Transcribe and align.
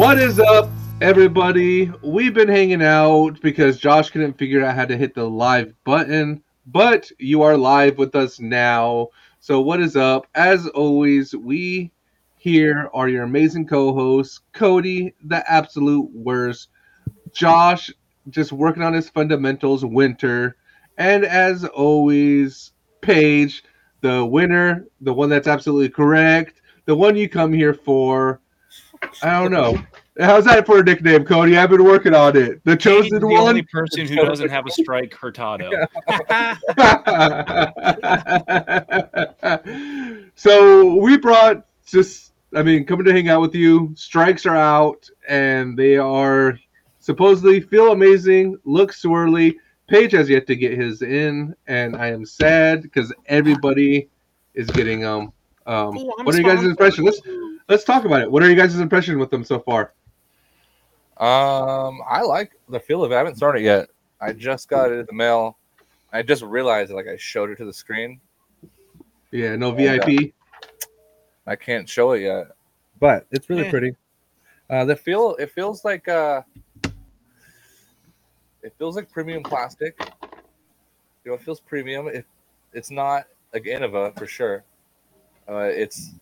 What 0.00 0.18
is 0.18 0.40
up, 0.40 0.70
everybody? 1.02 1.92
We've 2.02 2.32
been 2.32 2.48
hanging 2.48 2.82
out 2.82 3.38
because 3.42 3.78
Josh 3.78 4.08
couldn't 4.08 4.38
figure 4.38 4.64
out 4.64 4.74
how 4.74 4.86
to 4.86 4.96
hit 4.96 5.14
the 5.14 5.28
live 5.28 5.74
button, 5.84 6.42
but 6.64 7.12
you 7.18 7.42
are 7.42 7.54
live 7.54 7.98
with 7.98 8.14
us 8.14 8.40
now. 8.40 9.08
So, 9.40 9.60
what 9.60 9.78
is 9.78 9.96
up? 9.96 10.26
As 10.34 10.66
always, 10.68 11.36
we 11.36 11.92
here 12.38 12.88
are 12.94 13.10
your 13.10 13.24
amazing 13.24 13.66
co 13.66 13.92
hosts 13.92 14.40
Cody, 14.54 15.12
the 15.22 15.44
absolute 15.52 16.10
worst, 16.14 16.68
Josh, 17.34 17.90
just 18.30 18.52
working 18.52 18.82
on 18.82 18.94
his 18.94 19.10
fundamentals, 19.10 19.84
Winter, 19.84 20.56
and 20.96 21.26
as 21.26 21.66
always, 21.66 22.72
Paige, 23.02 23.64
the 24.00 24.24
winner, 24.24 24.86
the 25.02 25.12
one 25.12 25.28
that's 25.28 25.46
absolutely 25.46 25.90
correct, 25.90 26.62
the 26.86 26.96
one 26.96 27.16
you 27.16 27.28
come 27.28 27.52
here 27.52 27.74
for. 27.74 28.40
I 29.22 29.40
don't 29.40 29.52
know. 29.52 29.82
How's 30.20 30.44
that 30.44 30.66
for 30.66 30.80
a 30.80 30.84
nickname, 30.84 31.24
Cody? 31.24 31.56
I've 31.56 31.70
been 31.70 31.82
working 31.82 32.14
on 32.14 32.36
it. 32.36 32.62
The 32.64 32.72
He's 32.72 32.82
chosen 32.82 33.20
the 33.20 33.26
one. 33.26 33.36
The 33.36 33.40
only 33.40 33.62
person 33.62 34.06
who 34.06 34.16
doesn't 34.16 34.50
have 34.50 34.66
a 34.66 34.70
strike, 34.70 35.14
Hurtado. 35.14 35.70
so 40.34 40.96
we 40.96 41.16
brought 41.16 41.64
just 41.86 42.32
I 42.54 42.62
mean 42.62 42.84
coming 42.84 43.06
to 43.06 43.12
hang 43.12 43.30
out 43.30 43.40
with 43.40 43.54
you. 43.54 43.92
Strikes 43.96 44.44
are 44.44 44.56
out 44.56 45.08
and 45.26 45.74
they 45.76 45.96
are 45.96 46.58
supposedly 46.98 47.60
feel 47.60 47.92
amazing, 47.92 48.58
look 48.64 48.92
swirly. 48.92 49.54
Paige 49.88 50.12
has 50.12 50.28
yet 50.28 50.46
to 50.46 50.54
get 50.54 50.78
his 50.78 51.02
in, 51.02 51.54
and 51.66 51.96
I 51.96 52.08
am 52.08 52.26
sad 52.26 52.82
because 52.82 53.12
everybody 53.26 54.08
is 54.54 54.68
getting 54.68 55.04
um 55.04 55.32
um 55.66 55.94
what 55.94 56.34
are 56.34 56.38
you 56.38 56.44
guys' 56.44 56.58
smiling. 56.58 56.70
impression? 56.70 57.04
Let's 57.04 57.20
let's 57.68 57.84
talk 57.84 58.04
about 58.04 58.20
it. 58.20 58.30
What 58.30 58.42
are 58.42 58.50
you 58.50 58.54
guys' 58.54 58.78
impression 58.78 59.18
with 59.18 59.30
them 59.30 59.44
so 59.44 59.60
far? 59.60 59.94
Um, 61.20 62.00
I 62.08 62.22
like 62.22 62.52
the 62.70 62.80
feel 62.80 63.04
of 63.04 63.12
it. 63.12 63.14
I 63.14 63.18
haven't 63.18 63.36
started 63.36 63.60
it 63.60 63.64
yet. 63.64 63.90
I 64.22 64.32
just 64.32 64.68
got 64.68 64.90
it 64.90 65.00
in 65.00 65.06
the 65.06 65.12
mail. 65.12 65.58
I 66.12 66.22
just 66.22 66.42
realized 66.42 66.92
like 66.92 67.06
I 67.06 67.16
showed 67.18 67.50
it 67.50 67.56
to 67.56 67.66
the 67.66 67.72
screen. 67.72 68.20
Yeah, 69.30 69.54
no. 69.56 69.70
VIP. 69.70 70.32
I 71.46 71.56
can't 71.56 71.88
show 71.88 72.12
it 72.12 72.22
yet, 72.22 72.48
but 72.98 73.26
it's 73.30 73.50
really 73.50 73.64
Yeah. 73.64 73.70
pretty. 73.70 73.96
Uh, 74.70 74.84
the 74.86 74.96
feel 74.96 75.36
it 75.36 75.50
feels 75.50 75.84
like 75.84 76.08
uh, 76.08 76.42
it 78.62 78.72
feels 78.78 78.96
like 78.96 79.10
premium 79.10 79.42
plastic. 79.42 80.00
You 81.24 81.32
know, 81.32 81.34
it 81.34 81.42
feels 81.42 81.60
premium. 81.60 82.08
It 82.08 82.24
it's 82.72 82.90
not 82.90 83.26
like 83.52 83.64
Innova 83.64 84.16
for 84.18 84.26
sure. 84.26 84.64
Uh, 85.48 85.68
it's 85.70 86.12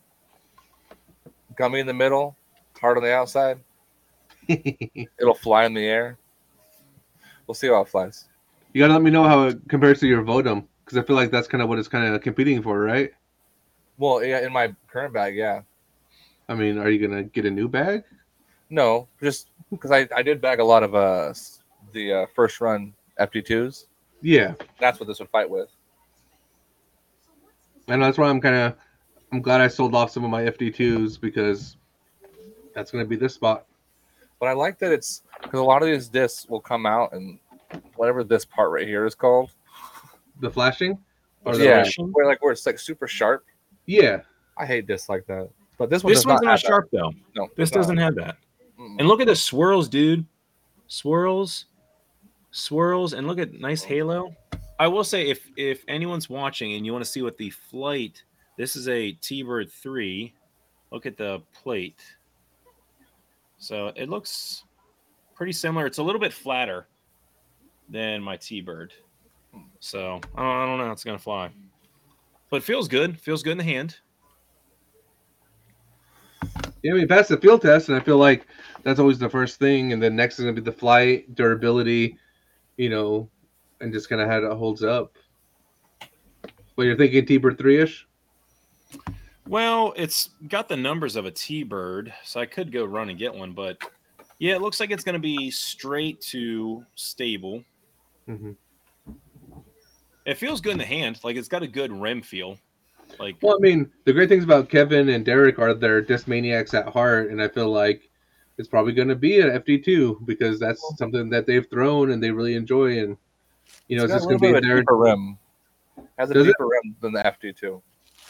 gummy 1.57 1.79
in 1.79 1.87
the 1.87 1.95
middle, 1.95 2.37
hard 2.81 2.97
on 2.97 3.05
the 3.05 3.13
outside. 3.15 3.61
It'll 5.19 5.35
fly 5.35 5.65
in 5.65 5.75
the 5.75 5.85
air. 5.85 6.19
We'll 7.47 7.55
see 7.55 7.69
how 7.69 7.81
it 7.83 7.89
flies. 7.89 8.29
You 8.73 8.83
gotta 8.83 8.93
let 8.95 9.03
me 9.03 9.11
know 9.11 9.25
how 9.25 9.45
it 9.49 9.59
compares 9.69 10.01
to 10.01 10.07
your 10.07 10.23
Vodum, 10.23 10.67
because 10.85 10.99
I 10.99 11.03
feel 11.03 11.17
like 11.17 11.31
that's 11.31 11.49
kind 11.49 11.63
of 11.63 11.69
what 11.69 11.79
it's 11.79 11.89
kind 11.89 12.15
of 12.15 12.21
competing 12.21 12.63
for, 12.63 12.81
right? 12.81 13.11
Well, 13.97 14.25
yeah, 14.25 14.41
in 14.47 14.53
my 14.53 14.75
current 14.87 15.13
bag, 15.15 15.35
yeah. 15.35 15.63
I 16.49 16.55
mean, 16.55 16.79
are 16.79 16.89
you 16.91 17.07
gonna 17.07 17.25
get 17.25 17.45
a 17.47 17.51
new 17.51 17.69
bag? 17.69 18.05
No, 18.71 19.09
just 19.21 19.49
because 19.71 19.91
I, 19.91 20.09
I 20.15 20.23
did 20.23 20.41
bag 20.41 20.61
a 20.61 20.65
lot 20.65 20.83
of 20.83 20.95
uh 20.95 21.33
the 21.93 22.13
uh, 22.13 22.27
first 22.35 22.61
run 22.61 22.95
FD2s. 23.19 23.87
Yeah, 24.21 24.55
That's 24.81 24.99
what 25.01 25.07
this 25.07 25.21
would 25.21 25.31
fight 25.31 25.49
with. 25.49 25.69
and 27.89 28.03
that's 28.03 28.19
why 28.19 28.29
I'm 28.29 28.41
kind 28.41 28.55
of 28.57 28.75
I'm 29.33 29.41
glad 29.41 29.61
I 29.61 29.69
sold 29.69 29.95
off 29.95 30.11
some 30.11 30.25
of 30.25 30.31
my 30.31 30.45
FD2s 30.45 31.21
because 31.21 31.77
that's 32.75 32.91
gonna 32.91 33.05
be 33.07 33.17
this 33.17 33.35
spot. 33.35 33.67
But 34.41 34.47
I 34.49 34.53
like 34.53 34.79
that 34.79 34.93
it's 34.93 35.23
because 35.43 35.61
a 35.61 35.65
lot 35.65 35.83
of 35.83 35.89
these 35.89 36.09
discs 36.09 36.49
will 36.49 36.61
come 36.61 36.87
out 36.87 37.13
and 37.13 37.39
whatever 37.97 38.23
this 38.25 38.45
part 38.45 38.71
right 38.71 38.87
here 38.87 39.05
is 39.05 39.15
called. 39.15 39.51
The 40.41 40.51
flashing, 40.51 40.99
or 41.45 41.57
the 41.57 41.65
yeah, 41.65 41.83
flashing? 41.83 42.09
where 42.13 42.27
like 42.27 42.41
where 42.43 42.53
it's 42.53 42.65
like 42.67 42.79
super 42.79 43.07
sharp. 43.09 43.45
yeah. 43.87 44.21
I 44.57 44.67
hate 44.67 44.87
discs 44.89 45.09
like 45.09 45.25
that. 45.27 45.51
But 45.79 45.89
this 45.89 46.03
one 46.03 46.13
This 46.13 46.21
does 46.25 46.27
one's 46.27 46.41
not 46.43 46.47
not 46.47 46.51
have 46.51 46.61
that. 46.63 46.67
sharp 46.67 46.89
though. 46.93 47.13
No, 47.37 47.49
This 47.57 47.69
it's 47.69 47.75
not. 47.77 47.81
doesn't 47.83 47.97
have 47.99 48.15
that. 48.17 48.37
Mm-mm. 48.79 48.97
And 48.99 49.07
look 49.07 49.21
at 49.21 49.29
the 49.29 49.37
swirls, 49.37 49.89
dude. 49.89 50.25
Swirls, 50.89 51.67
swirls, 52.51 53.13
and 53.13 53.27
look 53.29 53.39
at 53.39 53.53
nice 53.55 53.85
mm. 53.85 53.89
halo. 53.89 54.37
I 54.81 54.89
will 54.89 55.05
say, 55.05 55.29
if 55.29 55.49
if 55.57 55.85
anyone's 55.89 56.29
watching 56.29 56.75
and 56.75 56.85
you 56.87 56.93
want 56.93 57.05
to 57.05 57.11
see 57.11 57.23
what 57.23 57.37
the 57.37 57.51
flight, 57.51 58.23
this 58.57 58.75
is 58.75 58.89
a 58.89 59.13
T-Bird 59.13 59.71
three. 59.71 60.35
Look 60.91 61.07
at 61.07 61.17
the 61.17 61.41
plate. 61.53 62.01
So 63.59 63.93
it 63.97 64.09
looks 64.09 64.65
pretty 65.35 65.53
similar. 65.53 65.87
It's 65.87 65.99
a 65.99 66.03
little 66.03 66.21
bit 66.21 66.33
flatter 66.33 66.87
than 67.89 68.23
my 68.23 68.37
T-Bird. 68.37 68.93
So 69.81 70.21
I 70.37 70.43
don't, 70.43 70.57
I 70.57 70.67
don't 70.67 70.79
know 70.79 70.87
how 70.87 70.93
it's 70.93 71.05
gonna 71.05 71.19
fly, 71.19 71.51
but 72.51 72.63
feels 72.63 72.89
good. 72.89 73.21
Feels 73.21 73.43
good 73.43 73.53
in 73.53 73.59
the 73.59 73.65
hand. 73.65 73.97
Yeah, 76.83 76.93
we 76.93 77.07
passed 77.07 77.31
the 77.31 77.37
field 77.37 77.63
test, 77.63 77.89
and 77.89 77.97
I 77.97 78.01
feel 78.01 78.19
like 78.19 78.47
that's 78.85 79.01
always 79.01 79.19
the 79.19 79.29
first 79.29 79.59
thing, 79.59 79.93
and 79.93 80.03
then 80.03 80.15
next 80.15 80.39
is 80.39 80.45
gonna 80.45 80.55
be 80.55 80.61
the 80.61 80.71
flight 80.71 81.35
durability, 81.35 82.17
you 82.77 82.89
know, 82.89 83.29
and 83.81 83.93
just 83.93 84.09
kind 84.09 84.21
of 84.21 84.29
how 84.29 84.39
it 84.39 84.57
holds 84.57 84.85
up. 84.85 85.17
But 86.77 86.83
you're 86.83 86.97
thinking 86.97 87.27
T-Bird 87.27 87.59
three 87.59 87.81
ish? 87.81 88.07
Well, 89.49 89.95
it's 89.97 90.31
got 90.49 90.69
the 90.69 90.77
numbers 90.77 91.17
of 91.17 91.25
a 91.25 91.31
T-bird, 91.31 92.13
so 92.23 92.39
I 92.39 92.47
could 92.47 92.71
go 92.71 92.85
run 92.85 93.09
and 93.09 93.19
get 93.19 93.35
one, 93.35 93.53
but 93.53 93.79
yeah, 94.39 94.55
it 94.55 94.61
looks 94.61 94.79
like 94.79 94.91
it's 94.91 95.03
going 95.05 95.15
to 95.15 95.19
be 95.19 95.51
straight 95.51 96.21
to 96.23 96.85
stable. 96.97 97.65
Mhm. 98.29 98.57
It 100.27 100.35
feels 100.37 100.61
good 100.61 100.73
in 100.73 100.79
the 100.79 100.85
hand, 100.85 101.19
like 101.25 101.37
it's 101.37 101.49
got 101.49 101.63
a 101.63 101.67
good 101.67 101.91
rim 101.91 102.21
feel. 102.21 102.59
Like 103.19 103.37
Well, 103.41 103.57
I 103.57 103.59
mean, 103.61 103.91
the 104.05 104.13
great 104.13 104.29
things 104.29 104.45
about 104.45 104.69
Kevin 104.69 105.09
and 105.09 105.25
Derek 105.25 105.59
are 105.59 105.73
they're 105.73 106.03
disc 106.03 106.29
maniacs 106.29 106.75
at 106.75 106.87
heart, 106.89 107.31
and 107.31 107.43
I 107.43 107.49
feel 107.49 107.71
like 107.71 108.11
it's 108.59 108.69
probably 108.69 108.93
going 108.93 109.09
to 109.09 109.17
be 109.17 109.41
an 109.41 109.49
FD2 109.51 110.27
because 110.27 110.61
that's 110.61 110.83
something 110.99 111.31
that 111.31 111.47
they've 111.47 111.67
thrown 111.71 112.11
and 112.11 112.23
they 112.23 112.31
really 112.31 112.55
enjoy, 112.55 112.99
and 112.99 113.17
you 113.89 113.97
know, 113.97 114.05
it's, 114.05 114.13
got 114.13 114.19
just 114.19 114.29
going 114.29 114.39
to 114.41 114.53
be 114.53 114.59
a 114.59 114.61
their. 114.61 114.81
deeper 114.81 114.97
rim. 114.97 115.39
Has 116.19 116.31
a 116.31 116.35
Does 116.35 116.47
it? 116.47 116.51
deeper 116.51 116.67
rim 116.67 116.97
than 117.01 117.13
the 117.15 117.23
FD2. 117.23 117.81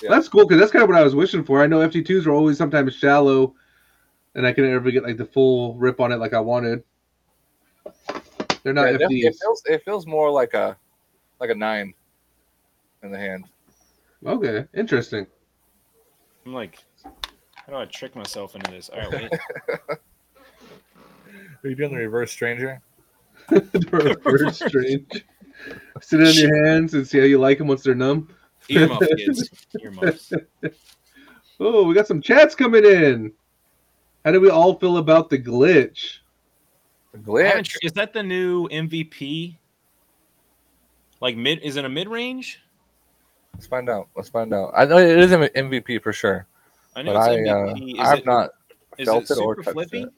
Yeah. 0.02 0.10
That's 0.10 0.28
cool 0.28 0.46
because 0.46 0.60
that's 0.60 0.72
kind 0.72 0.82
of 0.82 0.88
what 0.88 0.98
I 0.98 1.02
was 1.02 1.14
wishing 1.14 1.44
for. 1.44 1.62
I 1.62 1.66
know 1.66 1.86
FD2s 1.88 2.26
are 2.26 2.32
always 2.32 2.56
sometimes 2.56 2.94
shallow, 2.94 3.54
and 4.34 4.46
I 4.46 4.52
couldn't 4.52 4.72
ever 4.72 4.90
get 4.90 5.02
like 5.02 5.16
the 5.16 5.24
full 5.24 5.74
rip 5.76 6.00
on 6.00 6.12
it 6.12 6.16
like 6.16 6.34
I 6.34 6.40
wanted. 6.40 6.84
They're 8.62 8.72
not 8.72 8.88
Yeah, 8.88 8.94
it, 8.94 9.00
FDs. 9.00 9.24
it 9.24 9.36
feels 9.40 9.62
it 9.66 9.84
feels 9.84 10.06
more 10.06 10.30
like 10.30 10.54
a 10.54 10.76
like 11.40 11.50
a 11.50 11.54
nine 11.54 11.94
in 13.02 13.10
the 13.10 13.18
hand. 13.18 13.46
Okay, 14.24 14.66
interesting. 14.74 15.26
I'm 16.44 16.52
like, 16.54 16.78
how 17.04 17.72
do 17.72 17.76
I 17.76 17.84
trick 17.86 18.16
myself 18.16 18.54
into 18.54 18.70
this? 18.70 18.88
All 18.88 18.98
right, 18.98 19.12
wait. 19.12 19.32
Are 21.64 21.68
you 21.68 21.74
doing 21.74 21.90
the 21.90 21.98
reverse 21.98 22.30
stranger? 22.30 22.80
Reverse 23.50 24.56
strange. 24.66 25.24
Sit 26.00 26.20
it 26.20 26.28
on 26.28 26.34
your 26.34 26.66
hands 26.66 26.94
and 26.94 27.06
see 27.06 27.18
how 27.18 27.24
you 27.24 27.38
like 27.38 27.58
them 27.58 27.66
once 27.66 27.82
they're 27.82 27.94
numb. 27.94 28.28
Earmuff 28.70 29.06
kids, 29.16 29.50
earmuffs. 29.80 30.32
Oh, 31.60 31.84
we 31.84 31.94
got 31.94 32.06
some 32.06 32.20
chats 32.20 32.54
coming 32.54 32.84
in. 32.84 33.32
How 34.24 34.32
do 34.32 34.40
we 34.40 34.50
all 34.50 34.78
feel 34.78 34.98
about 34.98 35.30
the 35.30 35.38
glitch? 35.38 36.18
The 37.12 37.18
glitch. 37.18 37.76
Is 37.82 37.92
that 37.92 38.12
the 38.12 38.22
new 38.22 38.68
MVP? 38.68 39.56
Like 41.20 41.36
mid? 41.36 41.60
Is 41.60 41.76
it 41.76 41.84
a 41.84 41.88
mid 41.88 42.08
range? 42.08 42.60
Let's 43.54 43.66
find 43.66 43.88
out. 43.88 44.08
Let's 44.14 44.28
find 44.28 44.54
out. 44.54 44.72
I 44.76 44.84
know 44.84 44.98
it 44.98 45.18
is 45.18 45.32
an 45.32 45.42
MVP 45.42 46.02
for 46.02 46.12
sure, 46.12 46.46
I 46.94 47.02
know 47.02 47.14
but 47.14 47.20
I 47.20 47.34
it's 47.34 47.50
uh, 47.50 47.54
MVP. 47.54 47.94
Is 47.94 47.98
I 48.00 48.08
have 48.08 48.18
it, 48.18 48.26
not 48.26 48.50
is 48.98 49.08
felt 49.08 49.24
it 49.24 49.30
it 49.30 49.38
or 49.38 49.54
super 49.54 49.62
touched 49.62 49.74
flippy? 49.74 50.02
it. 50.02 50.12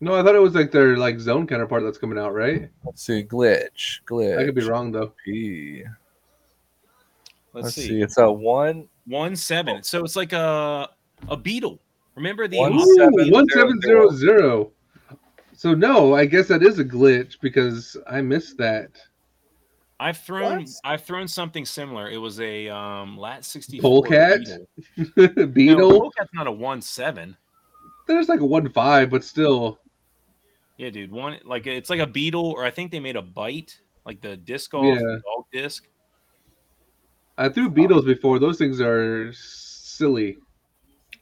No, 0.00 0.14
I 0.14 0.22
thought 0.22 0.34
it 0.34 0.40
was 0.40 0.54
like 0.54 0.70
their 0.70 0.96
like 0.96 1.18
zone 1.18 1.46
counterpart 1.46 1.82
that's 1.82 1.98
coming 1.98 2.18
out, 2.18 2.34
right? 2.34 2.68
Let's 2.84 3.02
see. 3.02 3.24
Glitch. 3.24 4.00
Glitch. 4.06 4.38
I 4.38 4.44
could 4.44 4.54
be 4.54 4.64
wrong 4.64 4.92
though. 4.92 5.12
P. 5.24 5.84
Let's, 7.56 7.64
Let's, 7.64 7.74
see. 7.76 7.88
see. 7.88 8.02
It's 8.02 8.18
a 8.18 8.30
one 8.30 8.86
one 9.06 9.34
seven. 9.34 9.74
One. 9.76 9.82
So 9.82 10.04
it's 10.04 10.14
like 10.14 10.34
a 10.34 10.90
a 11.28 11.36
beetle. 11.38 11.80
Remember 12.14 12.46
the 12.46 12.58
One 12.58 12.74
Opera 12.74 12.86
Ooh, 12.86 12.94
seven 12.96 13.14
beetle? 13.16 13.32
one 13.32 13.46
zero 13.48 13.60
seven 13.62 13.80
zero 13.80 14.10
zero. 14.10 14.72
So 15.54 15.72
no, 15.74 16.14
I 16.14 16.26
guess 16.26 16.48
that 16.48 16.62
is 16.62 16.78
a 16.80 16.84
glitch 16.84 17.40
because 17.40 17.96
I 18.06 18.20
missed 18.20 18.58
that. 18.58 18.90
I've 19.98 20.18
thrown 20.18 20.58
What? 20.64 20.68
I've 20.84 21.02
thrown 21.02 21.26
something 21.26 21.64
similar. 21.64 22.10
It 22.10 22.18
was 22.18 22.38
a 22.40 22.68
um 22.68 23.16
lat 23.16 23.42
sixty 23.42 23.80
Polecat? 23.80 24.40
beetle. 24.94 25.46
Beetle. 25.46 25.88
No, 25.90 25.98
Polecat's 26.00 26.34
not 26.34 26.46
a 26.46 26.52
one 26.52 26.82
seven. 26.82 27.34
There's 28.06 28.28
like 28.28 28.40
a 28.40 28.44
one 28.46 28.68
five, 28.68 29.08
but 29.08 29.24
still. 29.24 29.78
Yeah, 30.76 30.90
dude. 30.90 31.10
One 31.10 31.38
like 31.46 31.66
it's 31.66 31.88
like 31.88 32.00
a 32.00 32.06
beetle, 32.06 32.50
or 32.50 32.66
I 32.66 32.70
think 32.70 32.92
they 32.92 33.00
made 33.00 33.16
a 33.16 33.22
bite, 33.22 33.80
like 34.04 34.20
the 34.20 34.36
disc 34.36 34.72
golf 34.72 34.84
Yeah. 34.84 35.00
dog 35.00 35.46
disc. 35.50 35.88
I 37.38 37.48
threw 37.48 37.68
beetles 37.68 38.04
before. 38.04 38.38
Those 38.38 38.58
things 38.58 38.80
are 38.80 39.32
silly. 39.32 40.38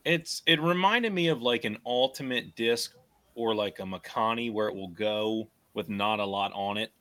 It's 0.05 0.43
it 0.47 0.61
reminded 0.61 1.13
me 1.13 1.29
of 1.29 1.43
like 1.43 1.65
an 1.65 1.79
ultimate 1.87 2.55
disc 2.57 2.95
or 3.35 3.55
like 3.55 3.81
a 3.81 3.83
Makani 3.83 4.53
where 4.53 4.69
it 4.69 4.75
will 4.75 4.89
go 4.89 5.49
with 5.73 5.89
not 5.89 6.21
a 6.21 6.25
lot 6.25 6.53
on 6.55 6.77
it, 6.77 6.93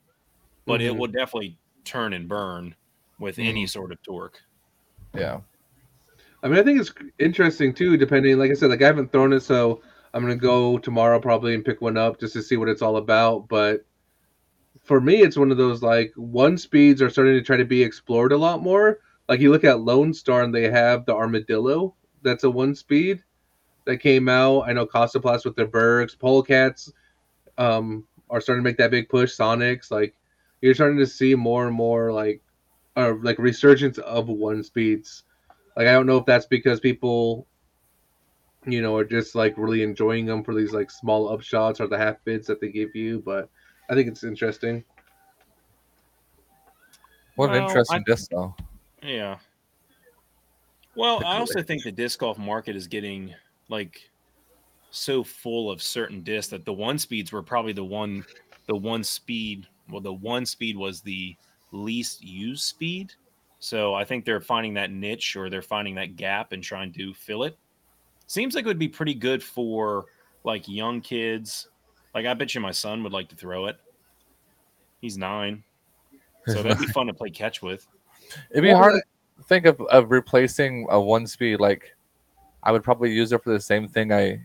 but 0.66 0.80
it 0.80 0.92
Mhm. 0.92 0.98
will 0.98 1.06
definitely 1.06 1.56
turn 1.84 2.12
and 2.12 2.28
burn 2.28 2.74
with 3.20 3.38
any 3.38 3.66
sort 3.66 3.92
of 3.92 4.02
torque. 4.02 4.40
Yeah. 5.14 5.40
I 6.42 6.48
mean, 6.48 6.58
I 6.58 6.62
think 6.62 6.80
it's 6.80 6.92
interesting 7.18 7.72
too, 7.72 7.96
depending. 7.96 8.38
Like 8.38 8.50
I 8.50 8.54
said, 8.54 8.70
like 8.70 8.82
I 8.82 8.86
haven't 8.86 9.12
thrown 9.12 9.32
it, 9.32 9.40
so 9.40 9.80
I'm 10.12 10.22
gonna 10.22 10.36
go 10.36 10.78
tomorrow 10.78 11.20
probably 11.20 11.54
and 11.54 11.64
pick 11.64 11.80
one 11.80 11.96
up 11.96 12.18
just 12.18 12.32
to 12.34 12.42
see 12.42 12.56
what 12.56 12.68
it's 12.68 12.82
all 12.82 12.96
about. 12.96 13.48
But 13.48 13.84
for 14.82 15.00
me, 15.00 15.22
it's 15.22 15.36
one 15.36 15.50
of 15.50 15.56
those 15.56 15.82
like 15.82 16.12
one 16.16 16.58
speeds 16.58 17.00
are 17.00 17.10
starting 17.10 17.34
to 17.34 17.42
try 17.42 17.56
to 17.56 17.64
be 17.64 17.82
explored 17.82 18.32
a 18.32 18.36
lot 18.36 18.62
more. 18.62 18.98
Like 19.28 19.40
you 19.40 19.50
look 19.50 19.64
at 19.64 19.80
Lone 19.80 20.12
Star 20.12 20.42
and 20.42 20.54
they 20.54 20.70
have 20.70 21.06
the 21.06 21.14
Armadillo. 21.14 21.94
That's 22.22 22.44
a 22.44 22.50
one 22.50 22.74
speed 22.74 23.22
that 23.86 23.98
came 23.98 24.28
out. 24.28 24.62
I 24.62 24.72
know 24.72 24.86
Kastaplast 24.86 25.44
with 25.44 25.56
their 25.56 25.66
Bergs, 25.66 26.14
Polecats 26.14 26.92
um, 27.58 28.06
are 28.30 28.40
starting 28.40 28.62
to 28.62 28.68
make 28.68 28.78
that 28.78 28.90
big 28.90 29.08
push. 29.08 29.32
Sonics, 29.36 29.90
like 29.90 30.14
you're 30.60 30.74
starting 30.74 30.98
to 30.98 31.06
see 31.06 31.34
more 31.34 31.66
and 31.66 31.74
more 31.74 32.12
like, 32.12 32.42
uh, 32.96 33.14
like 33.22 33.38
resurgence 33.38 33.98
of 33.98 34.28
one 34.28 34.62
speeds. 34.62 35.24
Like 35.76 35.86
I 35.88 35.92
don't 35.92 36.06
know 36.06 36.18
if 36.18 36.26
that's 36.26 36.46
because 36.46 36.80
people, 36.80 37.46
you 38.66 38.80
know, 38.82 38.96
are 38.96 39.04
just 39.04 39.34
like 39.34 39.56
really 39.58 39.82
enjoying 39.82 40.26
them 40.26 40.44
for 40.44 40.54
these 40.54 40.72
like 40.72 40.90
small 40.90 41.36
upshots 41.36 41.80
or 41.80 41.86
the 41.86 41.98
half 41.98 42.16
bids 42.24 42.46
that 42.46 42.60
they 42.60 42.68
give 42.68 42.94
you, 42.94 43.22
but 43.24 43.48
I 43.90 43.94
think 43.94 44.08
it's 44.08 44.24
interesting. 44.24 44.84
What 47.36 47.50
an 47.50 47.56
Well, 47.56 47.68
interesting 47.68 48.04
I- 48.06 48.10
disc, 48.10 48.30
though. 48.30 48.54
Yeah. 49.04 49.36
Well, 50.96 51.22
I 51.24 51.38
also 51.38 51.62
think 51.62 51.82
the 51.82 51.92
disc 51.92 52.18
golf 52.20 52.38
market 52.38 52.74
is 52.74 52.86
getting 52.86 53.34
like 53.68 54.00
so 54.90 55.22
full 55.22 55.70
of 55.70 55.82
certain 55.82 56.22
discs 56.22 56.50
that 56.50 56.64
the 56.64 56.72
one 56.72 56.98
speeds 56.98 57.32
were 57.32 57.42
probably 57.42 57.72
the 57.72 57.84
one 57.84 58.24
the 58.66 58.76
one 58.76 59.02
speed 59.02 59.66
well 59.90 60.00
the 60.00 60.12
one 60.12 60.46
speed 60.46 60.76
was 60.76 61.00
the 61.00 61.36
least 61.72 62.24
used 62.24 62.62
speed. 62.62 63.12
So 63.58 63.94
I 63.94 64.04
think 64.04 64.24
they're 64.24 64.40
finding 64.40 64.74
that 64.74 64.90
niche 64.90 65.36
or 65.36 65.50
they're 65.50 65.62
finding 65.62 65.94
that 65.96 66.16
gap 66.16 66.52
and 66.52 66.62
trying 66.62 66.92
to 66.92 67.12
fill 67.14 67.44
it. 67.44 67.58
Seems 68.26 68.54
like 68.54 68.64
it 68.64 68.68
would 68.68 68.78
be 68.78 68.88
pretty 68.88 69.14
good 69.14 69.42
for 69.42 70.06
like 70.44 70.68
young 70.68 71.00
kids. 71.00 71.68
Like 72.14 72.26
I 72.26 72.34
bet 72.34 72.54
you 72.54 72.60
my 72.60 72.70
son 72.70 73.02
would 73.02 73.12
like 73.12 73.28
to 73.28 73.36
throw 73.36 73.66
it. 73.66 73.76
He's 75.00 75.18
nine. 75.18 75.62
So 76.46 76.62
that'd 76.62 76.78
be 76.78 76.86
fun 76.92 77.06
to 77.08 77.14
play 77.14 77.30
catch 77.30 77.60
with. 77.60 77.86
It'd 78.50 78.62
be 78.62 78.68
Well, 78.68 78.78
hard 78.78 78.94
to 78.94 79.44
think 79.44 79.66
of, 79.66 79.80
of 79.82 80.10
replacing 80.10 80.86
a 80.90 81.00
one 81.00 81.26
speed. 81.26 81.60
Like, 81.60 81.94
I 82.62 82.72
would 82.72 82.82
probably 82.82 83.12
use 83.12 83.32
it 83.32 83.42
for 83.42 83.52
the 83.52 83.60
same 83.60 83.88
thing 83.88 84.12
I 84.12 84.40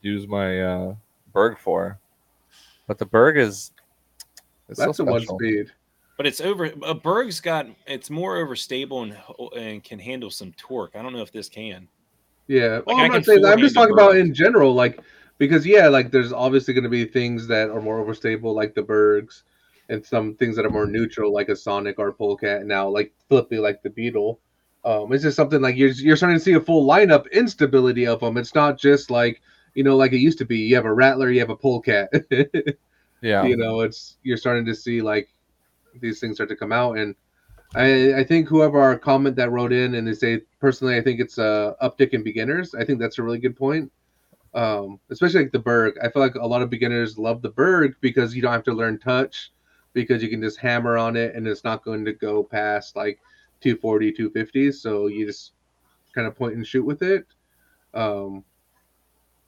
use 0.00 0.26
my 0.26 0.60
uh, 0.60 0.94
Berg 1.32 1.58
for. 1.58 1.98
But 2.86 2.98
the 2.98 3.06
Berg 3.06 3.38
is. 3.38 3.72
It's 4.68 4.78
That's 4.78 4.96
so 4.96 5.06
a 5.06 5.10
one 5.10 5.26
speed. 5.26 5.70
But 6.16 6.26
it's 6.26 6.40
over. 6.40 6.70
A 6.82 6.94
Berg's 6.94 7.40
got 7.40 7.66
it's 7.86 8.10
more 8.10 8.36
overstable 8.36 9.02
and 9.02 9.62
and 9.62 9.82
can 9.82 9.98
handle 9.98 10.30
some 10.30 10.52
torque. 10.56 10.94
I 10.94 11.02
don't 11.02 11.12
know 11.12 11.22
if 11.22 11.32
this 11.32 11.48
can. 11.48 11.88
Yeah, 12.48 12.80
well, 12.86 12.98
I 12.98 13.04
I'm 13.04 13.12
not 13.12 13.24
saying 13.24 13.42
that. 13.42 13.52
I'm 13.52 13.60
just 13.60 13.74
talking 13.74 13.94
the 13.94 14.02
about 14.02 14.16
in 14.16 14.34
general, 14.34 14.74
like 14.74 15.00
because 15.38 15.66
yeah, 15.66 15.88
like 15.88 16.10
there's 16.10 16.32
obviously 16.32 16.74
going 16.74 16.84
to 16.84 16.90
be 16.90 17.04
things 17.04 17.46
that 17.46 17.70
are 17.70 17.80
more 17.80 18.04
overstable, 18.04 18.54
like 18.54 18.74
the 18.74 18.82
Bergs, 18.82 19.44
and 19.88 20.04
some 20.04 20.34
things 20.36 20.56
that 20.56 20.66
are 20.66 20.70
more 20.70 20.86
neutral, 20.86 21.32
like 21.32 21.48
a 21.48 21.56
Sonic 21.56 21.98
or 21.98 22.08
a 22.08 22.12
Polecat. 22.14 22.64
Now, 22.66 22.88
like 22.88 23.12
Flippy, 23.28 23.58
like 23.58 23.82
the 23.82 23.90
Beetle. 23.90 24.40
Um, 24.84 25.12
it's 25.12 25.22
just 25.22 25.36
something 25.36 25.60
like 25.60 25.76
you're 25.76 25.90
you're 25.90 26.16
starting 26.16 26.38
to 26.38 26.44
see 26.44 26.54
a 26.54 26.60
full 26.60 26.86
lineup 26.88 27.30
instability 27.32 28.06
of 28.06 28.20
them. 28.20 28.36
It's 28.36 28.54
not 28.54 28.78
just 28.78 29.10
like 29.10 29.42
you 29.74 29.84
know, 29.84 29.96
like 29.96 30.12
it 30.12 30.18
used 30.18 30.38
to 30.38 30.44
be. 30.44 30.58
You 30.58 30.76
have 30.76 30.84
a 30.84 30.92
Rattler, 30.92 31.30
you 31.30 31.40
have 31.40 31.50
a 31.50 31.56
Polecat. 31.56 32.10
Yeah. 33.22 33.44
you 33.44 33.56
know 33.56 33.80
it's 33.80 34.16
you're 34.24 34.36
starting 34.36 34.66
to 34.66 34.74
see 34.74 35.00
like 35.00 35.28
these 36.00 36.18
things 36.18 36.36
start 36.36 36.48
to 36.48 36.56
come 36.56 36.72
out 36.72 36.98
and 36.98 37.14
i 37.74 38.14
i 38.14 38.24
think 38.24 38.48
whoever 38.48 38.80
our 38.80 38.98
comment 38.98 39.36
that 39.36 39.52
wrote 39.52 39.72
in 39.72 39.94
and 39.94 40.06
they 40.06 40.12
say 40.12 40.40
personally 40.58 40.96
i 40.96 41.00
think 41.00 41.20
it's 41.20 41.38
a 41.38 41.76
uptick 41.80 42.10
in 42.10 42.24
beginners 42.24 42.74
i 42.74 42.84
think 42.84 42.98
that's 42.98 43.18
a 43.18 43.22
really 43.22 43.38
good 43.38 43.56
point 43.56 43.90
um 44.54 44.98
especially 45.10 45.42
like 45.42 45.52
the 45.52 45.58
berg 45.58 45.94
i 46.02 46.08
feel 46.08 46.20
like 46.20 46.34
a 46.34 46.44
lot 46.46 46.62
of 46.62 46.68
beginners 46.68 47.16
love 47.16 47.42
the 47.42 47.50
berg 47.50 47.94
because 48.00 48.34
you 48.34 48.42
don't 48.42 48.52
have 48.52 48.64
to 48.64 48.72
learn 48.72 48.98
touch 48.98 49.52
because 49.92 50.22
you 50.22 50.28
can 50.28 50.42
just 50.42 50.58
hammer 50.58 50.96
on 50.96 51.16
it 51.16 51.34
and 51.34 51.46
it's 51.46 51.64
not 51.64 51.84
going 51.84 52.04
to 52.04 52.12
go 52.12 52.42
past 52.42 52.96
like 52.96 53.20
240 53.60 54.12
250 54.12 54.72
so 54.72 55.06
you 55.06 55.26
just 55.26 55.52
kind 56.14 56.26
of 56.26 56.36
point 56.36 56.54
and 56.54 56.66
shoot 56.66 56.84
with 56.84 57.02
it 57.02 57.26
um 57.94 58.44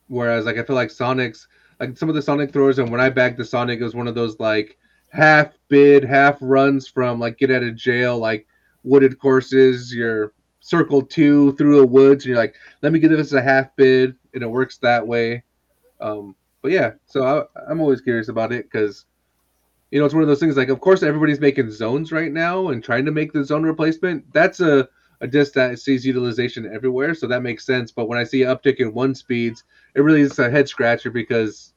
whereas 0.09 0.45
like 0.45 0.57
i 0.57 0.63
feel 0.63 0.77
like 0.77 0.91
sonics 0.91 1.47
like 1.81 1.97
some 1.97 2.09
of 2.09 2.15
the 2.15 2.23
Sonic 2.23 2.53
throwers, 2.53 2.79
and 2.79 2.91
when 2.91 3.01
I 3.01 3.11
bagged 3.11 3.39
the 3.39 3.45
Sonic, 3.45 3.81
it 3.81 3.85
was 3.85 3.95
one 3.95 4.09
of 4.09 4.15
those 4.15 4.39
like 4.39 4.79
half 5.11 5.53
bid, 5.69 6.05
half 6.05 6.39
runs 6.41 6.89
from 6.89 7.21
like 7.21 7.39
get 7.39 7.51
out 7.51 7.63
of 7.63 7.77
jail, 7.77 8.19
like 8.19 8.47
wooded 8.83 9.19
courses. 9.19 9.95
You're 9.95 10.33
circle 10.61 11.03
two 11.03 11.55
through 11.57 11.79
the 11.81 11.87
woods, 11.87 12.25
and 12.25 12.31
you're 12.31 12.39
like, 12.39 12.55
let 12.83 12.93
me 12.93 12.99
give 12.99 13.11
this 13.11 13.33
a 13.33 13.43
half 13.43 13.75
bid, 13.77 14.15
and 14.35 14.43
it 14.43 14.51
works 14.51 14.79
that 14.79 15.07
way. 15.07 15.43
Um, 16.01 16.35
but 16.63 16.73
yeah, 16.73 16.93
so 17.07 17.49
I, 17.57 17.71
I'm 17.71 17.81
always 17.81 18.01
curious 18.01 18.29
about 18.29 18.53
it 18.53 18.71
because 18.71 19.05
you 19.95 20.01
know 20.01 20.07
it's 20.07 20.15
one 20.15 20.25
of 20.25 20.29
those 20.29 20.41
things. 20.41 20.57
Like, 20.57 20.71
of 20.71 20.81
course, 20.81 21.05
everybody's 21.05 21.39
making 21.39 21.71
zones 21.71 22.11
right 22.11 22.33
now 22.33 22.69
and 22.69 22.83
trying 22.83 23.05
to 23.05 23.13
make 23.13 23.33
the 23.33 23.45
zone 23.45 23.63
replacement. 23.63 24.25
That's 24.33 24.59
a 24.59 24.89
a 25.21 25.29
disc 25.29 25.53
that 25.53 25.79
sees 25.79 26.05
utilization 26.05 26.69
everywhere, 26.75 27.15
so 27.15 27.29
that 27.29 27.45
makes 27.45 27.65
sense. 27.65 27.93
But 27.93 28.09
when 28.09 28.19
I 28.19 28.25
see 28.25 28.41
uptick 28.41 28.79
in 28.79 28.93
one 28.93 29.15
speeds, 29.15 29.63
it 29.95 30.01
really 30.01 30.23
is 30.23 30.37
a 30.41 30.51
head 30.51 30.69
scratcher 30.69 31.13
because 31.13 31.75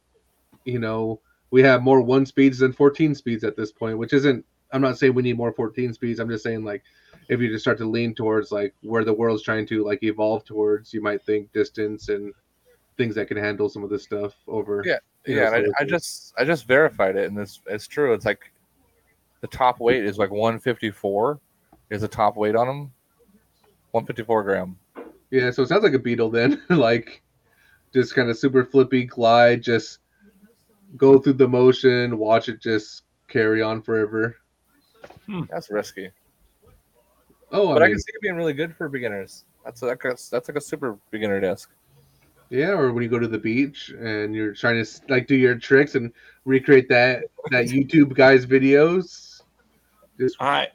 you 0.65 0.79
know 0.79 1.21
we 1.51 1.61
have 1.61 1.83
more 1.83 2.01
one 2.01 2.25
speeds 2.25 2.57
than 2.57 2.73
14 2.73 3.13
speeds 3.13 3.43
at 3.43 3.55
this 3.55 3.71
point 3.71 3.97
which 3.97 4.11
isn't 4.11 4.43
i'm 4.73 4.81
not 4.81 4.97
saying 4.97 5.13
we 5.13 5.23
need 5.23 5.37
more 5.37 5.53
14 5.53 5.93
speeds 5.93 6.19
i'm 6.19 6.27
just 6.27 6.43
saying 6.43 6.65
like 6.65 6.83
if 7.29 7.39
you 7.39 7.47
just 7.47 7.63
start 7.63 7.77
to 7.77 7.89
lean 7.89 8.13
towards 8.13 8.51
like 8.51 8.73
where 8.81 9.05
the 9.05 9.13
world's 9.13 9.43
trying 9.43 9.65
to 9.65 9.81
like 9.85 10.03
evolve 10.03 10.43
towards 10.43 10.93
you 10.93 11.01
might 11.01 11.23
think 11.23 11.49
distance 11.53 12.09
and 12.09 12.33
things 12.97 13.15
that 13.15 13.29
can 13.29 13.37
handle 13.37 13.69
some 13.69 13.83
of 13.83 13.89
this 13.89 14.03
stuff 14.03 14.33
over 14.47 14.83
Yeah, 14.85 14.97
Yeah, 15.27 15.53
and 15.53 15.67
I, 15.77 15.83
I 15.83 15.85
just 15.85 16.33
I 16.37 16.43
just 16.45 16.65
verified 16.65 17.15
it, 17.15 17.29
and 17.29 17.37
it's 17.37 17.61
it's 17.67 17.87
true. 17.87 18.13
It's 18.13 18.25
like 18.25 18.51
the 19.41 19.47
top 19.47 19.79
weight 19.79 20.03
is 20.03 20.17
like 20.17 20.31
154. 20.31 21.39
Is 21.89 22.01
the 22.01 22.07
top 22.07 22.35
weight 22.35 22.55
on 22.55 22.67
them 22.67 22.91
154 23.91 24.43
gram. 24.43 24.77
yeah 25.31 25.49
so 25.49 25.63
it 25.63 25.69
sounds 25.69 25.83
like 25.83 25.93
a 25.93 25.99
beetle 25.99 26.29
then 26.29 26.61
like 26.69 27.21
just 27.93 28.13
kind 28.13 28.29
of 28.29 28.37
super 28.37 28.65
flippy 28.65 29.05
glide 29.05 29.61
just 29.63 29.99
go 30.97 31.17
through 31.17 31.33
the 31.33 31.47
motion 31.47 32.17
watch 32.17 32.49
it 32.49 32.61
just 32.61 33.03
carry 33.27 33.61
on 33.61 33.81
forever 33.81 34.35
hmm. 35.25 35.43
That's 35.49 35.69
risky, 35.71 36.09
oh 37.51 37.73
but 37.73 37.81
i 37.81 37.85
I 37.85 37.89
can 37.89 37.99
see 37.99 38.11
it 38.13 38.21
being 38.21 38.35
really 38.35 38.53
good 38.53 38.75
for 38.75 38.89
beginners. 38.89 39.45
That's 39.65 39.81
like 39.81 40.03
a, 40.05 40.09
that's 40.09 40.47
like 40.47 40.55
a 40.55 40.61
super 40.61 40.97
beginner 41.11 41.41
disc. 41.41 41.69
Yeah, 42.49 42.69
or 42.69 42.93
when 42.93 43.03
you 43.03 43.09
go 43.09 43.19
to 43.19 43.27
the 43.27 43.37
beach 43.37 43.89
and 43.89 44.33
you're 44.33 44.53
trying 44.53 44.83
to 44.83 45.01
like 45.09 45.27
do 45.27 45.35
your 45.35 45.55
tricks 45.55 45.95
and 45.95 46.11
recreate 46.45 46.87
that 46.89 47.23
that 47.51 47.65
YouTube 47.67 48.13
guy's 48.13 48.45
videos. 48.45 49.41
Just 50.19 50.37
I 50.39 50.69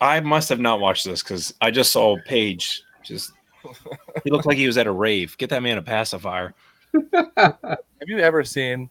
I 0.00 0.20
must 0.20 0.48
have 0.48 0.60
not 0.60 0.80
watched 0.80 1.04
this 1.04 1.22
because 1.22 1.54
I 1.60 1.70
just 1.70 1.92
saw 1.92 2.16
Paige. 2.24 2.82
Just 3.02 3.32
he 4.24 4.30
looked 4.30 4.46
like 4.46 4.56
he 4.56 4.66
was 4.66 4.78
at 4.78 4.86
a 4.86 4.92
rave. 4.92 5.36
Get 5.38 5.50
that 5.50 5.62
man 5.62 5.78
a 5.78 5.82
pacifier. 5.82 6.54
Have 7.36 8.06
you 8.06 8.18
ever 8.18 8.44
seen 8.44 8.88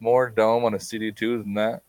more 0.00 0.30
dome 0.30 0.64
on 0.64 0.74
a 0.74 0.78
CD2 0.78 1.42
than 1.42 1.54
that? 1.54 1.82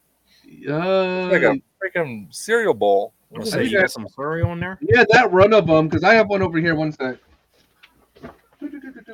uh, 0.69 1.27
like 1.27 1.41
a 1.41 1.59
freaking 1.81 2.33
cereal 2.33 2.73
bowl. 2.73 3.13
I'm 3.31 3.39
gonna 3.39 3.51
say 3.51 3.65
you 3.65 3.79
got 3.79 3.91
some 3.91 4.07
furry 4.15 4.41
on 4.43 4.59
there. 4.59 4.77
yeah, 4.81 5.03
that 5.09 5.31
run 5.31 5.53
of 5.53 5.67
them 5.67 5.87
because 5.87 6.03
I 6.03 6.13
have 6.13 6.29
one 6.29 6.41
over 6.41 6.59
here. 6.59 6.75
One 6.75 6.91
sec. 6.91 7.17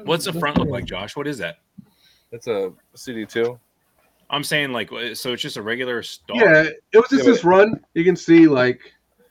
What's 0.03 0.25
the 0.25 0.33
front 0.33 0.57
look 0.57 0.69
like, 0.69 0.85
Josh? 0.85 1.15
What 1.15 1.27
is 1.27 1.37
that? 1.39 1.57
It's 2.31 2.47
a 2.47 2.71
CD2. 2.95 3.59
I'm 4.29 4.43
saying 4.43 4.71
like 4.71 4.91
uh, 4.93 5.13
so 5.13 5.33
it's 5.33 5.41
just 5.41 5.57
a 5.57 5.61
regular 5.61 6.01
star. 6.03 6.37
Yeah, 6.37 6.61
it 6.63 6.97
was 6.97 7.09
just 7.09 7.25
Yeah, 7.25 7.31
this 7.31 7.43
run. 7.43 7.79
You 7.93 8.05
can 8.05 8.15
see 8.15 8.47
like 8.47 8.79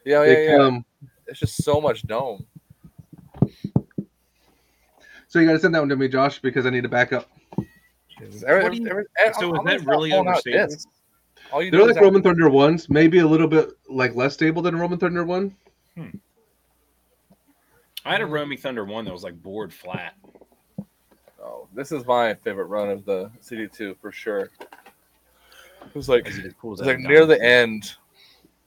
Yeah, 0.05 0.21
yeah, 0.23 0.27
they 0.27 0.45
yeah. 0.51 0.57
come. 0.59 0.85
It's 1.27 1.39
just 1.41 1.63
so 1.65 1.81
much 1.81 2.03
dome. 2.07 2.45
So 5.29 5.39
you 5.39 5.47
got 5.47 5.53
to 5.53 5.59
send 5.61 5.75
that 5.75 5.79
one 5.81 5.89
to 5.89 5.97
me, 5.97 6.09
Josh, 6.09 6.41
because 6.41 6.67
I 6.67 6.71
need 6.71 6.83
to 6.83 6.89
back 6.89 7.13
up. 7.13 7.29
Every- 8.47 8.63
What 8.63 8.73
do 8.73 8.79
you- 8.79 8.89
every- 8.89 9.05
eh, 9.25 9.33
so 9.33 9.55
is 9.55 9.61
that 9.65 9.87
really 9.87 10.11
pulling 10.11 10.13
out 10.13 10.27
overstable? 10.27 10.53
discs. 10.69 10.87
All 11.53 11.63
you 11.63 11.71
They're 11.71 11.81
like 11.87 11.97
is 11.97 12.03
Roman 12.03 12.23
Thunder 12.23 12.49
ones, 12.51 12.91
maybe 12.91 13.19
a 13.19 13.27
little 13.27 13.49
bit 13.49 13.71
like 13.89 14.15
less 14.15 14.35
stable 14.35 14.61
than 14.61 14.75
a 14.75 14.79
Roman 14.79 14.99
Thunder 14.99 15.25
one. 15.25 15.55
Hmm. 15.97 16.09
I 18.05 18.13
had 18.13 18.21
a 18.23 18.27
Romy 18.27 18.57
Thunder 18.57 18.85
one 18.85 19.05
that 19.05 19.13
was 19.13 19.23
like 19.25 19.41
board 19.43 19.73
flat. 19.73 20.15
Oh, 21.43 21.69
this 21.75 21.93
is 21.93 22.05
my 22.07 22.35
favorite 22.35 22.67
run 22.67 22.91
of 22.91 23.05
the 23.05 23.31
CD2 23.43 23.97
for 24.01 24.13
sure. 24.13 24.51
It 25.83 25.95
was 25.95 26.09
like 26.09 26.27
it 26.27 26.55
cool 26.61 26.75
as 26.75 26.81
it's 26.81 26.87
like 26.87 26.99
near 27.01 27.27
the 27.27 27.43
end. 27.43 27.95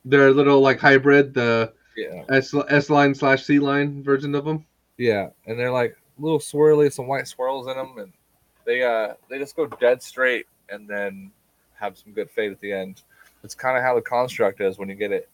They're 0.05 0.27
a 0.27 0.31
little 0.31 0.59
like 0.61 0.79
hybrid, 0.79 1.33
the 1.33 1.73
Yeah, 1.95 2.23
S 2.29 2.53
S 2.69 2.89
line 2.89 3.13
slash 3.15 3.43
C 3.43 3.59
line 3.59 4.03
version 4.03 4.35
of 4.35 4.45
them. 4.45 4.65
yeah, 4.97 5.29
and 5.45 5.59
they're 5.59 5.71
like 5.71 5.95
little 6.19 6.39
swirly, 6.39 6.91
some 6.91 7.07
white 7.07 7.27
swirls 7.27 7.67
in 7.67 7.75
them, 7.75 7.97
and 7.97 8.13
They 8.65 8.83
uh 8.83 9.13
they 9.29 9.39
just 9.39 9.55
go 9.55 9.67
dead 9.67 10.01
straight 10.01 10.47
and 10.69 10.87
then 10.87 11.31
have 11.75 11.97
some 11.97 12.13
good 12.13 12.29
fade 12.29 12.51
at 12.51 12.59
the 12.59 12.71
end. 12.73 13.03
It's 13.43 13.55
kind 13.55 13.77
of 13.77 13.83
how 13.83 13.95
the 13.95 14.01
construct 14.01 14.61
is 14.61 14.77
when 14.77 14.89
you 14.89 14.95
get 14.95 15.11
it. 15.11 15.29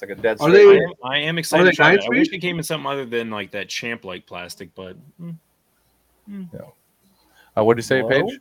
It's 0.00 0.08
like 0.08 0.16
a 0.16 0.22
dead 0.22 0.36
Are 0.40 0.48
straight. 0.48 0.68
I 0.68 0.72
they- 0.74 0.84
am, 0.84 0.92
I 1.02 1.18
am 1.18 1.38
excited. 1.38 1.66
they 1.66 1.70
to 1.70 1.76
try. 1.76 1.88
I 1.90 2.08
wish 2.08 2.28
speed? 2.28 2.36
it 2.36 2.40
came 2.40 2.58
in 2.58 2.62
something 2.62 2.86
other 2.86 3.04
than 3.04 3.30
like 3.30 3.50
that 3.50 3.68
champ 3.68 4.04
like 4.04 4.26
plastic, 4.26 4.72
but 4.76 4.96
mm, 5.20 5.34
uh, 6.54 7.64
what 7.64 7.74
do 7.74 7.78
you 7.78 7.82
say, 7.82 8.02
Whoa. 8.02 8.08
Paige? 8.08 8.38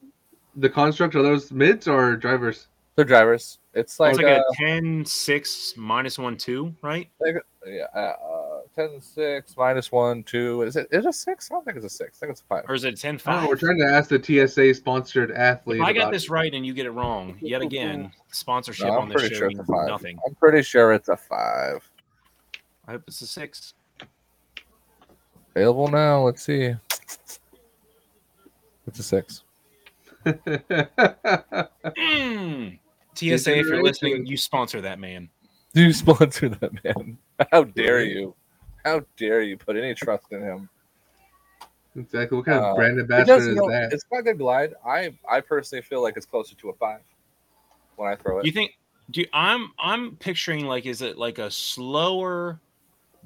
The 0.58 0.70
construct 0.70 1.16
are 1.16 1.24
those 1.24 1.52
mids 1.52 1.88
or 1.88 2.16
drivers? 2.16 2.68
They're 2.96 3.06
drivers. 3.06 3.58
It's 3.74 4.00
like, 4.00 4.12
it's 4.12 4.22
like 4.22 4.38
uh, 4.38 4.44
a 4.48 4.56
10 4.56 5.04
6 5.04 5.74
minus 5.78 6.20
1 6.20 6.38
2, 6.38 6.76
right? 6.84 7.10
yeah, 7.66 7.86
uh, 7.96 7.98
uh, 7.98 8.47
10, 8.78 9.02
6, 9.02 9.58
minus 9.58 9.92
1, 9.92 10.24
2. 10.24 10.62
Is 10.62 10.76
it, 10.76 10.88
is 10.92 11.04
it 11.04 11.10
a 11.10 11.14
6? 11.14 11.52
I 11.52 11.56
don't 11.56 11.66
think 11.66 11.78
it's 11.78 11.86
a 11.88 11.90
6. 11.90 12.18
I 12.18 12.20
think 12.20 12.32
it's 12.32 12.42
a 12.42 12.44
5. 12.44 12.66
Or 12.68 12.76
is 12.76 12.84
it 12.84 12.96
10 12.96 13.20
I 13.26 13.40
don't 13.40 13.50
we're 13.50 13.56
trying 13.56 13.80
to 13.80 13.86
ask 13.86 14.10
the 14.10 14.22
TSA 14.22 14.76
sponsored 14.76 15.32
athlete. 15.32 15.82
If 15.82 15.86
I 15.86 15.94
got 15.94 16.12
this 16.12 16.26
it. 16.26 16.30
right 16.30 16.54
and 16.54 16.64
you 16.64 16.76
get 16.76 16.86
it 16.86 16.92
wrong, 16.92 17.38
yet 17.42 17.64
again, 17.64 18.12
sponsorship 18.32 18.88
No, 18.88 19.00
on 19.00 19.04
I'm 19.04 19.10
this 19.10 19.30
show 19.30 19.36
sure 19.36 19.48
means 19.48 19.68
nothing. 19.68 20.20
I'm 20.28 20.36
pretty 20.36 20.62
sure 20.62 20.94
it's 20.94 21.10
a 21.10 21.18
5. 21.18 21.90
I 22.88 22.92
hope 22.92 23.04
it's 23.08 23.20
a 23.22 23.28
6. 23.28 23.74
Available 25.56 25.88
now. 25.88 26.22
Let's 26.22 26.44
see. 26.44 26.76
It's 28.86 29.00
a 29.00 29.04
6. 29.04 29.44
Mm. 31.98 32.80
TSA, 33.16 33.58
if 33.58 33.66
you're 33.66 33.82
listening, 33.82 34.28
you 34.28 34.38
sponsor 34.38 34.82
that 34.82 35.00
man. 35.00 35.30
You 35.74 35.92
sponsor 35.92 36.50
that 36.50 36.84
man. 36.84 37.18
How 37.52 37.64
dare 37.64 38.04
you? 38.04 38.36
How 38.88 39.02
dare 39.18 39.42
you 39.42 39.58
put 39.58 39.76
any 39.76 39.94
trust 39.94 40.32
in 40.32 40.42
him? 40.42 40.70
exactly. 41.98 42.38
What 42.38 42.46
kind 42.46 42.64
Uh, 42.64 42.70
of 42.70 42.76
brand 42.78 42.98
It 42.98 43.02
ambassador 43.02 43.34
does, 43.34 43.48
is 43.48 43.56
know, 43.56 43.70
that? 43.70 43.92
It's 43.92 44.04
got 44.06 44.24
good 44.24 44.38
glide. 44.38 44.76
I 44.86 45.18
I 45.30 45.42
personally 45.42 45.82
feel 45.82 46.02
like 46.02 46.16
it's 46.16 46.26
closer 46.26 46.56
to 46.56 46.70
a 46.70 46.74
five 46.74 47.02
when 47.98 48.10
I 48.10 48.16
throw 48.16 48.40
it. 48.40 48.46
You 48.46 48.54
think 48.54 48.72
do 49.12 49.22
you, 49.22 49.28
I'm 49.34 49.72
I'm 49.78 50.16
picturing 50.16 50.66
like 50.66 50.86
is 50.86 51.02
it 51.02 51.18
like 51.18 51.38
a 51.38 51.52
slower 51.52 52.62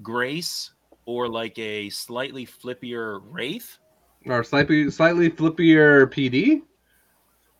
grace 0.02 0.72
or 1.06 1.28
like 1.28 1.60
a 1.60 1.90
slightly 1.90 2.48
flippier 2.48 3.22
wraith? 3.30 3.78
Or 4.26 4.44
slightly 4.44 4.90
slightly 4.90 5.30
flippier 5.30 6.08
PD? 6.08 6.62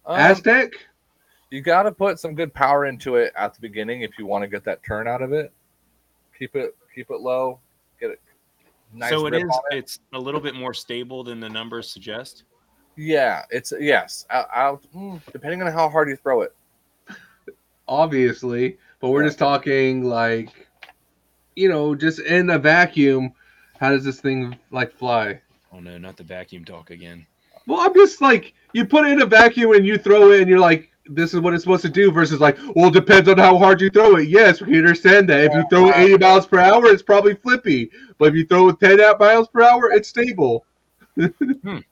Um, 0.08 0.18
Aztec? 0.18 0.72
you 1.52 1.62
got 1.62 1.84
to 1.84 1.92
put 1.92 2.20
some 2.20 2.34
good 2.34 2.52
power 2.54 2.86
into 2.86 3.16
it 3.18 3.32
at 3.36 3.54
the 3.54 3.62
beginning 3.62 4.02
if 4.02 4.18
you 4.18 4.26
want 4.26 4.42
to 4.44 4.48
get 4.48 4.64
that 4.64 4.82
turn 4.84 5.08
out 5.08 5.22
of 5.22 5.34
it. 5.34 5.52
Keep 6.40 6.56
it 6.56 6.76
keep 6.96 7.12
it 7.12 7.20
low. 7.20 7.60
Get 8.02 8.12
it 8.12 8.22
nice. 8.94 9.10
so 9.12 9.26
it 9.28 9.32
rip 9.32 9.44
is 9.46 9.50
on 9.50 9.62
it. 9.72 9.78
it's 9.78 10.00
a 10.14 10.20
little 10.20 10.42
bit 10.42 10.56
more 10.56 10.74
stable 10.74 11.24
than 11.24 11.40
the 11.40 11.50
numbers 11.50 11.90
suggest. 11.90 12.44
Yeah, 12.98 13.44
it's 13.50 13.72
yes. 13.80 14.26
Out, 14.30 14.48
out 14.54 14.84
mm, 14.96 15.22
depending 15.32 15.62
on 15.62 15.72
how 15.72 15.90
hard 15.90 16.10
you 16.10 16.18
throw 16.18 16.42
it. 16.42 16.54
Obviously. 17.88 18.78
But 19.00 19.10
we're 19.10 19.24
Yeah. 19.24 19.30
just 19.30 19.40
talking 19.40 20.04
like 20.04 20.68
you 21.56 21.68
know, 21.70 21.96
just 21.96 22.20
in 22.20 22.50
a 22.50 22.58
vacuum, 22.58 23.34
how 23.80 23.90
does 23.90 24.04
this 24.06 24.22
thing 24.22 24.58
like 24.72 24.92
fly? 24.94 25.42
Oh 25.74 25.80
no, 25.80 25.98
not 25.98 26.18
the 26.18 26.24
vacuum 26.24 26.66
talk 26.66 26.92
again. 26.92 27.26
Well, 27.68 27.82
I'm 27.82 27.94
just 27.94 28.22
like 28.22 28.54
you 28.74 28.86
put 28.86 29.06
it 29.06 29.14
in 29.14 29.22
a 29.22 29.26
vacuum 29.26 29.74
and 29.74 29.86
you 29.86 29.98
throw 29.98 30.32
it, 30.32 30.42
and 30.42 30.50
you're 30.50 30.60
like, 30.60 30.91
"This 31.06 31.34
is 31.34 31.40
what 31.40 31.54
it's 31.54 31.64
supposed 31.64 31.82
to 31.84 31.90
do." 31.90 32.12
Versus 32.12 32.40
like, 32.40 32.58
well, 32.76 32.88
it 32.88 32.94
depends 32.94 33.28
on 33.30 33.38
how 33.38 33.58
hard 33.58 33.82
you 33.82 33.90
throw 33.90 34.16
it. 34.18 34.30
Yes, 34.30 34.62
we 34.62 34.78
understand 34.78 35.30
that. 35.30 35.46
If 35.46 35.54
you 35.54 35.66
throw 35.70 35.90
it 35.90 35.96
80 35.98 36.18
miles 36.18 36.48
per 36.48 36.60
hour, 36.60 36.86
it's 36.88 37.02
probably 37.04 37.36
flippy. 37.36 37.90
But 38.18 38.30
if 38.30 38.36
you 38.36 38.46
throw 38.46 38.70
it 38.70 38.80
10 38.80 39.00
miles 39.20 39.48
per 39.48 39.62
hour, 39.64 39.92
it's 39.92 40.10
stable. 40.10 40.66
Come 41.18 41.34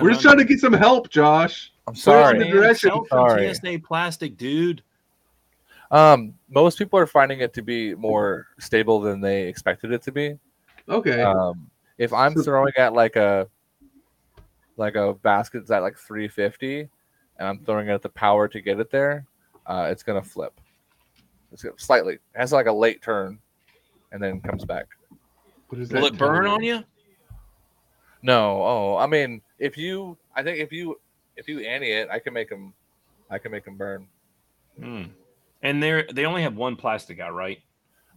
We're 0.00 0.10
just 0.10 0.24
on, 0.26 0.32
trying 0.34 0.38
to 0.38 0.44
get 0.44 0.60
some 0.60 0.72
help, 0.72 1.10
Josh. 1.10 1.72
I'm 1.86 1.94
Put 1.94 1.98
it 1.98 2.02
sorry. 2.02 2.40
in 2.40 2.46
the 2.46 2.52
direction. 2.52 2.90
Sell 2.90 3.04
from 3.04 3.28
Sorry. 3.30 3.54
TSA 3.54 3.78
plastic, 3.86 4.36
dude. 4.36 4.82
Um, 5.90 6.34
most 6.48 6.78
people 6.78 6.98
are 7.00 7.06
finding 7.06 7.40
it 7.40 7.52
to 7.54 7.62
be 7.62 7.94
more 7.96 8.46
stable 8.60 9.00
than 9.00 9.20
they 9.20 9.48
expected 9.48 9.90
it 9.92 10.02
to 10.02 10.12
be. 10.12 10.38
Okay. 10.88 11.20
Um, 11.22 11.68
if 11.98 12.12
I'm 12.12 12.34
So- 12.36 12.42
throwing 12.44 12.72
at 12.78 12.92
like 12.92 13.16
a 13.16 13.48
like 14.76 14.94
a 14.94 15.12
basket 15.14 15.60
that's 15.60 15.70
at 15.72 15.82
like 15.82 15.98
350, 15.98 16.88
and 17.40 17.48
I'm 17.48 17.58
throwing 17.64 17.88
it 17.88 17.92
at 17.92 18.02
the 18.02 18.10
power 18.10 18.46
to 18.46 18.60
get 18.60 18.78
it 18.78 18.90
there, 18.90 19.26
uh, 19.66 19.88
it's 19.90 20.02
gonna 20.04 20.22
flip. 20.22 20.60
It's 21.50 21.62
gonna, 21.62 21.74
slightly. 21.78 22.14
It 22.14 22.20
has 22.34 22.52
like 22.52 22.66
a 22.66 22.72
late 22.72 23.02
turn, 23.02 23.40
and 24.12 24.22
then 24.22 24.40
comes 24.40 24.64
back. 24.64 24.86
what 25.68 25.80
is 25.80 25.90
Will 25.90 26.02
that 26.02 26.14
it 26.14 26.18
burn 26.18 26.46
on 26.46 26.62
you? 26.62 26.84
No, 28.22 28.62
oh, 28.62 28.96
I 28.98 29.06
mean, 29.06 29.40
if 29.58 29.78
you, 29.78 30.16
I 30.36 30.42
think 30.42 30.58
if 30.58 30.70
you 30.70 31.00
if 31.36 31.48
you 31.48 31.60
ante 31.60 31.90
it, 31.90 32.08
I 32.10 32.18
can 32.18 32.34
make 32.34 32.50
them, 32.50 32.74
I 33.30 33.38
can 33.38 33.50
make 33.50 33.64
them 33.64 33.76
burn. 33.76 34.06
Hmm. 34.78 35.04
And 35.62 35.82
they're 35.82 36.06
they 36.12 36.26
only 36.26 36.42
have 36.42 36.56
one 36.56 36.76
plastic 36.76 37.18
out, 37.20 37.34
right? 37.34 37.60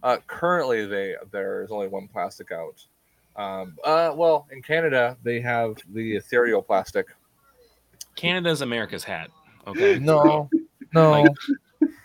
Uh, 0.02 0.18
currently, 0.26 0.84
they 0.84 1.14
there 1.32 1.64
is 1.64 1.70
only 1.70 1.88
one 1.88 2.08
plastic 2.08 2.52
out. 2.52 2.84
Um, 3.36 3.76
uh, 3.84 4.12
well, 4.14 4.46
in 4.52 4.62
Canada, 4.62 5.16
they 5.24 5.40
have 5.40 5.78
the 5.94 6.16
ethereal 6.16 6.62
plastic. 6.62 7.06
Canada's 8.16 8.60
America's 8.60 9.04
hat. 9.04 9.30
Okay. 9.66 9.98
No, 10.00 10.48
no, 10.94 11.10
Like- 11.10 11.30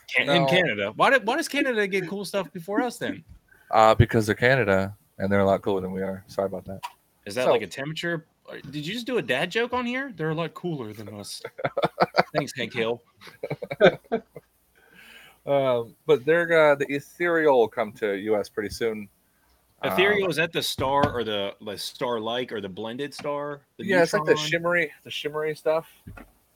Can- 0.08 0.30
In 0.30 0.48
Canada. 0.48 0.92
Why 0.96 1.10
did 1.12 1.26
why 1.28 1.36
does 1.38 1.48
Canada 1.48 1.86
get 1.88 2.08
cool 2.08 2.26
stuff 2.26 2.52
before 2.52 2.82
us 2.82 2.98
then? 2.98 3.24
uh, 3.72 3.94
because 3.94 4.26
they're 4.26 4.34
Canada 4.36 4.96
and 5.20 5.32
they're 5.32 5.42
a 5.42 5.46
lot 5.46 5.62
cooler 5.62 5.82
than 5.82 5.92
we 5.92 6.02
are. 6.02 6.24
Sorry 6.28 6.48
about 6.48 6.66
that. 6.66 6.82
Is 7.26 7.36
that 7.36 7.46
So- 7.46 7.52
like 7.52 7.62
a 7.62 7.68
temperature? 7.68 8.26
Did 8.72 8.88
you 8.88 8.94
just 8.94 9.06
do 9.06 9.20
a 9.20 9.22
dad 9.22 9.52
joke 9.52 9.74
on 9.74 9.86
here? 9.86 10.12
They're 10.16 10.32
a 10.32 10.34
lot 10.34 10.56
cooler 10.56 10.92
than 10.92 11.08
us. 11.10 11.44
Thanks, 12.36 12.52
Hank 12.58 12.74
Hill. 12.74 13.02
Um, 15.46 15.96
but 16.06 16.26
they're 16.26 16.72
uh, 16.72 16.76
the 16.76 16.86
ethereal 16.94 17.58
will 17.58 17.68
come 17.68 17.92
to 17.94 18.14
U.S. 18.16 18.50
pretty 18.50 18.70
soon. 18.70 19.08
Um, 19.82 19.94
Ethereal 19.94 20.30
is 20.30 20.36
that 20.36 20.52
the 20.52 20.62
star 20.62 21.14
or 21.14 21.24
the 21.24 21.56
the 21.62 21.78
star 21.78 22.20
like 22.20 22.52
or 22.52 22.60
the 22.60 22.70
blended 22.70 23.14
star? 23.14 23.62
The 23.78 23.86
yeah, 23.86 24.04
it's 24.04 24.14
like 24.14 24.26
the 24.26 24.36
shimmery, 24.36 24.92
the 25.04 25.12
shimmery 25.12 25.56
stuff. 25.56 25.88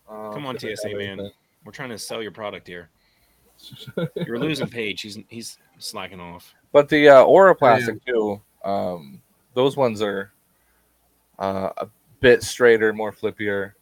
Um, 0.10 0.34
Come 0.34 0.46
on, 0.46 0.60
TSA 0.60 0.76
colors, 0.84 0.98
man. 0.98 1.32
We're 1.64 1.72
trying 1.72 1.90
to 1.90 1.98
sell 1.98 2.22
your 2.22 2.32
product 2.32 2.68
here. 2.68 2.90
You're 4.16 4.40
losing 4.40 4.68
Paige. 4.68 5.02
He's 5.02 5.20
he's 5.30 5.58
slacking 5.78 6.20
off. 6.20 6.54
But 6.72 6.90
the 6.90 7.08
uh, 7.10 7.24
Aura 7.24 7.56
plastic 7.56 8.04
too. 8.06 8.42
Um, 8.66 9.22
those 9.54 9.78
ones 9.78 10.02
are 10.02 10.34
uh, 11.40 11.70
a 11.78 11.88
bit 12.20 12.44
straighter, 12.44 12.92
more 12.92 13.12
flippier. 13.12 13.74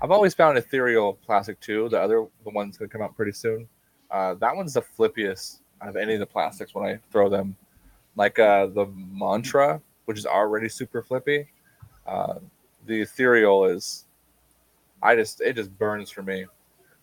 I've 0.00 0.10
always 0.10 0.34
found 0.34 0.58
ethereal 0.58 1.14
plastic 1.24 1.58
too. 1.60 1.88
The 1.88 2.00
other, 2.00 2.26
the 2.44 2.50
one's 2.50 2.76
gonna 2.76 2.88
come 2.88 3.02
out 3.02 3.16
pretty 3.16 3.32
soon. 3.32 3.68
Uh, 4.10 4.34
that 4.34 4.54
one's 4.54 4.74
the 4.74 4.82
flippiest 4.82 5.60
out 5.80 5.88
of 5.88 5.96
any 5.96 6.14
of 6.14 6.20
the 6.20 6.26
plastics 6.26 6.74
when 6.74 6.84
I 6.84 6.98
throw 7.10 7.28
them. 7.28 7.56
Like 8.16 8.38
uh, 8.38 8.66
the 8.66 8.86
Mantra, 8.94 9.80
which 10.04 10.18
is 10.18 10.26
already 10.26 10.68
super 10.68 11.02
flippy. 11.02 11.46
Uh, 12.06 12.34
the 12.86 13.00
ethereal 13.02 13.64
is, 13.64 14.04
I 15.02 15.14
just 15.16 15.40
it 15.40 15.54
just 15.56 15.76
burns 15.78 16.10
for 16.10 16.22
me. 16.22 16.46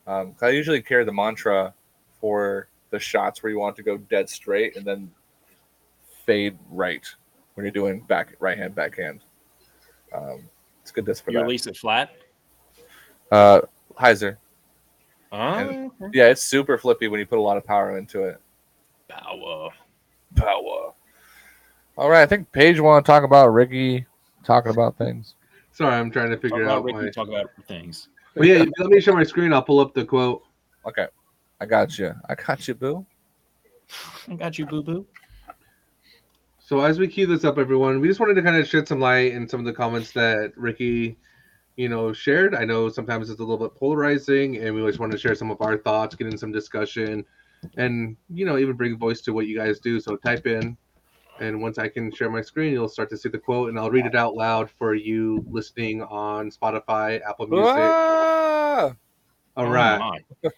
Um, 0.08 0.36
I 0.42 0.50
usually 0.50 0.82
carry 0.82 1.04
the 1.06 1.13
Mantra 1.13 1.74
for 2.20 2.68
the 2.92 3.00
shots 3.00 3.42
where 3.44 3.51
you 3.51 3.60
want 3.60 3.75
to 3.78 3.84
go 3.84 3.98
dead 3.98 4.30
straight 4.30 4.75
and 4.75 4.86
then 4.86 5.12
fade 6.25 6.58
right 6.70 7.06
when 7.54 7.66
you're 7.66 7.72
doing 7.72 8.01
back 8.01 8.36
right 8.39 8.58
hand 8.58 8.75
backhand. 8.75 9.22
Um, 10.13 10.50
it's 10.82 10.92
good 10.92 11.06
disc 11.06 11.24
for 11.24 11.32
You 11.32 11.38
that. 11.38 11.44
release 11.44 11.68
it 11.68 11.78
flat. 11.78 12.12
Uh, 13.32 13.62
Hyzer. 14.00 14.38
Oh, 15.32 15.92
Yeah, 16.12 16.25
it's 16.30 16.42
super 16.42 16.78
flippy 16.80 17.08
when 17.08 17.20
you 17.20 17.25
put 17.28 17.38
a 17.38 17.42
lot 17.42 17.58
of 17.58 17.63
power 17.66 17.98
into 17.98 18.24
it. 18.24 18.42
power. 19.08 19.70
Power. 20.36 20.94
All 22.00 22.10
right, 22.10 22.22
I 22.22 22.25
think 22.25 22.50
Paige 22.53 22.79
want 22.79 23.06
to 23.06 23.12
talk 23.12 23.24
about 23.25 23.50
Ricky 23.50 24.06
talking 24.46 24.72
about 24.72 24.98
things. 24.98 25.36
Sorry, 25.74 25.94
I'm 25.94 26.10
trying 26.10 26.29
to 26.29 26.38
Talk 26.38 26.44
figure 26.44 26.63
about 26.63 26.77
out 26.77 26.84
Ricky, 26.86 26.98
my. 26.98 27.10
talk 27.10 27.27
about 27.27 27.50
things. 27.68 28.08
But 28.38 28.48
yeah, 28.48 28.63
let 28.77 28.89
me 28.89 29.01
show 29.01 29.12
my 29.12 29.24
screen. 29.24 29.51
I'll 29.51 29.62
pull 29.62 29.82
up 29.82 29.94
the 29.94 30.06
quote. 30.06 30.44
Okay, 30.86 31.08
I 31.60 31.65
got 31.65 32.00
you. 32.00 32.13
I 32.29 32.36
got 32.36 32.65
you, 32.70 32.75
boo. 32.75 33.06
I 34.29 34.36
got 34.36 34.58
you, 34.58 34.65
boo 34.65 34.82
boo. 34.82 35.06
So 36.58 36.79
as 36.79 37.00
we 37.00 37.08
cue 37.10 37.27
this 37.27 37.44
up, 37.44 37.58
everyone, 37.58 38.00
we 38.00 38.08
just 38.08 38.22
wanted 38.22 38.36
to 38.36 38.44
kind 38.44 38.56
of 38.56 38.65
shed 38.65 38.88
some 38.88 39.01
light 39.01 39.34
in 39.34 39.46
some 39.46 39.60
of 39.60 39.65
the 39.65 39.74
comments 39.74 40.13
that 40.13 40.53
Ricky, 40.56 41.18
you 41.75 41.89
know, 41.89 42.13
shared. 42.13 42.56
I 42.56 42.63
know 42.63 42.88
sometimes 42.88 43.29
it's 43.29 43.41
a 43.41 43.44
little 43.44 43.68
bit 43.68 43.77
polarizing, 43.77 44.56
and 44.56 44.74
we 44.74 44.86
just 44.88 45.00
want 45.00 45.12
to 45.12 45.18
share 45.18 45.36
some 45.36 45.51
of 45.51 45.60
our 45.60 45.77
thoughts, 45.77 46.15
get 46.15 46.27
in 46.27 46.38
some 46.38 46.53
discussion, 46.53 47.25
and 47.75 48.15
you 48.29 48.46
know, 48.46 48.58
even 48.58 48.77
bring 48.77 48.98
voice 48.98 49.20
to 49.24 49.34
what 49.34 49.48
you 49.48 49.58
guys 49.58 49.82
do. 49.82 50.00
So 50.00 50.15
type 50.15 50.48
in, 50.48 50.77
and 51.39 51.62
once 51.62 51.77
I 51.77 51.88
can 51.88 52.12
share 52.12 52.29
my 52.29 52.41
screen, 52.41 52.74
you'll 52.74 52.89
start 52.89 53.10
to 53.10 53.17
see 53.17 53.29
the 53.29 53.38
quote, 53.38 53.69
and 53.69 53.79
I'll 53.79 53.91
read 53.91 54.05
it 54.05 54.15
out 54.15 54.36
loud 54.36 54.69
for 54.69 54.93
you 54.93 55.43
listening 55.50 56.01
on 56.03 56.51
Spotify, 56.51 57.22
Apple 57.27 57.48
Music. 57.48 57.75
Ah! 57.75 58.93
All 59.55 59.65
Oh 59.65 59.69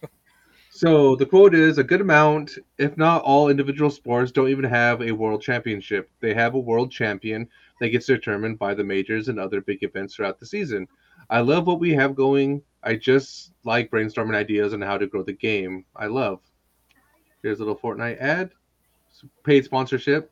So 0.74 1.16
the 1.18 1.26
quote 1.26 1.54
is 1.54 1.78
a 1.78 1.84
good 1.84 2.00
amount, 2.02 2.58
if 2.78 2.96
not 2.98 3.24
all 3.24 3.50
individual 3.50 3.90
sports 3.90 4.32
don't 4.32 4.48
even 4.48 4.64
have 4.64 5.02
a 5.02 5.12
world 5.12 5.42
championship. 5.42 6.10
They 6.22 6.34
have 6.34 6.56
a 6.56 6.60
world 6.60 6.92
champion 6.92 7.50
that 7.80 7.90
gets 7.90 8.06
determined 8.06 8.58
by 8.58 8.74
the 8.74 8.84
majors 8.84 9.28
and 9.28 9.38
other 9.38 9.60
big 9.60 9.84
events 9.84 10.16
throughout 10.16 10.40
the 10.40 10.46
season. 10.46 10.88
I 11.30 11.42
love 11.42 11.68
what 11.68 11.80
we 11.80 11.92
have 11.96 12.16
going. 12.16 12.62
I 12.84 12.96
just 12.96 13.52
like 13.64 13.92
brainstorming 13.92 14.36
ideas 14.36 14.74
on 14.74 14.82
how 14.82 14.98
to 14.98 15.08
grow 15.08 15.24
the 15.24 15.34
game. 15.34 15.86
I 15.96 16.08
love. 16.08 16.40
Here's 17.44 17.60
a 17.60 17.64
little 17.64 17.78
Fortnite 17.78 18.20
ad, 18.20 18.52
paid 19.44 19.66
sponsorship. 19.66 20.32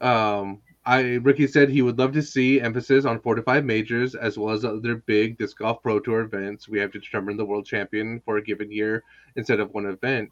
Um, 0.00 0.60
I 0.86 1.14
Ricky 1.22 1.46
said 1.46 1.70
he 1.70 1.82
would 1.82 1.98
love 1.98 2.12
to 2.12 2.22
see 2.22 2.60
emphasis 2.60 3.06
on 3.06 3.20
four 3.20 3.34
to 3.34 3.42
five 3.42 3.64
majors 3.64 4.14
as 4.14 4.36
well 4.36 4.52
as 4.52 4.64
other 4.64 4.96
big 4.96 5.38
disc 5.38 5.58
golf 5.58 5.82
pro 5.82 5.98
tour 5.98 6.20
events. 6.20 6.68
We 6.68 6.78
have 6.78 6.92
to 6.92 7.00
determine 7.00 7.36
the 7.36 7.44
world 7.44 7.64
champion 7.64 8.20
for 8.24 8.36
a 8.36 8.42
given 8.42 8.70
year 8.70 9.02
instead 9.36 9.60
of 9.60 9.72
one 9.72 9.86
event. 9.86 10.30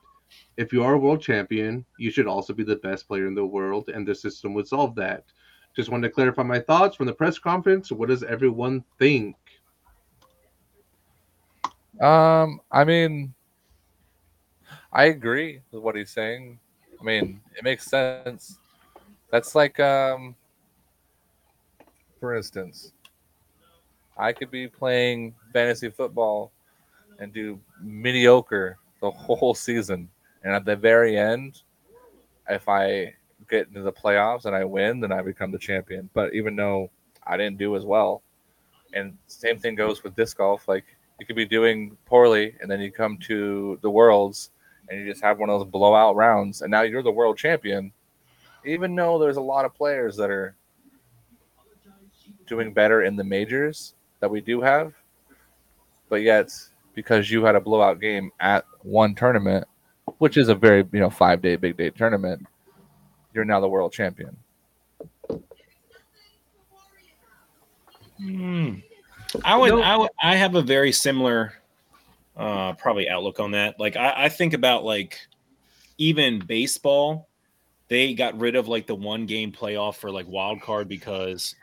If 0.57 0.73
you 0.73 0.83
are 0.83 0.95
a 0.95 0.99
world 0.99 1.23
champion, 1.23 1.85
you 1.99 2.11
should 2.11 2.27
also 2.27 2.53
be 2.53 2.65
the 2.65 2.77
best 2.77 3.09
player 3.09 3.27
in 3.27 3.35
the 3.35 3.45
world, 3.45 3.89
and 3.89 4.07
the 4.07 4.15
system 4.15 4.53
would 4.55 4.69
solve 4.69 4.95
that. 4.97 5.25
Just 5.75 5.89
wanted 5.89 6.09
to 6.09 6.15
clarify 6.15 6.43
my 6.43 6.61
thoughts 6.61 6.97
from 6.97 7.07
the 7.07 7.15
press 7.15 7.39
conference. 7.39 7.91
What 7.91 8.11
does 8.11 8.23
everyone 8.23 8.85
think? 8.99 9.37
Um, 12.01 12.61
I 12.71 12.85
mean, 12.85 13.33
I 14.93 15.05
agree 15.05 15.63
with 15.71 15.83
what 15.83 15.97
he's 15.97 16.11
saying. 16.11 16.59
I 17.01 17.05
mean, 17.05 17.41
it 17.57 17.65
makes 17.65 17.85
sense. 17.85 18.59
That's 19.33 19.55
like, 19.55 19.81
um, 19.81 20.37
for 22.21 22.37
instance, 22.37 22.93
I 24.19 24.31
could 24.31 24.51
be 24.51 24.69
playing 24.69 25.35
fantasy 25.55 25.89
football 25.89 26.53
and 27.19 27.33
do 27.33 27.59
mediocre 27.81 28.79
the 29.01 29.11
whole 29.11 29.55
season, 29.55 30.11
and 30.45 30.53
at 30.53 30.67
the 30.67 30.77
very 30.77 31.17
end, 31.17 31.63
if 32.51 32.69
I 32.69 33.15
get 33.49 33.69
into 33.69 33.81
the 33.81 33.93
playoffs 33.93 34.45
and 34.45 34.55
I 34.55 34.67
win, 34.67 35.01
then 35.01 35.13
I 35.13 35.23
become 35.23 35.51
the 35.51 35.59
champion. 35.59 36.11
But 36.13 36.35
even 36.35 36.55
though 36.55 36.91
I 37.27 37.39
didn't 37.39 37.57
do 37.57 37.75
as 37.75 37.87
well, 37.87 38.23
and 38.93 39.17
same 39.29 39.59
thing 39.59 39.77
goes 39.77 40.05
with 40.05 40.15
disc 40.15 40.37
golf, 40.37 40.69
like 40.69 40.85
you 41.19 41.25
could 41.25 41.37
be 41.37 41.47
doing 41.47 41.97
poorly, 42.05 42.55
and 42.61 42.71
then 42.71 42.81
you 42.83 42.93
come 42.93 43.17
to 43.29 43.79
the 43.81 43.91
worlds 43.91 44.51
and 44.89 45.01
you 45.01 45.11
just 45.11 45.23
have 45.23 45.39
one 45.39 45.49
of 45.49 45.59
those 45.59 45.71
blowout 45.71 46.17
rounds, 46.17 46.61
and 46.61 46.71
now 46.71 46.83
you're 46.83 47.03
the 47.03 47.11
world 47.11 47.39
champion. 47.39 47.93
Even 48.65 48.95
though 48.95 49.19
there's 49.19 49.37
a 49.37 49.43
lot 49.43 49.65
of 49.65 49.75
players 49.75 50.17
that 50.17 50.31
are 50.31 50.55
doing 52.47 52.73
better 52.73 53.03
in 53.03 53.17
the 53.17 53.25
majors 53.25 53.95
that 54.21 54.31
we 54.31 54.41
do 54.41 54.61
have, 54.61 54.93
but 56.09 56.23
yet 56.23 56.53
because 56.95 57.31
you 57.31 57.45
had 57.45 57.55
a 57.55 57.61
blowout 57.61 58.01
game 58.01 58.31
at 58.41 58.65
one 58.83 59.15
tournament, 59.15 59.67
which 60.19 60.37
is 60.37 60.49
a 60.49 60.55
very 60.55 60.87
you 60.93 61.01
know 61.01 61.11
five 61.11 61.43
day 61.43 61.57
big 61.57 61.77
day 61.77 61.91
tournament, 61.91 62.47
you're 63.35 63.45
now 63.45 63.61
the 63.61 63.69
world 63.69 63.93
champion. 63.93 64.37
Hmm. 68.19 68.75
I 69.45 69.57
would, 69.57 69.73
I 69.73 69.97
would, 69.97 70.11
I 70.23 70.37
have 70.37 70.55
a 70.55 70.63
very 70.63 70.93
similar, 70.93 71.55
uh, 72.37 72.75
probably 72.75 73.09
outlook 73.09 73.41
on 73.41 73.53
that. 73.53 73.81
Like, 73.81 73.97
I, 73.97 74.25
I 74.25 74.29
think 74.29 74.53
about 74.53 74.85
like 74.85 75.19
even 75.99 76.39
baseball, 76.39 77.29
they 77.93 78.15
got 78.15 78.41
rid 78.41 78.57
of 78.57 78.69
like 78.69 78.87
the 78.87 78.95
one 78.95 79.27
game 79.27 79.53
playoff 79.53 79.97
for 79.97 80.11
like 80.11 80.27
wild 80.27 80.63
card 80.63 80.89
because 80.89 81.55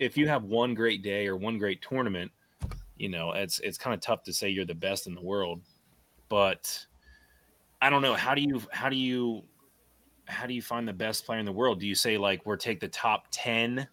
if 0.00 0.18
you 0.18 0.26
have 0.26 0.42
one 0.42 0.74
great 0.74 1.00
day 1.00 1.28
or 1.28 1.36
one 1.36 1.58
great 1.58 1.80
tournament, 1.80 2.32
you 2.96 3.08
know, 3.08 3.30
it's 3.30 3.60
it's 3.60 3.78
kind 3.78 3.94
of 3.94 4.00
tough 4.00 4.24
to 4.24 4.32
say 4.32 4.48
you're 4.48 4.64
the 4.64 4.74
best 4.74 5.06
in 5.06 5.14
the 5.14 5.22
world. 5.22 5.60
But 6.28 6.84
I 7.80 7.88
don't 7.88 8.02
know. 8.02 8.14
How 8.14 8.34
do 8.34 8.42
you 8.42 8.60
how 8.72 8.88
do 8.88 8.96
you 8.96 9.44
how 10.24 10.48
do 10.48 10.54
you 10.54 10.60
find 10.60 10.88
the 10.88 10.92
best 10.92 11.24
player 11.24 11.38
in 11.38 11.46
the 11.46 11.52
world? 11.52 11.78
Do 11.78 11.86
you 11.86 11.94
say 11.94 12.18
like 12.18 12.44
we're 12.44 12.56
take 12.56 12.80
the 12.80 12.88
top 12.88 13.26
ten 13.30 13.86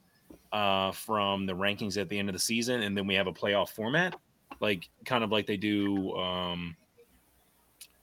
uh, 0.51 0.93
from 0.93 1.45
the 1.45 1.53
rankings 1.53 2.01
at 2.01 2.09
the 2.09 2.17
end 2.17 2.27
of 2.27 2.33
the 2.33 2.39
season, 2.39 2.81
and 2.81 2.97
then 2.97 3.05
we 3.05 3.13
have 3.13 3.27
a 3.27 3.33
playoff 3.33 3.69
format, 3.69 4.15
like 4.61 4.89
kind 5.05 5.23
of 5.23 5.31
like 5.31 5.45
they 5.45 5.57
do, 5.57 6.11
um, 6.15 6.75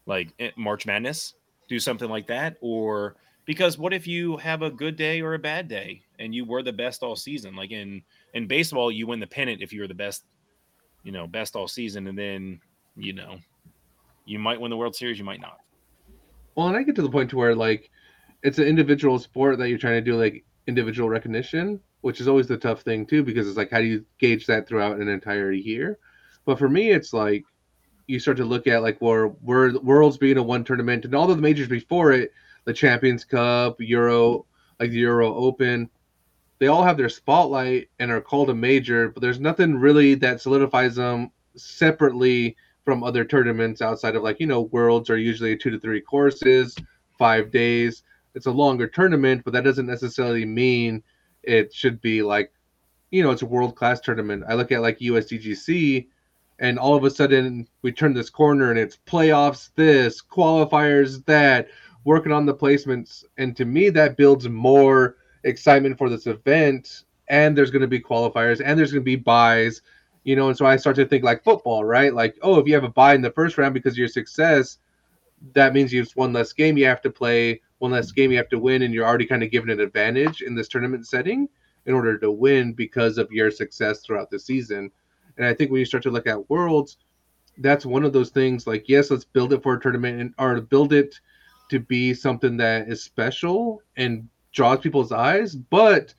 like 0.06 0.32
eh, 0.38 0.52
March 0.56 0.86
Madness, 0.86 1.34
do 1.68 1.80
something 1.80 2.08
like 2.08 2.28
that, 2.28 2.56
or 2.60 3.16
because 3.50 3.76
what 3.76 3.92
if 3.92 4.06
you 4.06 4.36
have 4.36 4.62
a 4.62 4.70
good 4.70 4.94
day 4.94 5.20
or 5.20 5.34
a 5.34 5.38
bad 5.40 5.66
day 5.66 6.02
and 6.20 6.32
you 6.32 6.44
were 6.44 6.62
the 6.62 6.72
best 6.72 7.02
all 7.02 7.16
season? 7.16 7.56
Like 7.56 7.72
in 7.72 8.00
in 8.32 8.46
baseball, 8.46 8.92
you 8.92 9.08
win 9.08 9.18
the 9.18 9.26
pennant 9.26 9.60
if 9.60 9.72
you 9.72 9.80
were 9.80 9.88
the 9.88 9.92
best, 9.94 10.22
you 11.02 11.10
know, 11.10 11.26
best 11.26 11.56
all 11.56 11.66
season, 11.66 12.06
and 12.06 12.16
then 12.16 12.60
you 12.94 13.12
know, 13.12 13.40
you 14.24 14.38
might 14.38 14.60
win 14.60 14.70
the 14.70 14.76
World 14.76 14.94
Series, 14.94 15.18
you 15.18 15.24
might 15.24 15.40
not. 15.40 15.58
Well, 16.54 16.68
and 16.68 16.76
I 16.76 16.84
get 16.84 16.94
to 16.94 17.02
the 17.02 17.10
point 17.10 17.28
to 17.30 17.36
where 17.36 17.56
like 17.56 17.90
it's 18.44 18.60
an 18.60 18.68
individual 18.68 19.18
sport 19.18 19.58
that 19.58 19.68
you're 19.68 19.78
trying 19.78 20.04
to 20.04 20.10
do 20.12 20.16
like 20.16 20.44
individual 20.68 21.08
recognition, 21.08 21.80
which 22.02 22.20
is 22.20 22.28
always 22.28 22.46
the 22.46 22.56
tough 22.56 22.82
thing 22.82 23.04
too, 23.04 23.24
because 23.24 23.48
it's 23.48 23.56
like 23.56 23.72
how 23.72 23.80
do 23.80 23.86
you 23.86 24.06
gauge 24.20 24.46
that 24.46 24.68
throughout 24.68 25.00
an 25.00 25.08
entire 25.08 25.50
year? 25.50 25.98
But 26.44 26.56
for 26.56 26.68
me, 26.68 26.92
it's 26.92 27.12
like 27.12 27.42
you 28.06 28.20
start 28.20 28.36
to 28.36 28.44
look 28.44 28.68
at 28.68 28.82
like 28.82 29.00
where 29.00 29.26
where 29.26 29.76
worlds 29.80 30.18
being 30.18 30.38
a 30.38 30.42
one 30.42 30.62
tournament 30.62 31.04
and 31.04 31.16
all 31.16 31.28
of 31.28 31.36
the 31.36 31.42
majors 31.42 31.66
before 31.66 32.12
it, 32.12 32.32
the 32.70 32.74
Champions 32.74 33.24
Cup, 33.24 33.80
Euro, 33.80 34.46
like 34.78 34.90
the 34.90 34.98
Euro 34.98 35.34
Open, 35.34 35.90
they 36.60 36.68
all 36.68 36.84
have 36.84 36.96
their 36.96 37.08
spotlight 37.08 37.90
and 37.98 38.12
are 38.12 38.20
called 38.20 38.48
a 38.48 38.54
major, 38.54 39.08
but 39.08 39.20
there's 39.20 39.40
nothing 39.40 39.76
really 39.76 40.14
that 40.14 40.40
solidifies 40.40 40.94
them 40.94 41.32
separately 41.56 42.56
from 42.84 43.02
other 43.02 43.24
tournaments 43.24 43.82
outside 43.82 44.14
of 44.14 44.22
like 44.22 44.38
you 44.38 44.46
know 44.46 44.62
worlds 44.62 45.10
are 45.10 45.16
usually 45.16 45.56
two 45.56 45.70
to 45.70 45.80
three 45.80 46.00
courses, 46.00 46.76
five 47.18 47.50
days. 47.50 48.04
It's 48.36 48.46
a 48.46 48.52
longer 48.52 48.86
tournament, 48.86 49.42
but 49.44 49.52
that 49.54 49.64
doesn't 49.64 49.86
necessarily 49.86 50.44
mean 50.44 51.02
it 51.42 51.74
should 51.74 52.00
be 52.00 52.22
like 52.22 52.52
you 53.10 53.24
know 53.24 53.32
it's 53.32 53.42
a 53.42 53.46
world 53.46 53.74
class 53.74 53.98
tournament. 53.98 54.44
I 54.48 54.54
look 54.54 54.70
at 54.70 54.80
like 54.80 55.00
USDGC, 55.00 56.06
and 56.60 56.78
all 56.78 56.94
of 56.94 57.02
a 57.02 57.10
sudden 57.10 57.66
we 57.82 57.90
turn 57.90 58.14
this 58.14 58.30
corner 58.30 58.70
and 58.70 58.78
it's 58.78 58.96
playoffs 59.08 59.70
this, 59.74 60.22
qualifiers 60.22 61.24
that, 61.26 61.66
working 62.04 62.32
on 62.32 62.46
the 62.46 62.54
placements, 62.54 63.24
and 63.38 63.56
to 63.56 63.64
me 63.64 63.90
that 63.90 64.16
builds 64.16 64.48
more 64.48 65.16
excitement 65.44 65.98
for 65.98 66.08
this 66.08 66.26
event. 66.26 67.04
And 67.28 67.56
there's 67.56 67.70
going 67.70 67.82
to 67.82 67.88
be 67.88 68.00
qualifiers, 68.00 68.60
and 68.64 68.76
there's 68.76 68.90
going 68.90 69.02
to 69.02 69.04
be 69.04 69.14
buys, 69.14 69.82
you 70.24 70.34
know. 70.34 70.48
And 70.48 70.56
so 70.56 70.66
I 70.66 70.74
start 70.74 70.96
to 70.96 71.06
think 71.06 71.22
like 71.22 71.44
football, 71.44 71.84
right? 71.84 72.12
Like, 72.12 72.36
oh, 72.42 72.58
if 72.58 72.66
you 72.66 72.74
have 72.74 72.82
a 72.82 72.88
buy 72.88 73.14
in 73.14 73.22
the 73.22 73.30
first 73.30 73.56
round 73.56 73.72
because 73.72 73.92
of 73.92 73.98
your 73.98 74.08
success, 74.08 74.78
that 75.54 75.72
means 75.72 75.92
you've 75.92 76.10
one 76.16 76.32
less 76.32 76.52
game 76.52 76.76
you 76.76 76.86
have 76.86 77.00
to 77.02 77.10
play, 77.10 77.60
one 77.78 77.92
less 77.92 78.10
game 78.10 78.32
you 78.32 78.36
have 78.36 78.48
to 78.48 78.58
win, 78.58 78.82
and 78.82 78.92
you're 78.92 79.06
already 79.06 79.26
kind 79.26 79.44
of 79.44 79.52
given 79.52 79.70
an 79.70 79.78
advantage 79.78 80.42
in 80.42 80.56
this 80.56 80.66
tournament 80.66 81.06
setting 81.06 81.48
in 81.86 81.94
order 81.94 82.18
to 82.18 82.32
win 82.32 82.72
because 82.72 83.16
of 83.16 83.30
your 83.30 83.50
success 83.50 84.00
throughout 84.00 84.28
the 84.28 84.38
season. 84.38 84.90
And 85.36 85.46
I 85.46 85.54
think 85.54 85.70
when 85.70 85.78
you 85.78 85.86
start 85.86 86.02
to 86.02 86.10
look 86.10 86.26
at 86.26 86.50
worlds, 86.50 86.98
that's 87.58 87.86
one 87.86 88.04
of 88.04 88.12
those 88.12 88.30
things 88.30 88.66
like, 88.66 88.88
yes, 88.88 89.10
let's 89.10 89.24
build 89.24 89.52
it 89.52 89.62
for 89.62 89.74
a 89.74 89.80
tournament 89.80 90.20
and 90.20 90.34
or 90.38 90.60
build 90.60 90.92
it 90.92 91.20
to 91.70 91.80
be 91.80 92.14
something 92.14 92.56
that 92.58 92.88
is 92.88 93.02
special 93.02 93.82
and 93.96 94.28
draws 94.52 94.80
people's 94.80 95.12
eyes, 95.12 95.54
but 95.54 96.14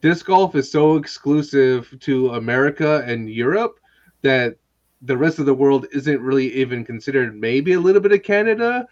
disc 0.00 0.26
golf 0.26 0.54
is 0.54 0.70
so 0.70 0.96
exclusive 0.96 1.94
to 2.00 2.30
America 2.30 3.02
and 3.06 3.30
Europe 3.30 3.78
that 4.22 4.56
the 5.02 5.16
rest 5.16 5.38
of 5.38 5.46
the 5.46 5.54
world 5.54 5.86
isn't 5.92 6.20
really 6.20 6.52
even 6.54 6.84
considered. 6.84 7.38
Maybe 7.38 7.74
a 7.74 7.80
little 7.80 8.00
bit 8.00 8.12
of 8.12 8.22
Canada, 8.22 8.86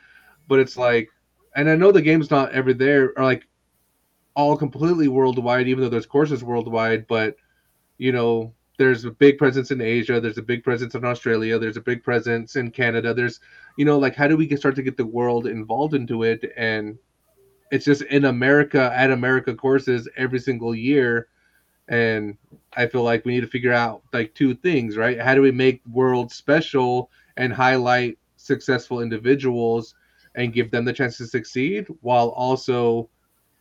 but 0.48 0.58
it's 0.58 0.76
like, 0.76 1.08
and 1.56 1.68
I 1.68 1.76
know 1.76 1.92
the 1.92 2.02
game's 2.02 2.30
not 2.30 2.52
ever 2.52 2.74
there 2.74 3.12
or 3.16 3.24
like 3.24 3.46
all 4.36 4.56
completely 4.56 5.08
worldwide, 5.08 5.68
even 5.68 5.82
though 5.82 5.90
there's 5.90 6.06
courses 6.06 6.44
worldwide. 6.44 7.06
But 7.06 7.36
you 7.98 8.12
know, 8.12 8.52
there's 8.76 9.04
a 9.04 9.10
big 9.10 9.38
presence 9.38 9.70
in 9.70 9.80
Asia. 9.80 10.20
There's 10.20 10.38
a 10.38 10.42
big 10.42 10.64
presence 10.64 10.94
in 10.94 11.04
Australia. 11.04 11.58
There's 11.58 11.76
a 11.76 11.82
big 11.82 12.02
presence 12.02 12.56
in 12.56 12.70
Canada. 12.70 13.14
There's, 13.14 13.40
you 13.76 13.84
know, 13.84 13.98
like 13.98 14.16
how 14.16 14.26
do 14.26 14.36
we 14.36 14.46
get, 14.46 14.58
start 14.58 14.74
to 14.76 14.82
get 14.82 14.96
the 14.96 15.06
world 15.06 15.46
involved 15.46 15.94
into 15.94 16.24
it? 16.24 16.52
And 16.56 16.98
it's 17.70 17.84
just 17.84 18.02
in 18.02 18.24
America 18.24 18.92
at 18.94 19.10
America 19.10 19.54
courses 19.54 20.08
every 20.16 20.40
single 20.40 20.74
year. 20.74 21.28
And 21.88 22.36
I 22.76 22.86
feel 22.86 23.02
like 23.02 23.24
we 23.24 23.34
need 23.34 23.42
to 23.42 23.46
figure 23.46 23.72
out 23.72 24.02
like 24.12 24.34
two 24.34 24.54
things, 24.54 24.96
right? 24.96 25.20
How 25.20 25.34
do 25.34 25.42
we 25.42 25.52
make 25.52 25.80
world 25.90 26.32
special 26.32 27.10
and 27.36 27.52
highlight 27.52 28.18
successful 28.36 29.00
individuals 29.00 29.94
and 30.34 30.52
give 30.52 30.70
them 30.70 30.84
the 30.84 30.92
chance 30.92 31.16
to 31.18 31.26
succeed 31.26 31.86
while 32.00 32.30
also 32.30 33.08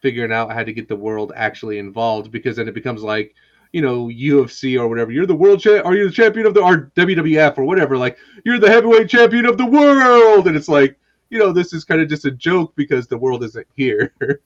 figuring 0.02 0.32
out 0.32 0.52
how 0.52 0.64
to 0.64 0.74
get 0.74 0.88
the 0.88 0.96
world 0.96 1.32
actually 1.36 1.78
involved 1.78 2.32
because 2.32 2.58
then 2.58 2.68
it 2.68 2.74
becomes 2.74 3.04
like 3.04 3.36
you 3.74 3.82
know 3.82 4.08
UFC 4.08 4.80
or 4.80 4.88
whatever. 4.88 5.12
You're 5.12 5.26
the 5.26 5.36
world 5.36 5.60
champ. 5.60 5.86
Are 5.86 5.96
you 5.96 6.08
the 6.08 6.14
champion 6.14 6.46
of 6.46 6.54
the 6.54 6.62
or 6.62 6.92
WWF 6.96 7.58
or 7.58 7.66
whatever? 7.66 7.98
Like 7.98 8.18
you're 8.46 8.60
the 8.60 8.70
heavyweight 8.70 9.10
champion 9.10 9.46
of 9.46 9.58
the 9.58 9.66
world, 9.66 10.48
and 10.48 10.56
it's 10.56 10.70
like 10.70 10.98
you 11.30 11.40
know 11.40 11.52
this 11.52 11.74
is 11.74 11.84
kind 11.84 12.00
of 12.00 12.08
just 12.08 12.26
a 12.26 12.32
joke 12.32 12.74
because 12.76 13.08
the 13.08 13.18
world 13.18 13.44
isn't 13.44 13.68
here. 13.76 14.14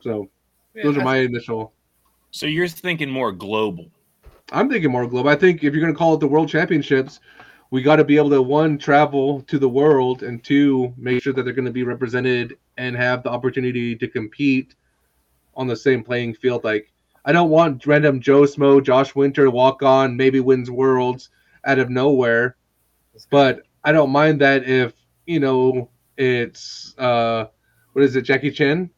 so 0.00 0.28
Yeah, 0.74 0.82
those 0.82 0.96
are 0.96 1.04
my 1.04 1.18
initial. 1.18 1.72
So 2.30 2.46
you're 2.46 2.68
thinking 2.68 3.10
more 3.10 3.32
global. 3.32 3.86
I'm 4.50 4.68
thinking 4.70 4.90
more 4.90 5.06
global. 5.06 5.30
I 5.30 5.36
think 5.36 5.62
if 5.62 5.74
you're 5.74 5.82
going 5.82 5.92
to 5.92 5.98
call 5.98 6.14
it 6.14 6.20
the 6.20 6.26
World 6.26 6.48
Championships, 6.48 7.20
we 7.70 7.82
got 7.82 7.96
to 7.96 8.04
be 8.04 8.16
able 8.16 8.30
to 8.30 8.40
one 8.40 8.78
travel 8.78 9.42
to 9.42 9.58
the 9.58 9.68
world 9.68 10.22
and 10.22 10.42
two 10.42 10.92
make 10.96 11.22
sure 11.22 11.34
that 11.34 11.42
they're 11.42 11.52
going 11.52 11.66
to 11.66 11.70
be 11.70 11.82
represented 11.82 12.56
and 12.78 12.96
have 12.96 13.22
the 13.22 13.30
opportunity 13.30 13.94
to 13.94 14.08
compete 14.08 14.74
on 15.54 15.66
the 15.66 15.76
same 15.76 16.02
playing 16.02 16.34
field. 16.34 16.64
Like 16.64 16.90
I 17.28 17.32
don't 17.32 17.50
want 17.50 17.86
random 17.86 18.22
Joe 18.22 18.44
Smo, 18.44 18.82
Josh 18.82 19.14
Winter 19.14 19.44
to 19.44 19.50
walk 19.50 19.82
on, 19.82 20.16
maybe 20.16 20.40
wins 20.40 20.70
worlds 20.70 21.28
out 21.66 21.78
of 21.78 21.90
nowhere. 21.90 22.56
But 23.30 23.64
I 23.84 23.92
don't 23.92 24.08
mind 24.08 24.40
that 24.40 24.66
if 24.66 24.94
you 25.26 25.38
know 25.38 25.90
it's 26.16 26.94
uh 26.96 27.44
what 27.92 28.02
is 28.02 28.16
it, 28.16 28.22
Jackie 28.22 28.50
Chan? 28.50 28.88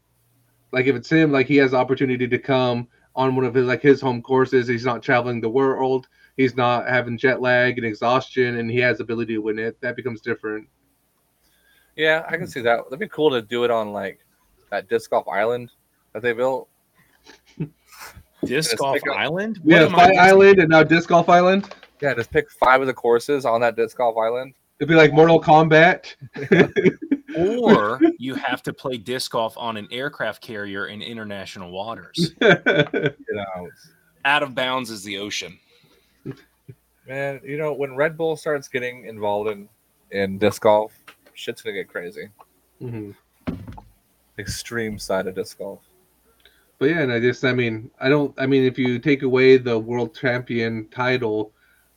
Like 0.70 0.86
if 0.86 0.94
it's 0.94 1.10
him, 1.10 1.32
like 1.32 1.48
he 1.48 1.56
has 1.56 1.72
the 1.72 1.78
opportunity 1.78 2.28
to 2.28 2.38
come 2.38 2.86
on 3.16 3.34
one 3.34 3.44
of 3.44 3.52
his 3.52 3.66
like 3.66 3.82
his 3.82 4.00
home 4.00 4.22
courses. 4.22 4.68
He's 4.68 4.84
not 4.84 5.02
traveling 5.02 5.40
the 5.40 5.50
world. 5.50 6.06
He's 6.36 6.54
not 6.54 6.86
having 6.86 7.18
jet 7.18 7.40
lag 7.40 7.78
and 7.78 7.84
exhaustion, 7.84 8.58
and 8.58 8.70
he 8.70 8.78
has 8.78 9.00
ability 9.00 9.34
to 9.34 9.42
win 9.42 9.58
it. 9.58 9.80
That 9.80 9.96
becomes 9.96 10.20
different. 10.20 10.68
Yeah, 11.96 12.24
I 12.28 12.36
can 12.36 12.46
see 12.46 12.60
that. 12.60 12.84
That'd 12.84 13.00
be 13.00 13.08
cool 13.08 13.30
to 13.32 13.42
do 13.42 13.64
it 13.64 13.72
on 13.72 13.92
like 13.92 14.20
that 14.70 14.88
disc 14.88 15.10
golf 15.10 15.26
island 15.26 15.72
that 16.12 16.22
they 16.22 16.32
built. 16.32 16.68
Disc 18.44 18.76
Golf 18.76 18.94
pick 18.94 19.08
Island? 19.10 19.60
We 19.64 19.74
What 19.74 19.82
have 19.82 19.90
am 19.92 19.96
Fight? 19.96 20.16
Island 20.16 20.58
and 20.58 20.68
now 20.68 20.82
Disc 20.82 21.08
Golf 21.08 21.28
Island. 21.28 21.72
Yeah, 22.00 22.14
just 22.14 22.30
pick 22.30 22.50
five 22.50 22.80
of 22.80 22.86
the 22.86 22.94
courses 22.94 23.44
on 23.44 23.60
that 23.60 23.76
disc 23.76 23.96
golf 23.98 24.16
island. 24.16 24.54
It'd 24.78 24.88
be 24.88 24.94
like 24.94 25.12
Mortal 25.12 25.40
Kombat. 25.40 26.14
Or 27.38 28.00
you 28.18 28.34
have 28.34 28.60
to 28.64 28.72
play 28.72 28.96
disc 28.96 29.30
golf 29.30 29.56
on 29.56 29.76
an 29.76 29.86
aircraft 29.92 30.42
carrier 30.42 30.88
in 30.88 31.00
international 31.00 31.70
waters. 31.70 32.32
You 32.40 33.14
know, 33.30 33.68
Out 34.24 34.42
of 34.42 34.54
bounds 34.56 34.90
is 34.90 35.04
the 35.04 35.18
ocean. 35.18 35.56
man. 37.06 37.40
You 37.44 37.56
know 37.56 37.72
when 37.72 37.94
Red 37.94 38.16
Bull 38.16 38.34
starts 38.36 38.66
getting 38.66 39.04
involved 39.06 39.48
in 39.50 39.68
in 40.10 40.38
disc 40.38 40.62
golf, 40.62 40.92
shit's 41.34 41.62
gonna 41.62 41.74
get 41.76 41.88
crazy. 41.88 42.30
Mhm. 42.82 43.14
Extreme 44.38 44.98
side 44.98 45.26
of 45.28 45.34
disc 45.36 45.58
golf. 45.58 45.82
But 46.80 46.88
yeah, 46.88 47.00
and 47.02 47.12
I 47.12 47.20
just, 47.20 47.44
I 47.44 47.52
mean, 47.52 47.90
I 48.00 48.08
don't, 48.08 48.34
I 48.40 48.46
mean, 48.46 48.64
if 48.64 48.78
you 48.78 48.98
take 48.98 49.22
away 49.22 49.58
the 49.58 49.78
world 49.78 50.16
champion 50.16 50.88
title, 50.88 51.52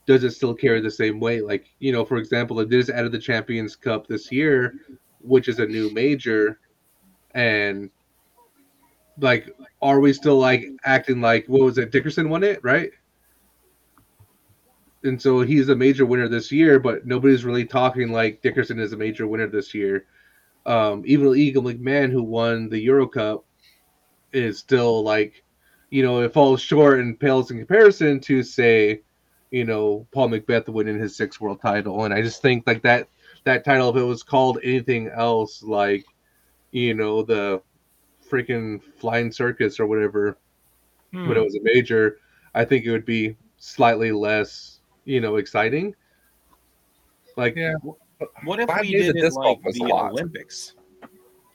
does 0.05 0.25
it 0.25 0.31
still 0.31 0.53
carry 0.53 0.81
the 0.81 0.91
same 0.91 1.21
weight? 1.21 1.45
Like, 1.45 1.67
you 1.79 1.93
know, 1.93 2.03
for 2.03 2.17
example, 2.17 2.59
it 2.59 2.71
is 2.73 2.89
out 2.89 3.05
of 3.05 3.13
the 3.13 3.17
Champions 3.17 3.77
Cup 3.77 4.07
this 4.07 4.29
year, 4.29 4.75
which 5.21 5.47
is 5.47 5.59
a 5.59 5.65
new 5.65 5.89
major, 5.93 6.59
and 7.31 7.89
like, 9.17 9.49
are 9.81 10.01
we 10.01 10.11
still 10.11 10.37
like 10.37 10.65
acting 10.83 11.21
like 11.21 11.47
what 11.47 11.61
was 11.61 11.77
it? 11.77 11.91
Dickerson 11.91 12.29
won 12.29 12.43
it, 12.43 12.61
right? 12.61 12.91
And 15.05 15.21
so 15.21 15.39
he's 15.39 15.69
a 15.69 15.75
major 15.75 16.05
winner 16.05 16.27
this 16.27 16.51
year, 16.51 16.77
but 16.77 17.05
nobody's 17.05 17.45
really 17.45 17.65
talking 17.65 18.11
like 18.11 18.41
Dickerson 18.41 18.79
is 18.79 18.91
a 18.91 18.97
major 18.97 19.27
winner 19.27 19.47
this 19.47 19.73
year. 19.73 20.07
Um, 20.65 21.03
even 21.05 21.33
Eagle 21.37 21.63
McMahon, 21.63 22.11
who 22.11 22.21
won 22.21 22.67
the 22.67 22.79
Euro 22.79 23.07
Cup, 23.07 23.45
is 24.33 24.59
still 24.59 25.03
like, 25.03 25.43
you 25.89 26.03
know, 26.03 26.21
it 26.21 26.33
falls 26.33 26.61
short 26.61 26.99
and 26.99 27.19
pales 27.19 27.51
in 27.51 27.57
comparison 27.57 28.19
to 28.21 28.43
say, 28.43 29.01
you 29.51 29.63
know, 29.63 30.07
Paul 30.11 30.29
McBeth 30.29 30.67
winning 30.67 30.99
his 30.99 31.15
sixth 31.15 31.39
world 31.39 31.61
title. 31.61 32.05
And 32.05 32.13
I 32.13 32.21
just 32.21 32.41
think 32.41 32.65
like 32.65 32.81
that 32.83 33.07
that 33.43 33.63
title, 33.63 33.89
if 33.89 33.95
it 33.95 34.03
was 34.03 34.23
called 34.23 34.57
anything 34.63 35.09
else, 35.09 35.61
like, 35.61 36.05
you 36.71 36.93
know, 36.93 37.21
the 37.21 37.61
freaking 38.27 38.81
flying 38.97 39.31
circus 39.31 39.79
or 39.79 39.85
whatever, 39.85 40.37
Hmm. 41.11 41.27
when 41.27 41.37
it 41.37 41.43
was 41.43 41.55
a 41.55 41.61
major, 41.61 42.17
I 42.55 42.65
think 42.65 42.85
it 42.85 42.91
would 42.91 43.05
be 43.05 43.35
slightly 43.57 44.11
less, 44.11 44.79
you 45.05 45.21
know, 45.21 45.35
exciting. 45.35 45.93
Like, 47.37 47.55
Yeah. 47.55 47.75
What 48.43 48.59
if 48.59 48.69
we 48.81 48.91
did 48.91 49.09
of 49.09 49.15
it 49.17 49.21
disc 49.21 49.37
like 49.37 49.61
the 49.61 49.83
lot. 49.85 50.11
Olympics? 50.13 50.73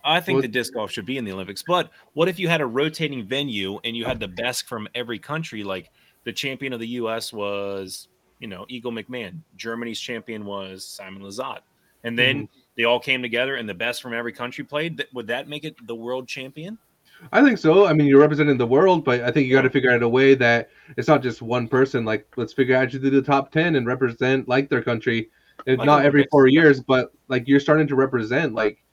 I 0.05 0.21
think 0.21 0.37
Well- 0.37 0.43
the 0.43 0.49
disc 0.49 0.73
golf 0.75 0.91
should 0.91 1.07
be 1.07 1.19
in 1.19 1.25
the 1.25 1.33
Olympics. 1.33 1.63
But 1.63 1.91
what 2.15 2.29
if 2.29 2.39
you 2.39 2.49
had 2.49 2.61
a 2.61 2.67
rotating 2.67 3.25
venue 3.27 3.79
and 3.85 3.97
you 3.97 4.05
had 4.05 4.21
the 4.21 4.29
best 4.29 4.67
from 4.69 4.89
every 4.95 5.19
country? 5.19 5.65
Like 5.65 5.91
the 6.25 6.33
champion 6.33 6.73
of 6.73 6.81
the 6.81 6.87
U.S. 6.89 7.33
was, 7.33 8.09
you 8.39 8.47
know, 8.49 8.65
Eagle 8.69 8.93
McMahon. 8.93 9.41
Germany's 9.57 10.01
champion 10.01 10.45
was 10.45 10.85
Simon 10.85 11.23
Lizotte. 11.23 11.61
And 12.05 12.17
then 12.19 12.37
Mm-hmm. 12.45 12.59
they 12.77 12.85
all 12.85 13.01
came 13.01 13.23
together 13.23 13.57
and 13.57 13.69
the 13.69 13.75
best 13.75 14.01
from 14.03 14.15
every 14.15 14.33
country 14.33 14.63
played. 14.65 15.05
Would 15.15 15.27
that 15.27 15.49
make 15.49 15.65
it 15.65 15.75
the 15.87 15.95
world 15.95 16.29
champion? 16.29 16.79
I 17.33 17.43
think 17.43 17.59
so. 17.59 17.85
I 17.87 17.93
mean, 17.93 18.07
you're 18.07 18.21
representing 18.21 18.57
the 18.57 18.67
world, 18.67 19.05
but 19.05 19.23
I 19.23 19.33
think 19.33 19.49
you 19.49 19.53
got 19.53 19.63
to 19.63 19.71
figure 19.71 19.91
out 19.91 20.05
a 20.05 20.09
way 20.09 20.35
that 20.37 20.71
it's 20.97 21.09
not 21.09 21.21
just 21.21 21.43
one 21.43 21.67
person. 21.67 22.05
Like, 22.05 22.29
let's 22.37 22.53
figure 22.53 22.77
out 22.77 22.91
to 22.93 22.99
do 23.01 23.11
the 23.11 23.21
top 23.21 23.51
ten 23.51 23.75
and 23.75 23.85
represent 23.89 24.47
like 24.47 24.69
their 24.71 24.83
country. 24.83 25.29
If 25.67 25.81
Like 25.81 25.87
not 25.87 26.05
every 26.05 26.25
four 26.31 26.47
years, 26.47 26.81
but 26.81 27.11
like 27.27 27.49
you're 27.49 27.59
starting 27.59 27.89
to 27.89 27.97
represent 27.97 28.55
like 28.55 28.85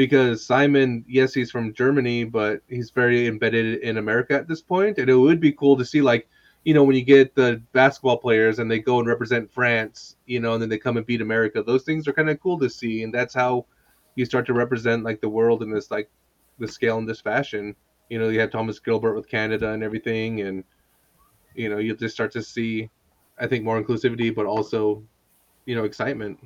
because 0.00 0.46
Simon, 0.46 1.04
yes, 1.06 1.34
he's 1.34 1.50
from 1.50 1.74
Germany, 1.74 2.24
but 2.24 2.62
he's 2.70 2.88
very 2.90 3.26
embedded 3.26 3.80
in 3.80 3.98
America 3.98 4.32
at 4.32 4.48
this 4.48 4.62
point, 4.62 4.96
and 4.96 5.10
it 5.10 5.14
would 5.14 5.40
be 5.40 5.52
cool 5.52 5.76
to 5.76 5.84
see 5.84 6.00
like 6.00 6.26
you 6.64 6.72
know 6.72 6.82
when 6.84 6.96
you 6.96 7.02
get 7.02 7.34
the 7.34 7.60
basketball 7.74 8.16
players 8.16 8.60
and 8.60 8.70
they 8.70 8.78
go 8.78 8.98
and 8.98 9.06
represent 9.06 9.52
France, 9.52 10.16
you 10.24 10.40
know, 10.40 10.54
and 10.54 10.62
then 10.62 10.70
they 10.70 10.78
come 10.78 10.96
and 10.96 11.04
beat 11.04 11.20
America. 11.20 11.62
Those 11.62 11.82
things 11.82 12.08
are 12.08 12.14
kind 12.14 12.30
of 12.30 12.40
cool 12.40 12.58
to 12.60 12.70
see, 12.70 13.02
and 13.02 13.12
that's 13.12 13.34
how 13.34 13.66
you 14.14 14.24
start 14.24 14.46
to 14.46 14.54
represent 14.54 15.04
like 15.04 15.20
the 15.20 15.28
world 15.28 15.62
in 15.62 15.70
this 15.70 15.90
like 15.90 16.10
the 16.58 16.66
scale 16.66 16.96
in 16.96 17.04
this 17.04 17.20
fashion. 17.20 17.76
You 18.08 18.20
know, 18.20 18.30
you 18.30 18.40
have 18.40 18.50
Thomas 18.50 18.78
Gilbert 18.78 19.14
with 19.14 19.28
Canada 19.28 19.72
and 19.72 19.82
everything, 19.82 20.40
and 20.40 20.64
you 21.54 21.68
know, 21.68 21.76
you'll 21.76 21.96
just 21.96 22.14
start 22.14 22.32
to 22.32 22.42
see, 22.42 22.88
I 23.38 23.46
think, 23.46 23.64
more 23.64 23.82
inclusivity, 23.82 24.34
but 24.34 24.46
also, 24.46 25.02
you 25.66 25.76
know, 25.76 25.84
excitement. 25.84 26.38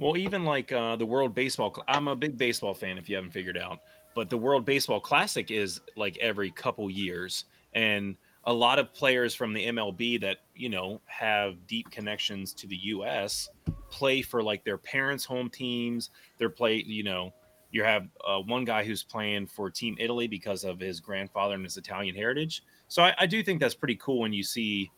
Well, 0.00 0.16
even 0.16 0.44
like 0.44 0.72
uh, 0.72 0.96
the 0.96 1.04
World 1.04 1.34
Baseball, 1.34 1.72
Cl- 1.74 1.84
I'm 1.86 2.08
a 2.08 2.16
big 2.16 2.38
baseball 2.38 2.72
fan. 2.72 2.96
If 2.96 3.10
you 3.10 3.16
haven't 3.16 3.32
figured 3.32 3.58
out, 3.58 3.80
but 4.14 4.30
the 4.30 4.38
World 4.38 4.64
Baseball 4.64 4.98
Classic 4.98 5.50
is 5.50 5.82
like 5.94 6.16
every 6.18 6.50
couple 6.50 6.90
years, 6.90 7.44
and 7.74 8.16
a 8.44 8.52
lot 8.52 8.78
of 8.78 8.94
players 8.94 9.34
from 9.34 9.52
the 9.52 9.66
MLB 9.66 10.18
that 10.22 10.38
you 10.56 10.70
know 10.70 11.02
have 11.04 11.66
deep 11.66 11.90
connections 11.90 12.54
to 12.54 12.66
the 12.66 12.76
U.S. 12.76 13.50
play 13.90 14.22
for 14.22 14.42
like 14.42 14.64
their 14.64 14.78
parents' 14.78 15.26
home 15.26 15.50
teams. 15.50 16.08
They're 16.38 16.48
play, 16.48 16.82
you 16.86 17.02
know, 17.02 17.34
you 17.70 17.84
have 17.84 18.08
uh, 18.26 18.38
one 18.38 18.64
guy 18.64 18.84
who's 18.84 19.02
playing 19.02 19.48
for 19.48 19.68
Team 19.68 19.96
Italy 20.00 20.26
because 20.26 20.64
of 20.64 20.80
his 20.80 20.98
grandfather 20.98 21.56
and 21.56 21.64
his 21.64 21.76
Italian 21.76 22.16
heritage. 22.16 22.62
So 22.88 23.02
I, 23.02 23.14
I 23.18 23.26
do 23.26 23.42
think 23.42 23.60
that's 23.60 23.74
pretty 23.74 23.96
cool 23.96 24.20
when 24.20 24.32
you 24.32 24.44
see 24.44 24.90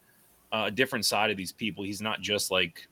uh, 0.52 0.66
a 0.66 0.70
different 0.70 1.06
side 1.06 1.32
of 1.32 1.36
these 1.36 1.50
people. 1.50 1.82
He's 1.82 2.00
not 2.00 2.20
just 2.20 2.52
like 2.52 2.86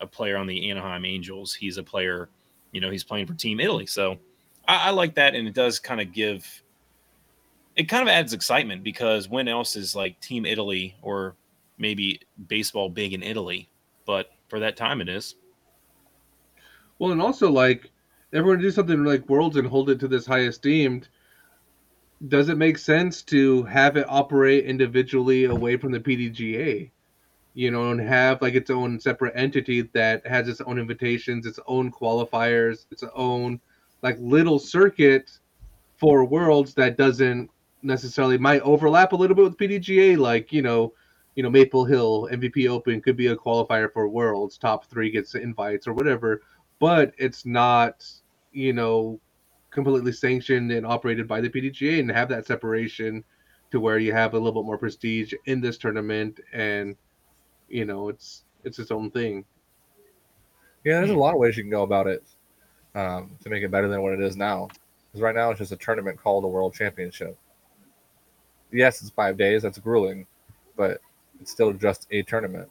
a 0.00 0.06
player 0.06 0.36
on 0.36 0.46
the 0.46 0.70
Anaheim 0.70 1.04
Angels. 1.04 1.54
He's 1.54 1.78
a 1.78 1.82
player, 1.82 2.28
you 2.72 2.80
know, 2.80 2.90
he's 2.90 3.04
playing 3.04 3.26
for 3.26 3.34
Team 3.34 3.60
Italy. 3.60 3.86
So 3.86 4.18
I, 4.66 4.88
I 4.88 4.90
like 4.90 5.14
that, 5.16 5.34
and 5.34 5.46
it 5.48 5.54
does 5.54 5.78
kind 5.78 6.00
of 6.00 6.12
give. 6.12 6.62
It 7.76 7.88
kind 7.88 8.02
of 8.02 8.08
adds 8.08 8.32
excitement 8.32 8.82
because 8.82 9.28
when 9.28 9.46
else 9.46 9.76
is 9.76 9.94
like 9.94 10.20
Team 10.20 10.44
Italy 10.44 10.96
or 11.00 11.36
maybe 11.78 12.20
baseball 12.48 12.88
big 12.88 13.12
in 13.12 13.22
Italy? 13.22 13.68
But 14.04 14.30
for 14.48 14.60
that 14.60 14.76
time, 14.76 15.00
it 15.00 15.08
is. 15.08 15.36
Well, 16.98 17.12
and 17.12 17.22
also 17.22 17.50
like 17.50 17.90
everyone 18.32 18.60
do 18.60 18.70
something 18.70 19.04
like 19.04 19.28
Worlds 19.28 19.56
and 19.56 19.66
hold 19.66 19.90
it 19.90 20.00
to 20.00 20.08
this 20.08 20.26
high 20.26 20.40
esteemed, 20.40 21.08
does 22.26 22.48
it 22.48 22.58
make 22.58 22.78
sense 22.78 23.22
to 23.22 23.62
have 23.64 23.96
it 23.96 24.06
operate 24.08 24.64
individually 24.64 25.44
away 25.44 25.76
from 25.76 25.92
the 25.92 26.00
PDGA? 26.00 26.90
You 27.58 27.72
know, 27.72 27.90
and 27.90 28.00
have 28.00 28.40
like 28.40 28.54
its 28.54 28.70
own 28.70 29.00
separate 29.00 29.32
entity 29.34 29.82
that 29.92 30.24
has 30.26 30.46
its 30.48 30.60
own 30.60 30.78
invitations, 30.78 31.44
its 31.44 31.58
own 31.66 31.90
qualifiers, 31.90 32.86
its 32.92 33.02
own 33.14 33.60
like 34.02 34.16
little 34.20 34.60
circuit 34.60 35.30
for 35.96 36.24
Worlds 36.24 36.74
that 36.74 36.96
doesn't 36.96 37.50
necessarily 37.82 38.38
might 38.38 38.62
overlap 38.62 39.12
a 39.12 39.16
little 39.16 39.34
bit 39.34 39.44
with 39.44 39.56
PDGA, 39.56 40.16
like 40.16 40.52
you 40.52 40.62
know, 40.62 40.92
you 41.34 41.42
know 41.42 41.50
Maple 41.50 41.84
Hill 41.84 42.28
MVP 42.30 42.68
Open 42.68 43.00
could 43.00 43.16
be 43.16 43.28
a 43.28 43.36
qualifier 43.36 43.92
for 43.92 44.08
Worlds. 44.08 44.56
Top 44.56 44.86
three 44.86 45.10
gets 45.10 45.34
invites 45.34 45.88
or 45.88 45.94
whatever 45.94 46.42
but 46.78 47.12
it's 47.18 47.44
not, 47.44 48.06
you 48.52 48.72
know, 48.72 49.20
completely 49.70 50.12
sanctioned 50.12 50.70
and 50.72 50.86
operated 50.86 51.28
by 51.28 51.40
the 51.40 51.50
PDGA 51.50 52.00
and 52.00 52.10
have 52.10 52.28
that 52.28 52.46
separation 52.46 53.24
to 53.70 53.80
where 53.80 53.98
you 53.98 54.12
have 54.12 54.32
a 54.32 54.38
little 54.38 54.62
bit 54.62 54.66
more 54.66 54.78
prestige 54.78 55.34
in 55.46 55.60
this 55.60 55.76
tournament 55.76 56.40
and 56.52 56.96
you 57.68 57.84
know, 57.84 58.08
it's 58.08 58.44
it's 58.64 58.78
its 58.78 58.90
own 58.90 59.10
thing. 59.10 59.44
Yeah, 60.84 60.98
there's 60.98 61.10
a 61.10 61.14
lot 61.14 61.34
of 61.34 61.40
ways 61.40 61.56
you 61.56 61.62
can 61.62 61.70
go 61.70 61.82
about 61.82 62.06
it 62.06 62.22
um, 62.94 63.32
to 63.42 63.50
make 63.50 63.62
it 63.62 63.70
better 63.70 63.88
than 63.88 64.02
what 64.02 64.12
it 64.12 64.20
is 64.20 64.36
now. 64.36 64.68
Because 65.06 65.22
right 65.22 65.34
now 65.34 65.50
it's 65.50 65.58
just 65.58 65.72
a 65.72 65.76
tournament 65.76 66.20
called 66.20 66.44
a 66.44 66.48
World 66.48 66.74
Championship. 66.74 67.36
Yes, 68.72 69.00
it's 69.00 69.10
five 69.10 69.36
days. 69.36 69.62
That's 69.62 69.78
grueling, 69.78 70.26
but 70.76 71.00
it's 71.40 71.50
still 71.50 71.72
just 71.72 72.06
a 72.10 72.22
tournament. 72.22 72.68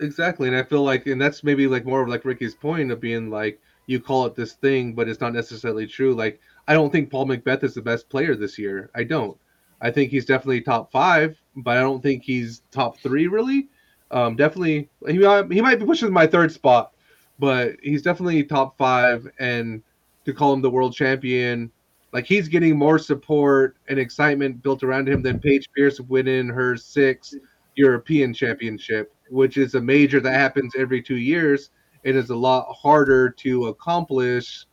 Exactly, 0.00 0.48
and 0.48 0.56
I 0.56 0.62
feel 0.62 0.82
like, 0.82 1.06
and 1.06 1.20
that's 1.20 1.44
maybe 1.44 1.66
like 1.66 1.84
more 1.84 2.02
of 2.02 2.08
like 2.08 2.24
Ricky's 2.24 2.54
point 2.54 2.90
of 2.90 3.00
being 3.00 3.28
like, 3.28 3.60
you 3.86 4.00
call 4.00 4.24
it 4.26 4.34
this 4.34 4.54
thing, 4.54 4.94
but 4.94 5.08
it's 5.08 5.20
not 5.20 5.34
necessarily 5.34 5.86
true. 5.86 6.14
Like, 6.14 6.40
I 6.68 6.74
don't 6.74 6.90
think 6.90 7.10
Paul 7.10 7.26
McBeth 7.26 7.64
is 7.64 7.74
the 7.74 7.82
best 7.82 8.08
player 8.08 8.34
this 8.34 8.58
year. 8.58 8.90
I 8.94 9.04
don't. 9.04 9.36
I 9.80 9.90
think 9.90 10.10
he's 10.10 10.26
definitely 10.26 10.60
top 10.60 10.90
five, 10.92 11.40
but 11.56 11.76
I 11.76 11.80
don't 11.80 12.02
think 12.02 12.22
he's 12.22 12.62
top 12.70 12.98
three 12.98 13.26
really. 13.26 13.68
Um, 14.10 14.36
definitely, 14.36 14.88
he 15.06 15.14
he 15.14 15.60
might 15.60 15.78
be 15.78 15.86
pushing 15.86 16.12
my 16.12 16.26
third 16.26 16.52
spot, 16.52 16.92
but 17.38 17.76
he's 17.82 18.02
definitely 18.02 18.42
top 18.44 18.76
five. 18.76 19.28
And 19.38 19.82
to 20.24 20.32
call 20.34 20.52
him 20.52 20.62
the 20.62 20.70
world 20.70 20.94
champion, 20.94 21.70
like 22.12 22.26
he's 22.26 22.48
getting 22.48 22.76
more 22.76 22.98
support 22.98 23.76
and 23.88 23.98
excitement 23.98 24.62
built 24.62 24.82
around 24.82 25.08
him 25.08 25.22
than 25.22 25.38
Paige 25.38 25.68
Pierce 25.76 26.00
winning 26.00 26.48
her 26.48 26.76
sixth 26.76 27.34
European 27.76 28.34
Championship, 28.34 29.14
which 29.30 29.56
is 29.56 29.74
a 29.74 29.80
major 29.80 30.20
that 30.20 30.32
happens 30.32 30.74
every 30.76 31.00
two 31.02 31.16
years 31.16 31.70
and 32.04 32.16
is 32.16 32.30
a 32.30 32.36
lot 32.36 32.66
harder 32.72 33.30
to 33.30 33.66
accomplish 33.66 34.66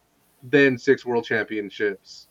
than 0.50 0.78
six 0.78 1.06
World 1.06 1.26
Championships. 1.26 2.28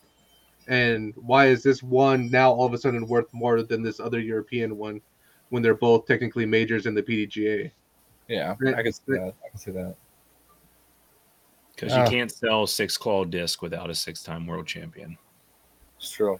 And 0.67 1.13
why 1.15 1.47
is 1.47 1.63
this 1.63 1.81
one 1.81 2.29
now 2.29 2.51
all 2.51 2.65
of 2.65 2.73
a 2.73 2.77
sudden 2.77 3.07
worth 3.07 3.33
more 3.33 3.63
than 3.63 3.81
this 3.81 3.99
other 3.99 4.19
European 4.19 4.77
one 4.77 5.01
when 5.49 5.63
they're 5.63 5.75
both 5.75 6.05
technically 6.05 6.45
majors 6.45 6.85
in 6.85 6.93
the 6.93 7.03
PDGA? 7.03 7.71
Yeah, 8.27 8.55
Right. 8.59 8.75
I 8.75 8.83
can 8.83 8.91
see 8.91 9.01
that. 9.07 9.33
I 9.45 9.49
can 9.49 9.57
see 9.57 9.71
that. 9.71 9.95
Because 11.73 11.93
you 11.93 12.01
ah. 12.01 12.09
can't 12.09 12.31
sell 12.31 12.67
six 12.67 12.97
claw 12.97 13.23
disc 13.23 13.61
without 13.61 13.89
a 13.89 13.95
six 13.95 14.23
time 14.23 14.47
world 14.47 14.67
champion. 14.67 15.17
It's 15.97 16.11
true. 16.11 16.39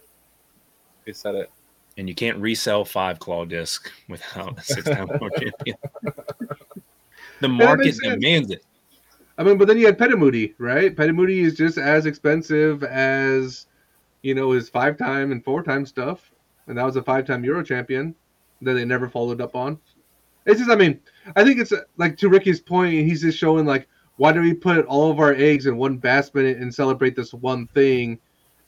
He 1.06 1.12
said 1.12 1.34
it. 1.36 1.50
And 1.96 2.08
you 2.08 2.14
can't 2.14 2.38
resell 2.38 2.84
five 2.84 3.18
claw 3.18 3.44
disc 3.44 3.90
without 4.08 4.58
a 4.58 4.62
six 4.62 4.84
time 4.84 5.08
world 5.08 5.32
champion. 5.40 5.76
The 7.40 7.48
market 7.48 7.96
demands 8.02 8.50
it. 8.50 8.64
I 9.38 9.44
mean, 9.44 9.56
but 9.56 9.68
then 9.68 9.78
you 9.78 9.86
had 9.86 9.96
Petamoody, 9.96 10.54
right? 10.58 10.94
Petamoody 10.94 11.44
is 11.44 11.56
just 11.56 11.78
as 11.78 12.06
expensive 12.06 12.82
as, 12.82 13.67
you 14.22 14.34
know, 14.34 14.52
his 14.52 14.68
five 14.68 14.96
time 14.96 15.32
and 15.32 15.44
four 15.44 15.62
time 15.62 15.86
stuff. 15.86 16.30
And 16.66 16.76
that 16.76 16.84
was 16.84 16.96
a 16.96 17.02
five 17.02 17.26
time 17.26 17.44
Euro 17.44 17.62
champion 17.62 18.14
that 18.62 18.74
they 18.74 18.84
never 18.84 19.08
followed 19.08 19.40
up 19.40 19.54
on. 19.54 19.78
It's 20.46 20.58
just, 20.58 20.70
I 20.70 20.76
mean, 20.76 21.00
I 21.36 21.44
think 21.44 21.58
it's 21.60 21.72
uh, 21.72 21.82
like 21.96 22.16
to 22.18 22.28
Ricky's 22.28 22.60
point, 22.60 23.06
he's 23.06 23.22
just 23.22 23.38
showing, 23.38 23.66
like, 23.66 23.88
why 24.16 24.32
do 24.32 24.40
we 24.40 24.54
put 24.54 24.84
all 24.86 25.10
of 25.10 25.20
our 25.20 25.34
eggs 25.34 25.66
in 25.66 25.76
one 25.76 25.98
basket 25.98 26.56
and 26.56 26.74
celebrate 26.74 27.14
this 27.14 27.32
one 27.32 27.66
thing 27.68 28.18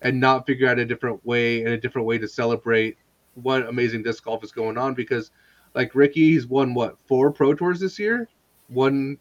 and 0.02 0.20
not 0.20 0.46
figure 0.46 0.68
out 0.68 0.78
a 0.78 0.84
different 0.84 1.24
way 1.26 1.60
and 1.60 1.70
a 1.70 1.80
different 1.80 2.06
way 2.06 2.18
to 2.18 2.28
celebrate 2.28 2.96
what 3.34 3.66
amazing 3.66 4.02
disc 4.02 4.24
golf 4.24 4.44
is 4.44 4.52
going 4.52 4.78
on? 4.78 4.94
Because, 4.94 5.30
like, 5.74 5.94
Ricky, 5.94 6.32
he's 6.32 6.46
won, 6.46 6.74
what, 6.74 6.98
four 7.08 7.32
Pro 7.32 7.54
Tours 7.54 7.80
this 7.80 7.98
year? 7.98 8.28
One 8.68 9.18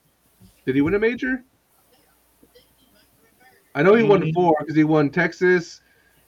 did 0.66 0.76
he 0.76 0.82
win 0.82 0.94
a 0.94 1.00
major? 1.00 1.44
I 3.74 3.84
know 3.84 3.96
he 3.96 4.04
won 4.04 4.22
Mhm. 4.22 4.34
four 4.34 4.56
because 4.60 4.76
he 4.76 4.84
won 4.84 5.10
Texas. 5.10 5.82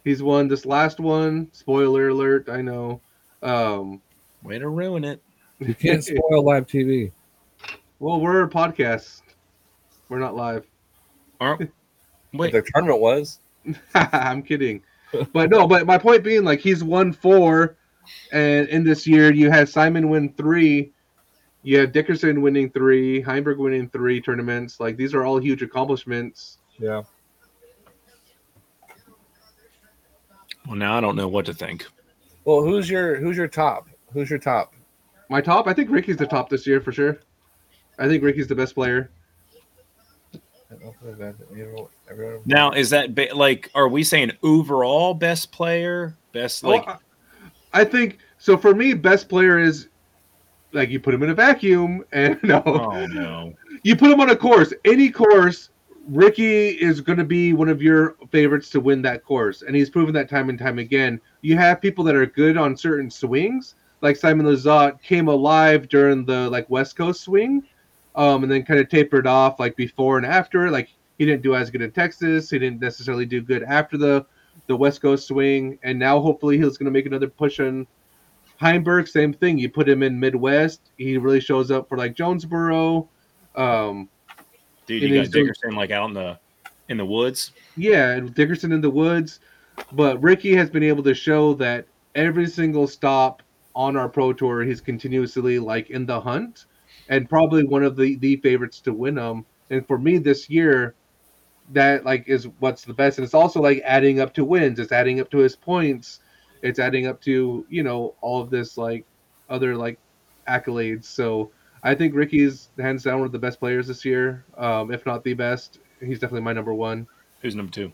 He's 0.04 0.24
won 0.24 0.48
this 0.48 0.66
last 0.66 1.00
one. 1.00 1.50
Spoiler 1.52 2.10
alert! 2.10 2.50
I 2.50 2.62
know. 2.62 3.02
Um, 3.44 4.02
Way 4.44 4.58
to 4.60 4.70
ruin 4.70 5.04
it. 5.04 5.22
You 5.60 5.76
can't 5.76 6.04
spoil 6.04 6.44
live 6.44 6.66
TV. 6.66 7.12
well, 8.00 8.20
we're 8.20 8.44
a 8.44 8.50
podcast. 8.50 9.22
We're 10.10 10.18
not 10.20 10.36
live. 10.36 10.66
Aren't, 11.40 11.60
But 11.60 11.70
wait, 12.34 12.52
the 12.54 12.64
tournament 12.74 13.00
was. 13.00 13.40
I'm 13.94 14.42
kidding. 14.42 14.82
But 15.34 15.50
no, 15.50 15.68
but 15.68 15.86
my 15.86 15.98
point 15.98 16.24
being, 16.24 16.44
like, 16.44 16.60
he's 16.62 16.84
won 16.84 17.12
four, 17.14 17.78
and 18.32 18.68
in 18.70 18.84
this 18.84 19.06
year 19.06 19.32
you 19.32 19.52
had 19.52 19.70
Simon 19.70 20.10
win 20.10 20.34
three. 20.34 20.92
You 21.64 21.78
had 21.80 21.92
Dickerson 21.92 22.42
winning 22.42 22.72
three, 22.72 23.22
Heimburg 23.22 23.58
winning 23.58 23.88
three 23.90 24.20
tournaments. 24.20 24.80
Like 24.80 24.98
these 24.98 25.14
are 25.14 25.24
all 25.24 25.38
huge 25.38 25.62
accomplishments. 25.62 26.58
Yeah. 26.80 27.04
Well, 30.72 30.78
now 30.78 30.98
I 30.98 31.02
don't 31.02 31.18
know 31.18 31.28
what 31.28 31.46
to 31.48 31.54
think. 31.54 31.86
Well, 32.46 32.64
who's 32.64 32.90
your 32.90 33.18
who's 33.18 33.36
your 33.36 33.50
top? 33.50 33.90
Who's 34.14 34.30
your 34.30 34.40
top? 34.40 34.74
My 35.30 35.42
top, 35.42 35.68
I 35.68 35.74
think 35.74 35.90
Ricky's 35.90 36.16
the 36.16 36.26
top 36.26 36.48
this 36.48 36.66
year 36.66 36.80
for 36.80 36.94
sure. 36.94 37.20
I 38.00 38.08
think 38.08 38.24
Ricky's 38.24 38.48
the 38.48 38.56
best 38.56 38.74
player. 38.74 39.12
Now, 42.46 42.72
is 42.72 42.90
that 42.92 43.14
ba- 43.14 43.36
like, 43.36 43.70
are 43.76 43.90
we 43.90 44.06
saying 44.06 44.32
overall 44.44 45.14
best 45.14 45.52
player? 45.52 46.16
Best, 46.32 46.64
oh, 46.64 46.70
like, 46.70 46.88
Well, 46.88 47.02
I 47.74 47.82
I 47.82 47.84
think 47.84 48.20
so. 48.38 48.56
For 48.56 48.74
me, 48.74 48.94
best 48.94 49.28
player 49.28 49.60
is 49.60 49.90
like 50.72 50.90
you 50.90 51.02
put 51.02 51.14
him 51.14 51.24
in 51.24 51.32
a 51.32 51.36
vacuum, 51.36 52.06
and 52.14 52.40
no, 52.44 52.64
oh 52.66 53.06
no. 53.08 53.54
you 53.84 53.98
put 53.98 54.10
him 54.10 54.22
on 54.22 54.30
a 54.30 54.38
course. 54.38 54.74
Any 54.86 55.10
course, 55.10 55.70
Ricky 56.08 56.70
is 56.70 57.02
going 57.02 57.20
to 57.20 57.26
be 57.26 57.54
one 57.54 57.70
of 57.70 57.82
your 57.82 58.16
favorites 58.32 58.70
to 58.72 58.80
win 58.80 59.02
that 59.04 59.24
course, 59.24 59.62
and 59.62 59.76
he's 59.76 59.90
proven 59.90 60.14
that 60.16 60.30
time 60.30 60.50
and 60.50 60.58
time 60.58 60.80
again. 60.80 61.22
You 61.42 61.58
have 61.58 61.82
people 61.82 62.04
that 62.06 62.16
are 62.16 62.26
good 62.26 62.58
on 62.58 62.76
certain 62.76 63.10
swings, 63.10 63.76
like 64.02 64.18
Simon 64.18 64.46
Lizotte 64.46 65.02
came 65.02 65.28
alive 65.28 65.88
during 65.90 66.26
the 66.26 66.50
like 66.50 66.70
West 66.70 66.96
Coast 66.96 67.22
swing, 67.22 67.64
um, 68.16 68.44
and 68.44 68.52
then 68.52 68.64
kind 68.64 68.80
of 68.80 68.90
tapered 68.90 69.28
off 69.28 69.60
like 69.60 69.76
before 69.76 70.18
and 70.18 70.26
after. 70.26 70.70
Like 70.72 70.90
he 71.18 71.26
didn't 71.26 71.44
do 71.44 71.56
as 71.56 71.70
good 71.70 71.82
in 71.82 71.92
Texas. 71.92 72.50
He 72.50 72.58
didn't 72.58 72.82
necessarily 72.82 73.26
do 73.26 73.42
good 73.42 73.64
after 73.64 73.98
the 73.98 74.26
the 74.68 74.76
West 74.76 75.02
Coast 75.02 75.28
swing, 75.28 75.78
and 75.84 76.00
now 76.00 76.20
hopefully 76.20 76.58
he's 76.58 76.78
going 76.78 76.86
to 76.86 76.92
make 76.92 77.06
another 77.06 77.30
push 77.30 77.60
on 77.60 77.86
Heimburg. 78.60 79.08
Same 79.08 79.34
thing. 79.34 79.58
You 79.58 79.70
put 79.70 79.88
him 79.88 80.04
in 80.04 80.20
Midwest, 80.20 80.82
he 80.98 81.18
really 81.18 81.40
shows 81.40 81.72
up 81.72 81.88
for 81.88 81.98
like 81.98 82.16
Jonesboro. 82.16 83.08
Um, 83.56 84.10
Dude, 85.00 85.10
you 85.10 85.22
got 85.22 85.32
Dickerson 85.32 85.76
like 85.76 85.92
out 85.92 86.10
in 86.10 86.14
the 86.14 86.40
in 86.90 86.98
the 86.98 87.06
woods. 87.06 87.52
yeah, 87.78 88.12
and 88.12 88.34
Dickerson 88.34 88.72
in 88.72 88.82
the 88.82 88.90
woods, 88.90 89.40
but 89.94 90.22
Ricky 90.22 90.54
has 90.56 90.70
been 90.70 90.84
able 90.84 91.04
to 91.04 91.14
show 91.14 91.54
that 91.56 91.86
every 92.16 92.48
single 92.48 92.88
stop 92.88 93.42
on 93.74 93.96
our 93.96 94.10
pro 94.10 94.34
tour, 94.34 94.64
he's 94.64 94.82
continuously 94.82 95.60
like 95.60 95.90
in 95.90 96.06
the 96.06 96.20
hunt, 96.20 96.66
and 97.10 97.30
probably 97.30 97.64
one 97.64 97.84
of 97.84 97.96
the 97.96 98.18
the 98.18 98.36
favorites 98.38 98.82
to 98.82 98.94
win 98.94 99.16
them. 99.16 99.46
And 99.70 99.88
for 99.88 99.98
me 99.98 100.18
this 100.18 100.50
year, 100.50 100.96
that 101.72 102.04
like 102.04 102.28
is 102.28 102.48
what's 102.60 102.84
the 102.84 102.94
best, 102.94 103.18
and 103.18 103.26
it's 103.26 103.34
also 103.34 103.62
like 103.62 103.82
adding 103.86 104.20
up 104.20 104.34
to 104.34 104.44
wins. 104.44 104.80
It's 104.80 104.92
adding 104.92 105.20
up 105.20 105.32
to 105.32 105.38
his 105.38 105.56
points. 105.56 106.20
It's 106.62 106.80
adding 106.80 107.08
up 107.08 107.22
to 107.22 107.66
you 107.70 107.84
know 107.84 108.16
all 108.22 108.42
of 108.42 108.50
this 108.50 108.78
like 108.78 109.06
other 109.50 109.76
like 109.76 109.98
accolades. 110.48 111.06
So 111.06 111.52
I 111.84 111.96
think 111.96 112.14
Ricky's 112.14 112.70
hands 112.78 113.04
down 113.04 113.20
one 113.20 113.26
of 113.26 113.32
the 113.32 113.40
best 113.40 113.60
players 113.60 113.88
this 113.88 114.06
year, 114.06 114.46
um, 114.58 114.92
if 114.92 115.06
not 115.06 115.24
the 115.24 115.34
best. 115.34 115.80
He's 116.00 116.20
definitely 116.20 116.42
my 116.42 116.54
number 116.54 116.74
one. 116.74 117.08
Who's 117.42 117.56
number 117.56 117.72
two? 117.72 117.92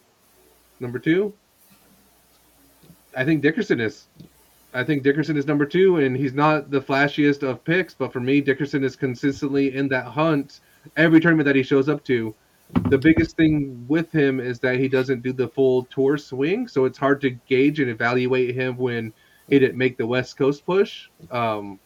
Number 0.80 1.00
two, 1.00 1.34
I 3.16 3.26
think 3.26 3.42
Dickerson 3.42 3.80
is. 3.80 4.08
I 4.74 4.84
think 4.84 5.02
Dickerson 5.02 5.38
is 5.38 5.48
number 5.48 5.66
two, 5.66 5.98
and 5.98 6.16
he's 6.16 6.34
not 6.34 6.70
the 6.70 6.82
flashiest 6.82 7.42
of 7.42 7.64
picks, 7.64 7.94
but 7.94 8.14
for 8.14 8.20
me, 8.20 8.42
Dickerson 8.42 8.84
is 8.84 8.96
consistently 8.96 9.76
in 9.76 9.88
that 9.88 10.06
hunt 10.06 10.60
every 10.96 11.20
tournament 11.20 11.46
that 11.46 11.56
he 11.56 11.64
shows 11.64 11.90
up 11.90 12.04
to. 12.06 12.36
The 12.90 12.98
biggest 12.98 13.38
thing 13.38 13.86
with 13.88 14.12
him 14.12 14.40
is 14.40 14.60
that 14.60 14.76
he 14.76 14.90
doesn't 14.90 15.24
do 15.24 15.32
the 15.32 15.48
full 15.48 15.86
tour 15.86 16.18
swing, 16.18 16.68
so 16.68 16.86
it's 16.86 16.98
hard 16.98 17.22
to 17.22 17.32
gauge 17.32 17.80
and 17.80 17.90
evaluate 17.90 18.54
him 18.54 18.78
when 18.78 19.14
he 19.50 19.58
didn't 19.58 19.78
make 19.78 19.98
the 19.98 20.06
West 20.06 20.38
Coast 20.38 20.66
push. 20.66 21.08
Um, 21.32 21.80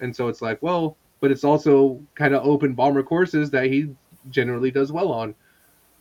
and 0.00 0.14
so 0.14 0.28
it's 0.28 0.40
like, 0.40 0.62
well, 0.62 0.96
but 1.22 1.30
it's 1.30 1.44
also 1.44 2.02
kind 2.16 2.34
of 2.34 2.44
open 2.44 2.74
bomber 2.74 3.02
courses 3.04 3.48
that 3.52 3.66
he 3.66 3.94
generally 4.30 4.72
does 4.72 4.90
well 4.90 5.12
on. 5.12 5.36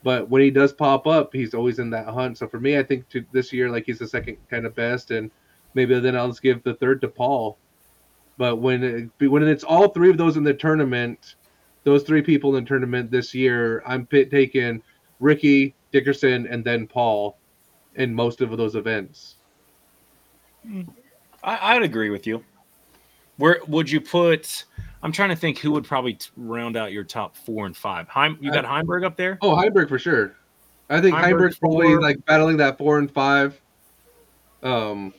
But 0.04 0.28
when 0.30 0.42
he 0.42 0.50
does 0.50 0.74
pop 0.74 1.06
up, 1.06 1.32
he's 1.32 1.54
always 1.54 1.78
in 1.78 1.92
that 1.92 2.08
hunt. 2.08 2.40
So 2.40 2.48
for 2.48 2.60
me, 2.60 2.80
I 2.80 2.82
think 2.82 3.08
to 3.10 3.24
this 3.32 3.54
year, 3.54 3.70
like 3.70 3.86
he's 3.86 4.00
the 4.00 4.08
second 4.08 4.38
kind 4.50 4.66
of 4.66 4.74
best, 4.74 5.12
and 5.12 5.30
maybe 5.76 5.98
then 6.00 6.18
I'll 6.18 6.28
just 6.28 6.42
give 6.42 6.64
the 6.64 6.74
third 6.74 7.02
to 7.02 7.08
Paul. 7.08 7.60
But 8.40 8.56
when 8.56 9.12
it, 9.20 9.30
when 9.30 9.48
it's 9.48 9.64
all 9.64 9.90
three 9.90 10.10
of 10.10 10.18
those 10.18 10.38
in 10.38 10.44
the 10.44 10.56
tournament, 10.56 11.36
those 11.84 12.02
three 12.02 12.24
people 12.24 12.56
in 12.56 12.64
the 12.64 12.68
tournament 12.68 13.12
this 13.12 13.36
year, 13.36 13.84
I'm 13.86 14.08
pit 14.08 14.32
taking 14.32 14.82
Ricky 15.20 15.76
Dickerson 15.92 16.48
and 16.48 16.64
then 16.66 16.88
Paul 16.88 17.38
in 17.94 18.12
most 18.12 18.42
of 18.42 18.58
those 18.58 18.74
events. 18.74 19.36
I, 21.44 21.76
I'd 21.76 21.84
agree 21.84 22.10
with 22.10 22.26
you. 22.26 22.44
Where 23.38 23.60
would 23.68 23.92
you 23.92 24.02
put? 24.02 24.66
I'm 25.04 25.12
trying 25.12 25.30
to 25.30 25.36
think 25.36 25.58
who 25.58 25.72
would 25.72 25.84
probably 25.84 26.14
t- 26.14 26.30
round 26.38 26.78
out 26.78 26.92
your 26.92 27.04
top 27.04 27.36
four 27.36 27.66
and 27.66 27.76
five. 27.76 28.08
Heim, 28.08 28.38
you 28.40 28.52
got 28.52 28.66
Heimburg 28.66 29.04
up 29.04 29.18
there. 29.18 29.40
Oh, 29.42 29.56
Heimburg 29.56 29.90
for 29.90 29.98
sure. 29.98 30.36
I 30.90 31.02
think 31.02 31.16
Heimburg 31.16 31.34
Heimburg's 31.34 31.58
probably 31.58 31.88
four. 31.88 32.02
like 32.02 32.26
battling 32.26 32.58
that 32.58 32.78
four 32.78 33.00
and 33.00 33.10
five. 33.10 33.60
Um, 34.62 35.14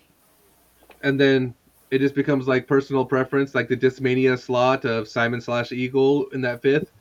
and 1.02 1.18
then 1.18 1.54
it 1.90 1.98
just 1.98 2.14
becomes 2.14 2.46
like 2.46 2.66
personal 2.66 3.04
preference, 3.04 3.54
like 3.54 3.68
the 3.68 3.76
Discmania 3.76 4.38
slot 4.38 4.84
of 4.84 5.08
Simon 5.08 5.40
slash 5.40 5.72
Eagle 5.72 6.26
in 6.28 6.40
that 6.42 6.62
fifth. 6.62 6.92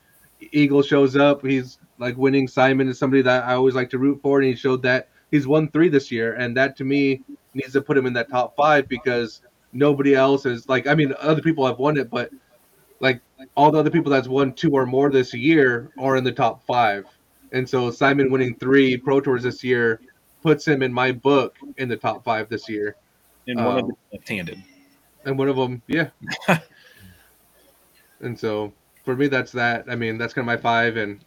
Eagle 0.52 0.82
shows 0.82 1.15
up. 1.15 1.46
He's 1.46 1.78
like 2.00 2.17
winning. 2.17 2.48
Simon 2.48 2.88
is 2.88 2.98
somebody 2.98 3.22
that 3.22 3.44
I 3.44 3.54
always 3.54 3.76
like 3.76 3.89
to 3.91 4.00
root 4.00 4.20
for, 4.24 4.39
and 4.39 4.48
he 4.48 4.56
showed 4.56 4.82
that 4.84 5.10
he's 5.30 5.48
won 5.48 5.70
three 5.70 5.88
this 5.88 6.12
year, 6.12 6.34
and 6.34 6.58
that 6.58 6.76
to 6.78 6.84
me 6.84 7.22
needs 7.54 7.74
to 7.74 7.82
put 7.82 7.98
him 7.98 8.06
in 8.06 8.13
that 8.13 8.30
top 8.30 8.56
five 8.56 8.88
because 8.88 9.41
nobody 9.72 10.15
else 10.15 10.46
is 10.46 10.67
like. 10.67 10.88
I 10.88 10.96
mean, 10.96 11.13
other 11.20 11.41
people 11.41 11.65
have 11.67 11.78
won 11.78 11.98
it, 11.98 12.10
but 12.10 12.32
like 13.01 13.19
all 13.55 13.71
the 13.71 13.79
other 13.79 13.89
people 13.89 14.11
that's 14.11 14.27
won 14.27 14.53
two 14.53 14.71
or 14.71 14.85
more 14.85 15.09
this 15.11 15.33
year 15.33 15.91
are 15.99 16.15
in 16.15 16.23
the 16.23 16.31
top 16.31 16.63
five. 16.65 17.05
And 17.51 17.67
so 17.67 17.91
Simon 17.91 18.31
winning 18.31 18.55
three 18.55 18.95
Pro 18.95 19.19
Tours 19.19 19.43
this 19.43 19.63
year 19.63 19.99
puts 20.41 20.65
him 20.65 20.81
in 20.81 20.93
my 20.93 21.11
book 21.11 21.57
in 21.77 21.89
the 21.89 21.97
top 21.97 22.23
five 22.23 22.47
this 22.47 22.69
year. 22.69 22.95
And 23.47 23.57
one 23.57 23.77
of 23.77 23.83
Um, 23.83 23.87
them 23.89 23.97
left-handed. 24.13 24.63
And 25.25 25.37
one 25.37 25.49
of 25.49 25.55
them, 25.57 25.81
yeah. 25.87 26.09
and 28.21 28.39
so 28.39 28.71
for 29.03 29.15
me, 29.15 29.27
that's 29.27 29.51
that. 29.51 29.85
I 29.89 29.95
mean, 29.95 30.17
that's 30.17 30.33
kind 30.33 30.43
of 30.43 30.47
my 30.47 30.57
five, 30.57 30.97
and 30.97 31.19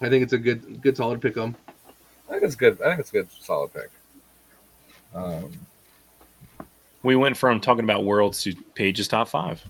I 0.00 0.08
think 0.08 0.22
it's 0.22 0.32
a 0.34 0.38
good, 0.38 0.80
good, 0.82 0.96
solid 0.96 1.20
pick 1.20 1.36
'em. 1.36 1.56
I 2.28 2.32
think 2.32 2.44
it's 2.44 2.54
good. 2.54 2.80
I 2.82 2.88
think 2.88 3.00
it's 3.00 3.10
a 3.10 3.12
good, 3.12 3.28
solid 3.30 3.72
pick. 3.72 3.90
Um, 5.14 5.52
We 7.02 7.16
went 7.16 7.36
from 7.36 7.60
talking 7.60 7.84
about 7.84 8.04
worlds 8.04 8.42
to 8.44 8.54
Paige's 8.74 9.08
top 9.08 9.28
five. 9.28 9.62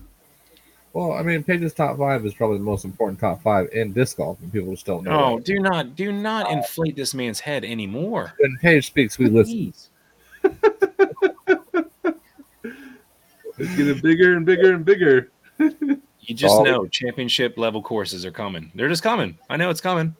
Well, 0.95 1.11
I 1.11 1.23
mean, 1.23 1.43
Paige's 1.43 1.73
top 1.73 1.97
five 1.97 2.25
is 2.25 2.33
probably 2.33 2.57
the 2.57 2.63
most 2.63 2.85
important 2.85 3.19
top 3.19 3.43
five 3.43 3.67
in 3.73 3.91
disc 3.91 4.15
golf, 4.15 4.39
and 4.41 4.49
people 4.53 4.71
just 4.71 4.85
don't 4.85 5.03
know. 5.03 5.11
Oh, 5.11 5.35
that. 5.35 5.43
do 5.45 5.59
not, 5.59 5.93
do 5.97 6.13
not 6.13 6.45
uh, 6.45 6.51
inflate 6.51 6.95
this 6.95 7.13
man's 7.13 7.41
head 7.41 7.65
anymore. 7.65 8.31
When 8.39 8.55
Page 8.61 8.87
speaks, 8.87 9.19
we 9.19 9.27
listen. 9.27 9.73
Please. 9.73 9.89
It's 13.57 13.73
getting 13.77 14.01
bigger 14.01 14.35
and 14.35 14.45
bigger 14.45 14.73
and 14.73 14.83
bigger. 14.83 15.31
You 16.27 16.33
just 16.33 16.63
know 16.63 16.87
championship 16.87 17.55
level 17.55 17.83
courses 17.83 18.25
are 18.25 18.31
coming. 18.31 18.71
They're 18.73 18.89
just 18.89 19.03
coming. 19.03 19.37
I 19.47 19.57
know 19.57 19.69
it's 19.69 19.79
coming. 19.79 20.15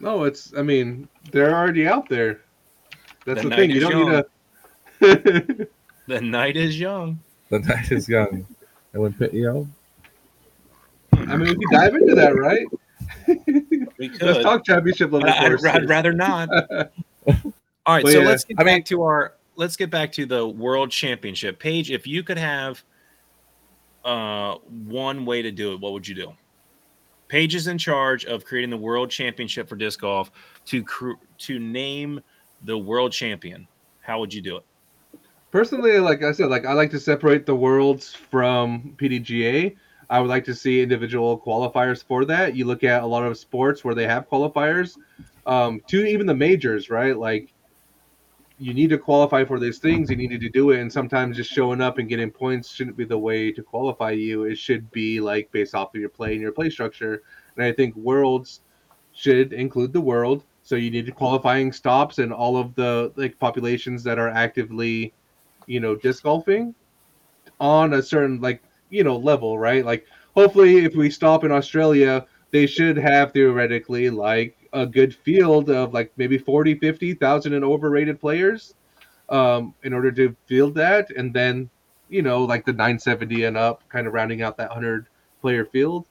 No, 0.00 0.24
it's. 0.24 0.54
I 0.56 0.62
mean, 0.62 1.10
they're 1.30 1.54
already 1.54 1.86
out 1.86 2.08
there. 2.08 2.40
That's 3.26 3.42
The 3.42 3.50
the, 3.50 3.54
thing. 3.54 3.70
You 3.70 3.80
don't 3.80 4.26
need 5.00 5.56
to. 5.58 5.68
The 6.06 6.20
night 6.22 6.56
is 6.56 6.80
young. 6.80 7.20
The 7.50 7.58
night 7.58 7.92
is 7.92 8.08
young, 8.08 8.46
and 8.94 9.02
when 9.02 9.12
Pit- 9.12 9.34
you 9.34 9.44
know, 9.44 9.68
I 11.12 11.36
mean, 11.36 11.40
we 11.40 11.54
can 11.54 11.72
dive 11.72 11.94
into 11.94 12.14
that, 12.14 12.34
right? 12.36 12.66
We 13.98 14.08
could. 14.08 14.22
Let's 14.22 14.42
talk 14.42 14.64
championship 14.64 15.12
level. 15.12 15.28
I'd. 15.28 15.64
I'd 15.66 15.88
rather 15.88 16.12
not. 16.12 16.48
All 17.86 17.94
right, 17.94 18.02
But 18.02 18.12
so 18.12 18.20
yeah, 18.20 18.26
let's 18.26 18.44
get 18.44 18.58
I 18.58 18.64
back 18.64 18.74
mean- 18.74 18.82
to 18.84 19.02
our 19.02 19.34
let's 19.56 19.76
get 19.76 19.90
back 19.90 20.12
to 20.12 20.26
the 20.26 20.46
world 20.46 20.90
championship. 20.90 21.58
Paige, 21.58 21.90
if 21.90 22.06
you 22.06 22.22
could 22.22 22.38
have 22.38 22.82
uh 24.04 24.54
one 24.86 25.24
way 25.24 25.42
to 25.42 25.50
do 25.50 25.72
it, 25.72 25.80
what 25.80 25.92
would 25.92 26.06
you 26.06 26.14
do? 26.14 26.32
Paige 27.28 27.54
is 27.56 27.66
in 27.66 27.76
charge 27.78 28.24
of 28.24 28.44
creating 28.44 28.70
the 28.70 28.76
world 28.76 29.10
championship 29.10 29.68
for 29.68 29.74
disc 29.76 30.00
golf 30.00 30.30
to 30.66 30.82
cr- 30.84 31.12
to 31.38 31.58
name 31.58 32.20
the 32.64 32.76
world 32.78 33.12
champion. 33.12 33.66
How 34.00 34.20
would 34.20 34.32
you 34.32 34.40
do 34.42 34.56
it? 34.58 34.64
Personally, 35.50 35.98
like 35.98 36.22
I 36.22 36.32
said, 36.32 36.50
like 36.50 36.64
I 36.66 36.72
like 36.72 36.90
to 36.90 37.00
separate 37.00 37.46
the 37.46 37.54
worlds 37.56 38.12
from 38.14 38.94
PDGA. 38.96 39.74
I 40.08 40.20
would 40.20 40.28
like 40.28 40.44
to 40.44 40.54
see 40.54 40.82
individual 40.82 41.38
qualifiers 41.38 42.04
for 42.04 42.24
that. 42.26 42.54
You 42.54 42.64
look 42.64 42.84
at 42.84 43.02
a 43.02 43.06
lot 43.06 43.24
of 43.24 43.36
sports 43.36 43.84
where 43.84 43.94
they 43.94 44.06
have 44.06 44.28
qualifiers, 44.28 44.96
um, 45.46 45.80
to 45.88 46.04
even 46.04 46.26
the 46.26 46.34
majors, 46.34 46.90
right? 46.90 47.16
Like 47.16 47.52
you 48.58 48.72
need 48.72 48.90
to 48.90 48.98
qualify 48.98 49.44
for 49.44 49.58
these 49.58 49.78
things. 49.78 50.08
You 50.10 50.16
needed 50.16 50.40
to 50.40 50.48
do 50.48 50.70
it, 50.70 50.80
and 50.80 50.92
sometimes 50.92 51.36
just 51.36 51.50
showing 51.50 51.80
up 51.80 51.98
and 51.98 52.08
getting 52.08 52.30
points 52.30 52.72
shouldn't 52.72 52.96
be 52.96 53.04
the 53.04 53.18
way 53.18 53.52
to 53.52 53.62
qualify 53.62 54.12
you. 54.12 54.44
It 54.44 54.56
should 54.56 54.90
be 54.92 55.20
like 55.20 55.50
based 55.52 55.74
off 55.74 55.94
of 55.94 56.00
your 56.00 56.08
play 56.08 56.32
and 56.32 56.40
your 56.40 56.52
play 56.52 56.70
structure. 56.70 57.22
And 57.56 57.64
I 57.64 57.72
think 57.72 57.94
worlds 57.96 58.62
should 59.12 59.52
include 59.52 59.92
the 59.92 60.00
world. 60.00 60.44
So 60.62 60.74
you 60.74 60.90
need 60.90 61.14
qualifying 61.14 61.72
stops 61.72 62.18
and 62.18 62.32
all 62.32 62.56
of 62.56 62.74
the 62.74 63.12
like 63.16 63.38
populations 63.38 64.02
that 64.04 64.18
are 64.18 64.28
actively, 64.28 65.12
you 65.66 65.80
know, 65.80 65.94
disc 65.94 66.22
golfing 66.22 66.74
on 67.60 67.94
a 67.94 68.02
certain 68.02 68.40
like 68.40 68.62
you 68.90 69.04
know 69.04 69.16
level, 69.16 69.58
right? 69.58 69.84
Like 69.84 70.06
hopefully, 70.34 70.84
if 70.84 70.94
we 70.94 71.10
stop 71.10 71.44
in 71.44 71.52
Australia, 71.52 72.26
they 72.50 72.66
should 72.66 72.96
have 72.96 73.32
theoretically 73.32 74.10
like 74.10 74.56
a 74.72 74.86
good 74.86 75.14
field 75.14 75.70
of 75.70 75.94
like 75.94 76.12
maybe 76.16 76.38
40, 76.38 76.74
50,000 76.76 77.52
and 77.54 77.64
overrated 77.64 78.20
players 78.20 78.74
um, 79.28 79.74
in 79.82 79.92
order 79.92 80.12
to 80.12 80.36
field 80.46 80.74
that. 80.74 81.10
And 81.10 81.32
then, 81.32 81.70
you 82.08 82.22
know, 82.22 82.44
like 82.44 82.64
the 82.64 82.72
970 82.72 83.44
and 83.44 83.56
up, 83.56 83.88
kind 83.88 84.06
of 84.06 84.12
rounding 84.12 84.42
out 84.42 84.56
that 84.58 84.68
100 84.68 85.06
player 85.40 85.64
field. 85.64 86.06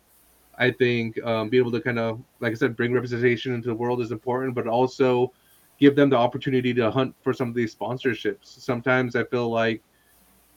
I 0.57 0.71
think 0.71 1.21
um, 1.23 1.49
being 1.49 1.61
able 1.61 1.71
to 1.71 1.81
kind 1.81 1.99
of, 1.99 2.21
like 2.39 2.51
I 2.51 2.55
said, 2.55 2.75
bring 2.75 2.93
representation 2.93 3.53
into 3.53 3.67
the 3.67 3.75
world 3.75 4.01
is 4.01 4.11
important, 4.11 4.55
but 4.55 4.67
also 4.67 5.31
give 5.79 5.95
them 5.95 6.09
the 6.09 6.15
opportunity 6.15 6.73
to 6.73 6.89
hunt 6.89 7.13
for 7.21 7.33
some 7.33 7.49
of 7.49 7.55
these 7.55 7.75
sponsorships. 7.75 8.45
Sometimes 8.45 9.15
I 9.15 9.25
feel 9.25 9.49
like, 9.49 9.83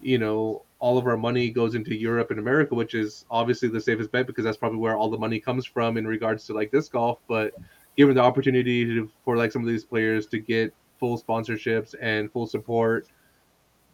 you 0.01 0.19
know, 0.19 0.63
all 0.81 0.97
of 0.97 1.07
our 1.07 1.17
money 1.17 1.51
goes 1.51 1.75
into 1.75 1.95
Europe 1.95 2.31
and 2.31 2.39
America, 2.39 2.75
which 2.75 2.95
is 2.95 3.25
obviously 3.31 3.69
the 3.69 3.81
safest 3.81 4.13
bet 4.13 4.27
because 4.27 4.45
that's 4.45 4.57
probably 4.57 4.79
where 4.79 4.97
all 4.97 5.11
the 5.11 5.19
money 5.19 5.41
comes 5.41 5.67
from 5.67 5.97
in 5.97 6.07
regards 6.07 6.47
to 6.47 6.53
like 6.53 6.71
this 6.71 6.89
golf. 6.89 7.19
But 7.27 7.55
given 7.97 8.15
the 8.15 8.23
opportunity 8.23 8.85
to, 8.85 9.11
for 9.25 9.37
like 9.37 9.51
some 9.51 9.63
of 9.63 9.69
these 9.69 9.85
players 9.85 10.27
to 10.29 10.39
get 10.39 10.73
full 11.01 11.21
sponsorships 11.21 11.95
and 12.01 12.31
full 12.31 12.47
support, 12.47 13.09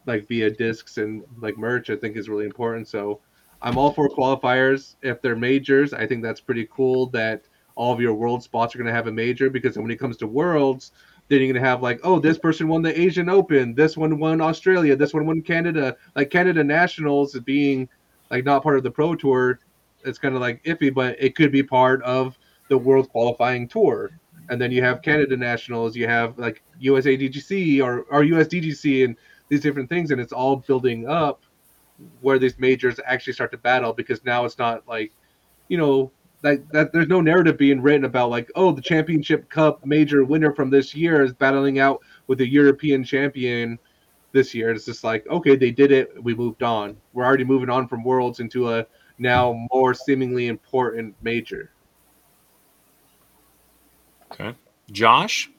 like 0.06 0.28
via 0.28 0.50
discs 0.50 0.98
and 0.98 1.24
like 1.40 1.56
merch, 1.56 1.88
I 1.88 1.96
think 1.96 2.16
is 2.16 2.28
really 2.28 2.44
important. 2.44 2.86
So 2.86 3.20
I'm 3.62 3.78
all 3.78 3.92
for 3.92 4.08
qualifiers 4.08 4.96
if 5.00 5.22
they're 5.22 5.36
majors. 5.36 5.94
I 5.94 6.06
think 6.06 6.22
that's 6.22 6.40
pretty 6.40 6.68
cool 6.70 7.06
that 7.08 7.44
all 7.76 7.92
of 7.92 8.00
your 8.00 8.14
world 8.14 8.42
spots 8.42 8.74
are 8.74 8.78
going 8.78 8.86
to 8.86 8.92
have 8.92 9.06
a 9.06 9.12
major 9.12 9.48
because 9.48 9.78
when 9.78 9.90
it 9.90 9.98
comes 9.98 10.18
to 10.18 10.26
worlds, 10.26 10.92
then 11.28 11.40
you're 11.40 11.54
to 11.54 11.60
have 11.60 11.82
like, 11.82 12.00
oh, 12.04 12.18
this 12.18 12.38
person 12.38 12.68
won 12.68 12.82
the 12.82 12.98
Asian 13.00 13.28
Open, 13.28 13.74
this 13.74 13.96
one 13.96 14.18
won 14.18 14.40
Australia, 14.40 14.94
this 14.94 15.14
one 15.14 15.26
won 15.26 15.40
Canada. 15.40 15.96
Like 16.14 16.30
Canada 16.30 16.62
Nationals 16.62 17.38
being 17.40 17.88
like 18.30 18.44
not 18.44 18.62
part 18.62 18.76
of 18.76 18.82
the 18.82 18.90
Pro 18.90 19.14
Tour, 19.14 19.58
it's 20.04 20.18
kind 20.18 20.34
of 20.34 20.40
like 20.40 20.62
iffy, 20.64 20.92
but 20.92 21.16
it 21.18 21.34
could 21.34 21.50
be 21.50 21.62
part 21.62 22.02
of 22.02 22.38
the 22.68 22.76
World 22.76 23.08
Qualifying 23.08 23.68
Tour. 23.68 24.18
And 24.50 24.60
then 24.60 24.70
you 24.70 24.82
have 24.82 25.00
Canada 25.00 25.36
Nationals, 25.36 25.96
you 25.96 26.06
have 26.06 26.38
like 26.38 26.62
USA 26.78 27.16
DGC 27.16 27.82
or, 27.82 28.02
or 28.10 28.22
USDGC 28.22 29.04
and 29.06 29.16
these 29.48 29.60
different 29.60 29.88
things, 29.88 30.10
and 30.10 30.20
it's 30.20 30.32
all 30.32 30.56
building 30.56 31.08
up 31.08 31.42
where 32.20 32.38
these 32.38 32.58
majors 32.58 33.00
actually 33.06 33.32
start 33.32 33.50
to 33.52 33.58
battle 33.58 33.92
because 33.92 34.24
now 34.24 34.44
it's 34.44 34.58
not 34.58 34.86
like, 34.86 35.12
you 35.68 35.78
know, 35.78 36.10
that, 36.44 36.70
that 36.72 36.92
there's 36.92 37.08
no 37.08 37.22
narrative 37.22 37.56
being 37.56 37.80
written 37.80 38.04
about 38.04 38.28
like, 38.28 38.50
oh, 38.54 38.70
the 38.70 38.82
championship 38.82 39.48
cup 39.48 39.84
major 39.86 40.26
winner 40.26 40.52
from 40.52 40.68
this 40.68 40.94
year 40.94 41.24
is 41.24 41.32
battling 41.32 41.78
out 41.78 42.02
with 42.26 42.36
the 42.36 42.46
European 42.46 43.02
champion 43.02 43.78
this 44.32 44.54
year. 44.54 44.70
It's 44.70 44.84
just 44.84 45.04
like, 45.04 45.26
okay, 45.28 45.56
they 45.56 45.70
did 45.70 45.90
it, 45.90 46.22
we 46.22 46.34
moved 46.34 46.62
on. 46.62 46.98
We're 47.14 47.24
already 47.24 47.44
moving 47.44 47.70
on 47.70 47.88
from 47.88 48.04
worlds 48.04 48.40
into 48.40 48.70
a 48.70 48.86
now 49.16 49.66
more 49.72 49.94
seemingly 49.94 50.48
important 50.48 51.14
major. 51.22 51.72
Okay. 54.30 54.54
Josh? 54.92 55.50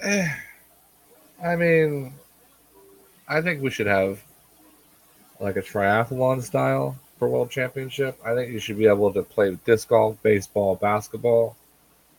Eh, 0.00 0.28
I 1.44 1.54
mean, 1.54 2.14
I 3.28 3.42
think 3.42 3.62
we 3.62 3.70
should 3.70 3.86
have 3.86 4.20
like 5.38 5.56
a 5.56 5.62
triathlon 5.62 6.42
style 6.42 6.98
for 7.18 7.28
world 7.28 7.50
championship. 7.50 8.18
I 8.24 8.34
think 8.34 8.52
you 8.52 8.60
should 8.60 8.78
be 8.78 8.86
able 8.86 9.12
to 9.12 9.22
play 9.22 9.58
disc 9.64 9.88
golf, 9.88 10.22
baseball, 10.22 10.76
basketball, 10.76 11.56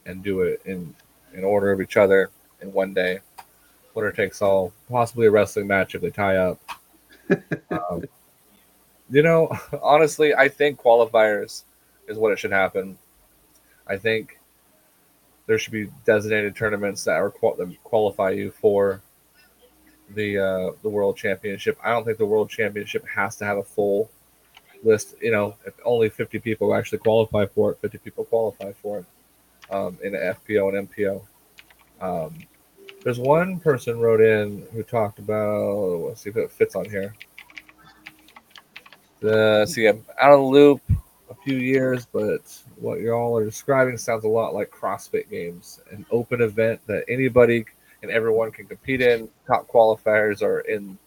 and 0.05 0.23
do 0.23 0.41
it 0.41 0.61
in 0.65 0.93
in 1.33 1.43
order 1.43 1.71
of 1.71 1.81
each 1.81 1.97
other 1.97 2.29
in 2.61 2.73
one 2.73 2.93
day. 2.93 3.19
Winner 3.93 4.11
takes 4.11 4.41
all. 4.41 4.73
Possibly 4.89 5.27
a 5.27 5.31
wrestling 5.31 5.67
match 5.67 5.95
if 5.95 6.01
they 6.01 6.09
tie 6.09 6.37
up. 6.37 6.59
um, 7.71 8.03
you 9.09 9.23
know, 9.23 9.49
honestly, 9.81 10.33
I 10.33 10.49
think 10.49 10.81
qualifiers 10.81 11.63
is 12.07 12.17
what 12.17 12.31
it 12.31 12.39
should 12.39 12.51
happen. 12.51 12.97
I 13.87 13.97
think 13.97 14.39
there 15.47 15.57
should 15.57 15.73
be 15.73 15.89
designated 16.05 16.55
tournaments 16.55 17.03
that 17.05 17.15
are 17.15 17.31
qual- 17.31 17.55
that 17.55 17.83
qualify 17.83 18.31
you 18.31 18.51
for 18.51 19.01
the 20.11 20.37
uh, 20.37 20.71
the 20.81 20.89
world 20.89 21.17
championship. 21.17 21.77
I 21.83 21.91
don't 21.91 22.03
think 22.03 22.17
the 22.17 22.25
world 22.25 22.49
championship 22.49 23.07
has 23.07 23.35
to 23.37 23.45
have 23.45 23.57
a 23.57 23.63
full 23.63 24.09
list. 24.83 25.15
You 25.21 25.31
know, 25.31 25.55
if 25.65 25.73
only 25.85 26.09
50 26.09 26.39
people 26.39 26.73
actually 26.73 26.99
qualify 26.99 27.45
for 27.45 27.71
it, 27.71 27.79
50 27.81 27.97
people 27.99 28.25
qualify 28.25 28.71
for 28.73 28.99
it 28.99 29.05
um, 29.71 29.97
in 30.03 30.13
FPO 30.13 30.77
and 30.77 30.89
MPO. 30.89 31.21
Um, 32.01 32.37
there's 33.03 33.19
one 33.19 33.59
person 33.59 33.99
wrote 33.99 34.21
in 34.21 34.65
who 34.73 34.83
talked 34.83 35.19
about. 35.19 36.07
Let's 36.07 36.21
see 36.21 36.29
if 36.29 36.37
it 36.37 36.51
fits 36.51 36.75
on 36.75 36.89
here. 36.89 37.15
The 39.21 39.65
see, 39.65 39.87
I'm 39.87 40.05
out 40.19 40.33
of 40.33 40.39
the 40.39 40.45
loop 40.45 40.81
a 41.29 41.35
few 41.35 41.57
years, 41.57 42.05
but 42.05 42.41
what 42.75 42.99
y'all 42.99 43.37
are 43.37 43.45
describing 43.45 43.97
sounds 43.97 44.23
a 44.23 44.29
lot 44.29 44.53
like 44.53 44.71
CrossFit 44.71 45.29
Games, 45.29 45.81
an 45.91 46.05
open 46.11 46.41
event 46.41 46.79
that 46.87 47.05
anybody 47.07 47.65
and 48.01 48.11
everyone 48.11 48.51
can 48.51 48.65
compete 48.65 49.01
in. 49.01 49.29
Top 49.47 49.67
qualifiers 49.67 50.41
are 50.41 50.61
in 50.61 50.97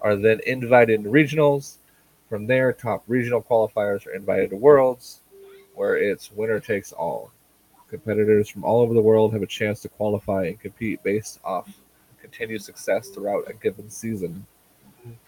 are 0.00 0.16
then 0.16 0.40
invited 0.46 1.00
in 1.00 1.10
regionals. 1.10 1.77
From 2.28 2.46
there, 2.46 2.72
top 2.72 3.04
regional 3.06 3.42
qualifiers 3.42 4.06
are 4.06 4.14
invited 4.14 4.50
to 4.50 4.56
worlds, 4.56 5.20
where 5.74 5.96
it's 5.96 6.30
winner 6.32 6.60
takes 6.60 6.92
all. 6.92 7.30
Competitors 7.88 8.50
from 8.50 8.64
all 8.64 8.80
over 8.80 8.92
the 8.92 9.00
world 9.00 9.32
have 9.32 9.42
a 9.42 9.46
chance 9.46 9.80
to 9.80 9.88
qualify 9.88 10.44
and 10.44 10.60
compete 10.60 11.02
based 11.02 11.40
off 11.42 11.68
continued 12.20 12.62
success 12.62 13.08
throughout 13.08 13.48
a 13.48 13.54
given 13.54 13.88
season. 13.88 14.44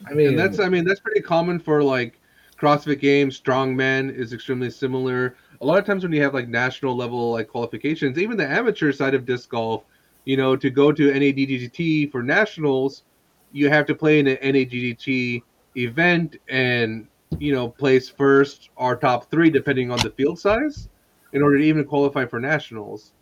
I 0.06 0.12
mean, 0.12 0.28
and 0.28 0.38
that's 0.38 0.58
I 0.58 0.68
mean 0.68 0.84
that's 0.84 1.00
pretty 1.00 1.22
common 1.22 1.58
for 1.58 1.82
like 1.82 2.20
CrossFit 2.58 3.00
Games. 3.00 3.40
Strongman 3.40 4.14
is 4.14 4.34
extremely 4.34 4.70
similar. 4.70 5.36
A 5.62 5.64
lot 5.64 5.78
of 5.78 5.86
times 5.86 6.02
when 6.02 6.12
you 6.12 6.22
have 6.22 6.34
like 6.34 6.48
national 6.48 6.94
level 6.94 7.32
like 7.32 7.48
qualifications, 7.48 8.18
even 8.18 8.36
the 8.36 8.46
amateur 8.46 8.92
side 8.92 9.14
of 9.14 9.24
disc 9.24 9.48
golf, 9.48 9.84
you 10.26 10.36
know, 10.36 10.56
to 10.56 10.68
go 10.68 10.92
to 10.92 11.10
NADGT 11.10 12.12
for 12.12 12.22
nationals, 12.22 13.04
you 13.52 13.70
have 13.70 13.86
to 13.86 13.94
play 13.94 14.18
in 14.18 14.26
an 14.26 14.36
NADGT 14.36 15.42
event 15.76 16.36
and 16.48 17.06
you 17.38 17.52
know 17.52 17.68
place 17.68 18.08
first 18.08 18.70
or 18.76 18.96
top 18.96 19.30
three 19.30 19.50
depending 19.50 19.90
on 19.90 19.98
the 19.98 20.10
field 20.10 20.38
size 20.38 20.88
in 21.32 21.42
order 21.42 21.58
to 21.58 21.64
even 21.64 21.84
qualify 21.84 22.24
for 22.24 22.40
nationals. 22.40 23.12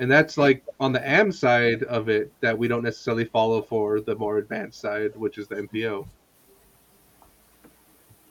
and 0.00 0.10
that's 0.10 0.36
like 0.38 0.62
on 0.80 0.92
the 0.92 1.08
AM 1.08 1.32
side 1.32 1.82
of 1.84 2.08
it 2.08 2.30
that 2.40 2.56
we 2.56 2.68
don't 2.68 2.84
necessarily 2.84 3.24
follow 3.24 3.62
for 3.62 4.00
the 4.00 4.14
more 4.14 4.38
advanced 4.38 4.80
side, 4.80 5.16
which 5.16 5.38
is 5.38 5.48
the 5.48 5.56
MPO. 5.56 6.06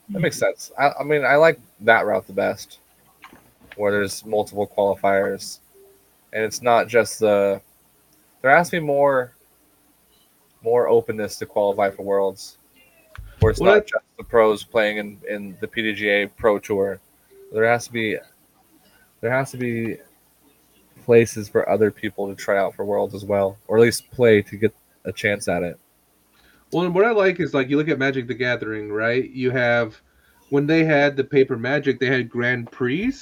That 0.10 0.20
makes 0.22 0.38
sense. 0.38 0.72
I, 0.78 0.92
I 1.00 1.04
mean, 1.04 1.26
I 1.26 1.36
like 1.36 1.60
that 1.82 2.06
route 2.06 2.28
the 2.28 2.34
best, 2.34 2.80
where 3.76 3.92
there's 3.92 4.26
multiple 4.26 4.66
qualifiers, 4.68 5.60
and 6.32 6.44
it's 6.44 6.62
not 6.62 6.88
just 6.88 7.20
the. 7.20 7.62
There 8.42 8.56
has 8.56 8.70
to 8.70 8.80
be 8.80 8.86
more. 8.86 9.34
More 10.64 10.88
openness 10.88 11.38
to 11.38 11.46
qualify 11.46 11.92
for 11.92 12.04
worlds, 12.04 12.58
where 13.40 13.52
it's 13.52 13.60
Well, 13.60 13.76
not 13.76 13.88
just 13.88 14.04
the 14.18 14.24
pros 14.24 14.64
playing 14.64 14.98
in, 14.98 15.22
in 15.30 15.58
the 15.60 15.68
PDGA 15.68 16.30
Pro 16.36 16.60
Tour. 16.60 17.00
There 17.52 17.66
has 17.66 17.88
to 17.88 17.94
be. 17.94 18.18
There 19.22 19.32
has 19.32 19.52
to 19.52 19.58
be 19.58 19.98
places 21.06 21.50
for 21.50 21.68
other 21.70 21.90
people 21.90 22.28
to 22.28 22.36
try 22.36 22.58
out 22.58 22.76
for 22.76 22.86
worlds 22.86 23.16
as 23.16 23.26
well, 23.26 23.58
or 23.68 23.78
at 23.78 23.82
least 23.82 24.12
play 24.12 24.42
to 24.44 24.58
get 24.58 24.76
a 25.06 25.12
chance 25.12 25.48
at 25.48 25.64
it. 25.64 25.80
Well, 26.72 26.86
and 26.86 26.94
what 26.94 27.06
I 27.06 27.12
like 27.12 27.40
is 27.40 27.54
like 27.54 27.70
you 27.70 27.78
look 27.78 27.88
at 27.88 27.98
Magic 27.98 28.28
the 28.28 28.34
Gathering, 28.34 28.92
right? 28.92 29.30
You 29.30 29.52
have 29.52 30.02
when 30.50 30.68
they 30.68 30.84
had 30.84 31.16
the 31.16 31.24
paper 31.24 31.58
Magic, 31.58 32.00
they 32.00 32.08
had 32.08 32.30
Grand 32.30 32.72
Prix, 32.72 33.14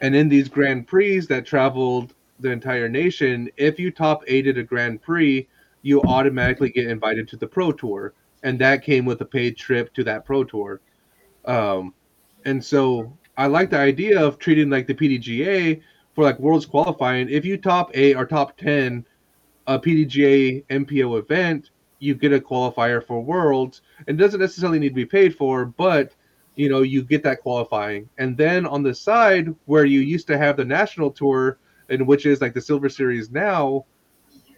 and 0.00 0.14
in 0.14 0.28
these 0.28 0.48
Grand 0.48 0.86
Prix 0.86 1.20
that 1.26 1.46
traveled 1.46 2.14
the 2.38 2.50
entire 2.50 2.88
nation, 2.88 3.50
if 3.56 3.78
you 3.78 3.90
top 3.90 4.22
eighted 4.26 4.58
a 4.58 4.62
Grand 4.62 5.02
Prix, 5.02 5.48
you 5.82 6.02
automatically 6.02 6.70
get 6.70 6.88
invited 6.88 7.28
to 7.28 7.36
the 7.36 7.46
Pro 7.46 7.72
Tour, 7.72 8.12
and 8.42 8.58
that 8.60 8.82
came 8.82 9.04
with 9.04 9.20
a 9.20 9.24
paid 9.24 9.56
trip 9.56 9.92
to 9.94 10.04
that 10.04 10.24
Pro 10.24 10.44
Tour. 10.44 10.80
Um, 11.44 11.94
and 12.44 12.64
so 12.64 13.16
I 13.36 13.46
like 13.46 13.70
the 13.70 13.78
idea 13.78 14.20
of 14.20 14.38
treating 14.38 14.70
like 14.70 14.86
the 14.86 14.94
PDGA 14.94 15.80
for 16.14 16.24
like 16.24 16.38
Worlds 16.38 16.66
qualifying. 16.66 17.28
If 17.28 17.44
you 17.44 17.56
top 17.56 17.90
eight 17.94 18.16
or 18.16 18.26
top 18.26 18.56
ten 18.56 19.04
a 19.66 19.78
PDGA 19.78 20.64
MPO 20.66 21.18
event, 21.18 21.70
you 22.00 22.14
get 22.14 22.32
a 22.32 22.40
qualifier 22.40 23.04
for 23.04 23.20
Worlds. 23.20 23.82
and 24.06 24.18
doesn't 24.18 24.40
necessarily 24.40 24.78
need 24.78 24.88
to 24.90 24.94
be 24.94 25.06
paid 25.06 25.36
for, 25.36 25.66
but 25.66 26.12
you 26.56 26.68
know 26.68 26.82
you 26.82 27.02
get 27.02 27.22
that 27.22 27.40
qualifying. 27.40 28.08
And 28.18 28.36
then 28.36 28.66
on 28.66 28.82
the 28.82 28.94
side 28.94 29.54
where 29.66 29.84
you 29.84 30.00
used 30.00 30.26
to 30.28 30.38
have 30.38 30.56
the 30.56 30.64
national 30.64 31.10
tour, 31.10 31.58
and 31.88 32.06
which 32.06 32.26
is 32.26 32.40
like 32.40 32.54
the 32.54 32.60
Silver 32.60 32.88
Series 32.88 33.30
now, 33.30 33.84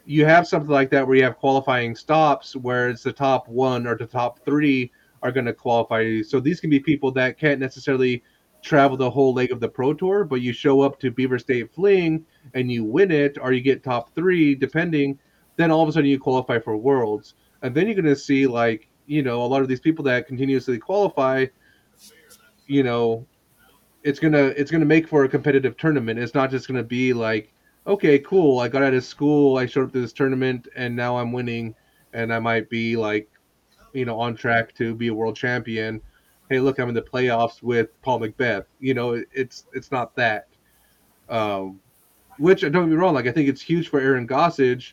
you 0.05 0.25
have 0.25 0.47
something 0.47 0.71
like 0.71 0.91
that 0.91 1.07
where 1.07 1.17
you 1.17 1.25
have 1.25 1.39
qualifying 1.39 1.95
stops 1.95 2.57
where 2.57 2.89
it's 2.89 3.03
the 3.03 3.13
top 3.13 3.49
one 3.49 3.87
or 3.87 3.97
the 3.97 4.07
top 4.07 4.45
three 4.45 4.91
are 5.23 5.33
going 5.33 5.47
to 5.47 5.53
qualify. 5.53 6.21
So 6.23 6.41
these 6.41 6.61
can 6.61 6.71
be 6.71 6.81
people 6.81 7.13
that 7.13 7.39
can't 7.39 7.61
necessarily 7.61 8.23
travel 8.63 8.97
the 8.97 9.11
whole 9.11 9.35
leg 9.35 9.53
of 9.53 9.61
the 9.61 9.69
pro 9.69 9.93
tour, 9.95 10.25
but 10.25 10.41
you 10.41 10.53
show 10.53 10.81
up 10.81 10.99
to 11.01 11.11
Beaver 11.11 11.39
State 11.39 11.73
Fling 11.73 12.25
and 12.55 12.71
you 12.71 12.85
win 12.85 13.11
it, 13.11 13.39
or 13.41 13.53
you 13.53 13.61
get 13.61 13.83
top 13.83 14.15
three, 14.15 14.55
depending. 14.55 15.19
Then 15.57 15.71
all 15.71 15.83
of 15.83 15.89
a 15.89 15.93
sudden 15.93 16.09
you 16.09 16.19
qualify 16.19 16.59
for 16.59 16.77
Worlds, 16.77 17.35
and 17.63 17.75
then 17.75 17.87
you're 17.87 17.95
going 17.95 18.05
to 18.07 18.17
see 18.17 18.47
like 18.47 18.89
you 19.07 19.23
know 19.23 19.43
a 19.43 19.47
lot 19.47 19.63
of 19.63 19.69
these 19.69 19.81
people 19.81 20.05
that 20.05 20.27
continuously 20.27 20.79
qualify. 20.79 21.47
You 22.67 22.83
know, 22.83 23.27
it's 24.03 24.19
gonna 24.19 24.55
it's 24.57 24.71
gonna 24.71 24.85
make 24.85 25.07
for 25.07 25.25
a 25.25 25.29
competitive 25.29 25.77
tournament. 25.77 26.19
It's 26.19 26.35
not 26.35 26.51
just 26.51 26.69
gonna 26.69 26.83
be 26.83 27.13
like, 27.13 27.53
okay, 27.87 28.19
cool, 28.21 28.61
I 28.61 28.69
got 28.69 28.83
out 28.83 28.95
of 28.95 29.05
school, 29.05 29.59
I 29.59 29.67
showed 29.67 29.87
up 29.87 29.93
to 29.93 30.01
this 30.01 30.13
tournament, 30.13 30.69
and 30.77 30.95
now 30.95 31.17
I'm 31.17 31.33
winning, 31.33 31.75
and 32.13 32.33
I 32.33 32.39
might 32.39 32.71
be 32.71 32.97
like, 32.97 33.29
you 33.93 34.05
know, 34.05 34.19
on 34.21 34.37
track 34.37 34.75
to 34.75 34.95
be 34.95 35.09
a 35.09 35.15
world 35.15 35.37
champion. 35.37 36.01
Hey, 36.49 36.61
look, 36.61 36.79
I'm 36.79 36.89
in 36.89 36.95
the 36.95 37.03
playoffs 37.03 37.63
with 37.63 38.01
Paul 38.03 38.21
McBeth. 38.21 38.65
You 38.81 38.95
know, 38.95 39.23
it's 39.33 39.67
it's 39.73 39.91
not 39.91 40.15
that. 40.17 40.49
Um, 41.29 41.81
which 42.39 42.61
don't 42.63 42.73
get 42.73 42.89
me 42.89 42.95
wrong, 42.95 43.15
like 43.15 43.27
I 43.27 43.33
think 43.33 43.49
it's 43.49 43.61
huge 43.61 43.89
for 43.89 44.01
Aaron 44.01 44.27
Gossage, 44.27 44.93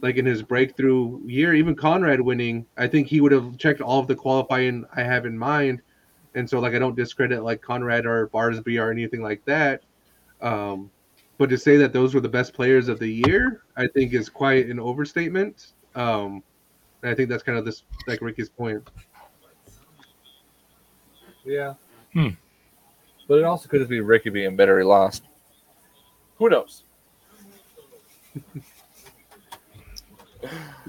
like 0.00 0.16
in 0.16 0.26
his 0.26 0.42
breakthrough 0.42 1.20
year, 1.26 1.54
even 1.54 1.74
Conrad 1.74 2.20
winning. 2.20 2.66
I 2.76 2.86
think 2.86 3.06
he 3.06 3.20
would 3.20 3.32
have 3.32 3.56
checked 3.58 3.80
all 3.80 4.00
of 4.00 4.06
the 4.06 4.14
qualifying 4.14 4.84
I 4.94 5.02
have 5.02 5.26
in 5.26 5.36
mind, 5.36 5.82
and 6.34 6.48
so 6.48 6.60
like 6.60 6.74
I 6.74 6.78
don't 6.78 6.96
discredit 6.96 7.42
like 7.42 7.62
Conrad 7.62 8.06
or 8.06 8.28
Barsby 8.28 8.80
or 8.80 8.90
anything 8.90 9.22
like 9.22 9.44
that. 9.46 9.82
Um, 10.40 10.90
but 11.38 11.50
to 11.50 11.58
say 11.58 11.76
that 11.76 11.92
those 11.92 12.14
were 12.14 12.20
the 12.20 12.28
best 12.28 12.52
players 12.54 12.88
of 12.88 12.98
the 12.98 13.08
year, 13.08 13.62
I 13.76 13.86
think 13.88 14.12
is 14.12 14.28
quite 14.28 14.66
an 14.66 14.78
overstatement. 14.78 15.72
Um, 15.94 16.42
and 17.02 17.10
I 17.10 17.14
think 17.14 17.28
that's 17.28 17.42
kind 17.42 17.58
of 17.58 17.64
this 17.64 17.82
like 18.06 18.20
Ricky's 18.20 18.48
point. 18.48 18.88
Yeah. 21.44 21.74
Hmm. 22.12 22.28
But 23.28 23.38
it 23.38 23.44
also 23.44 23.68
could 23.68 23.80
just 23.80 23.90
be 23.90 24.00
Ricky 24.00 24.30
being 24.30 24.56
bitter 24.56 24.78
he 24.78 24.84
lost. 24.84 25.24
Who 26.36 26.48
knows? 26.48 26.84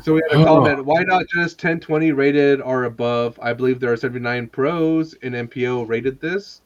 So 0.04 0.14
we 0.14 0.22
had 0.30 0.40
a 0.40 0.42
Oh. 0.42 0.46
comment. 0.46 0.86
Why 0.86 1.04
not 1.04 1.26
just 1.34 1.58
1020 1.58 2.12
rated 2.12 2.62
or 2.62 2.84
above? 2.84 3.40
I 3.42 3.54
believe 3.54 3.80
there 3.80 3.92
are 3.92 3.98
79 3.98 4.48
pros 4.48 5.14
in 5.16 5.34
MPO 5.34 5.84
rated 5.88 6.20
this. 6.20 6.62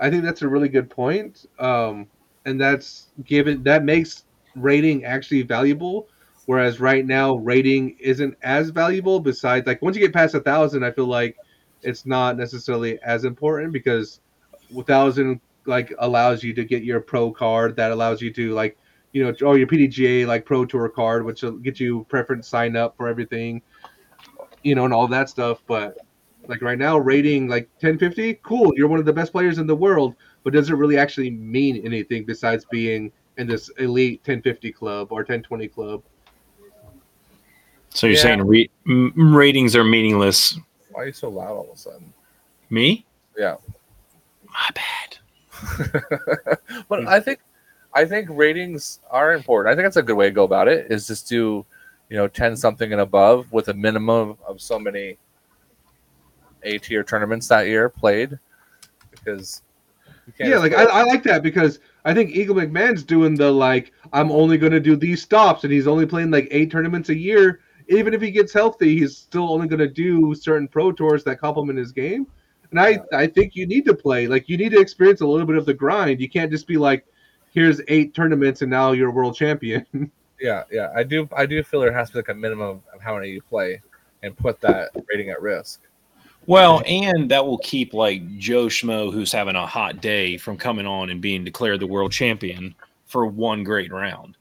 I 0.00 0.10
think 0.10 0.24
that's 0.24 0.42
a 0.42 0.48
really 0.48 0.68
good 0.68 0.88
point. 0.88 1.46
Um, 1.58 2.06
and 2.44 2.60
that's 2.60 3.08
given 3.24 3.62
that 3.64 3.84
makes 3.84 4.24
rating 4.54 5.04
actually 5.04 5.42
valuable. 5.42 6.08
Whereas 6.46 6.80
right 6.80 7.06
now 7.06 7.36
rating 7.36 7.96
isn't 8.00 8.36
as 8.42 8.70
valuable. 8.70 9.20
Besides, 9.20 9.66
like 9.66 9.80
once 9.80 9.96
you 9.96 10.02
get 10.02 10.12
past 10.12 10.34
a 10.34 10.40
thousand, 10.40 10.84
I 10.84 10.90
feel 10.90 11.06
like 11.06 11.36
it's 11.82 12.04
not 12.04 12.36
necessarily 12.36 13.00
as 13.02 13.24
important 13.24 13.72
because 13.72 14.20
a 14.76 14.82
thousand 14.82 15.40
like 15.66 15.92
allows 15.98 16.42
you 16.42 16.52
to 16.54 16.64
get 16.64 16.82
your 16.82 17.00
pro 17.00 17.30
card 17.30 17.76
that 17.76 17.92
allows 17.92 18.20
you 18.20 18.32
to 18.32 18.52
like 18.52 18.76
you 19.12 19.22
know, 19.22 19.46
or 19.46 19.58
your 19.58 19.66
PDGA 19.66 20.26
like 20.26 20.44
Pro 20.44 20.64
Tour 20.64 20.88
card, 20.88 21.24
which 21.24 21.42
will 21.42 21.52
get 21.52 21.78
you 21.78 22.04
preference 22.08 22.48
sign 22.48 22.76
up 22.76 22.96
for 22.96 23.08
everything, 23.08 23.62
you 24.62 24.74
know, 24.74 24.84
and 24.84 24.94
all 24.94 25.06
that 25.08 25.28
stuff. 25.28 25.62
But 25.66 25.98
like 26.48 26.62
right 26.62 26.78
now, 26.78 26.98
rating 26.98 27.46
like 27.46 27.68
1050, 27.80 28.40
cool, 28.42 28.72
you're 28.74 28.88
one 28.88 28.98
of 28.98 29.04
the 29.04 29.12
best 29.12 29.32
players 29.32 29.58
in 29.58 29.66
the 29.66 29.76
world, 29.76 30.14
but 30.44 30.52
does 30.52 30.70
it 30.70 30.74
really 30.74 30.98
actually 30.98 31.30
mean 31.30 31.84
anything 31.84 32.24
besides 32.24 32.64
being 32.70 33.12
in 33.38 33.46
this 33.46 33.68
elite 33.78 34.20
1050 34.20 34.72
club 34.72 35.08
or 35.10 35.18
1020 35.18 35.68
club? 35.68 36.02
So 37.90 38.06
you're 38.06 38.16
Yeah. 38.16 38.22
saying 38.22 38.46
re- 38.46 38.70
m- 38.86 39.34
ratings 39.34 39.76
are 39.76 39.84
meaningless? 39.84 40.58
Why 40.90 41.02
are 41.02 41.06
you 41.06 41.12
so 41.12 41.28
loud 41.28 41.50
all 41.56 41.64
of 41.70 41.76
a 41.76 41.78
sudden? 41.78 42.12
Me? 42.70 43.04
Yeah. 43.36 43.56
My 44.46 44.70
bad. 44.74 45.18
but 46.88 47.06
I 47.06 47.20
think 47.20 47.40
I 47.94 48.04
think 48.06 48.28
ratings 48.30 49.00
are 49.10 49.32
important. 49.34 49.72
I 49.72 49.76
think 49.76 49.84
that's 49.84 49.96
a 49.98 50.02
good 50.02 50.16
way 50.16 50.26
to 50.26 50.32
go 50.32 50.44
about 50.44 50.66
it. 50.68 50.90
Is 50.90 51.06
just 51.06 51.28
do, 51.28 51.64
you 52.08 52.16
know, 52.16 52.26
ten 52.26 52.56
something 52.56 52.90
and 52.92 53.00
above 53.02 53.52
with 53.52 53.68
a 53.68 53.74
minimum 53.74 54.36
of 54.46 54.60
so 54.60 54.78
many 54.78 55.18
A 56.62 56.78
tier 56.78 57.04
tournaments 57.04 57.48
that 57.48 57.66
year 57.66 57.88
played, 57.90 58.38
because 59.10 59.62
you 59.64 59.68
can't 59.68 59.71
Yeah, 60.38 60.58
like 60.58 60.74
I, 60.74 60.84
I 60.84 61.02
like 61.04 61.22
that 61.24 61.42
because 61.42 61.80
I 62.04 62.14
think 62.14 62.30
Eagle 62.30 62.56
McMahon's 62.56 63.02
doing 63.02 63.34
the 63.34 63.50
like 63.50 63.92
I'm 64.12 64.30
only 64.30 64.56
going 64.58 64.72
to 64.72 64.80
do 64.80 64.96
these 64.96 65.22
stops, 65.22 65.64
and 65.64 65.72
he's 65.72 65.86
only 65.86 66.06
playing 66.06 66.30
like 66.30 66.48
eight 66.50 66.70
tournaments 66.70 67.08
a 67.08 67.16
year. 67.16 67.60
Even 67.88 68.14
if 68.14 68.22
he 68.22 68.30
gets 68.30 68.52
healthy, 68.52 68.98
he's 68.98 69.16
still 69.16 69.52
only 69.52 69.66
going 69.68 69.80
to 69.80 69.88
do 69.88 70.34
certain 70.34 70.68
pro 70.68 70.92
tours 70.92 71.24
that 71.24 71.40
complement 71.40 71.78
his 71.78 71.92
game. 71.92 72.26
And 72.70 72.80
I, 72.80 73.00
I 73.12 73.26
think 73.26 73.54
you 73.54 73.66
need 73.66 73.84
to 73.84 73.94
play 73.94 74.26
like 74.26 74.48
you 74.48 74.56
need 74.56 74.70
to 74.70 74.80
experience 74.80 75.20
a 75.20 75.26
little 75.26 75.46
bit 75.46 75.56
of 75.56 75.66
the 75.66 75.74
grind. 75.74 76.20
You 76.20 76.28
can't 76.28 76.50
just 76.50 76.66
be 76.66 76.78
like, 76.78 77.04
here's 77.52 77.80
eight 77.88 78.14
tournaments 78.14 78.62
and 78.62 78.70
now 78.70 78.92
you're 78.92 79.10
a 79.10 79.12
world 79.12 79.36
champion. 79.36 79.86
yeah, 80.40 80.64
yeah. 80.70 80.90
I 80.96 81.02
do 81.02 81.28
I 81.36 81.44
do 81.44 81.62
feel 81.62 81.80
there 81.80 81.92
has 81.92 82.08
to 82.08 82.14
be 82.14 82.18
like 82.20 82.30
a 82.30 82.34
minimum 82.34 82.82
of 82.94 83.00
how 83.00 83.14
many 83.14 83.28
you 83.28 83.42
play 83.42 83.82
and 84.22 84.36
put 84.36 84.60
that 84.62 84.90
rating 85.10 85.28
at 85.30 85.42
risk. 85.42 85.82
Well, 86.46 86.82
and 86.86 87.30
that 87.30 87.46
will 87.46 87.58
keep 87.58 87.94
like 87.94 88.38
Joe 88.38 88.66
Schmo, 88.66 89.12
who's 89.12 89.32
having 89.32 89.54
a 89.54 89.66
hot 89.66 90.00
day, 90.00 90.36
from 90.36 90.56
coming 90.56 90.86
on 90.86 91.10
and 91.10 91.20
being 91.20 91.44
declared 91.44 91.80
the 91.80 91.86
world 91.86 92.12
champion 92.12 92.74
for 93.06 93.26
one 93.26 93.62
great 93.62 93.92
round. 93.92 94.36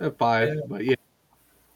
Uh, 0.00 0.10
five, 0.10 0.56
but 0.68 0.84
yeah, 0.84 0.94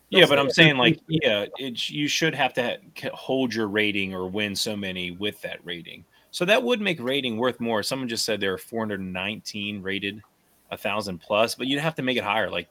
Yeah, 0.09 0.27
but 0.27 0.39
I'm 0.39 0.51
saying 0.51 0.77
like, 0.77 0.99
yeah, 1.07 1.47
it, 1.59 1.89
you 1.91 2.09
should 2.09 2.35
have 2.35 2.55
to 2.55 2.79
hold 3.13 3.55
your 3.55 3.69
rating 3.69 4.15
or 4.15 4.29
win 4.29 4.57
so 4.57 4.75
many 4.75 5.11
with 5.11 5.41
that 5.43 5.59
rating. 5.65 6.05
So 6.31 6.45
that 6.45 6.63
would 6.63 6.81
make 6.81 7.01
rating 7.01 7.37
worth 7.37 7.61
more. 7.61 7.83
Someone 7.83 8.09
just 8.09 8.25
said 8.25 8.41
there 8.41 8.55
are 8.55 8.59
419 8.59 9.83
rated, 9.83 10.23
a 10.71 10.77
thousand 10.77 11.19
plus, 11.19 11.55
but 11.55 11.67
you'd 11.67 11.81
have 11.81 11.97
to 11.97 12.03
make 12.03 12.17
it 12.17 12.25
higher, 12.25 12.51
like 12.51 12.69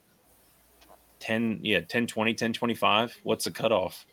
10, 1.20 1.60
yeah, 1.62 1.82
10, 1.82 2.08
20, 2.08 2.34
10, 2.34 2.54
25. 2.54 3.18
What's 3.24 3.46
the 3.46 3.52
cutoff? 3.52 4.06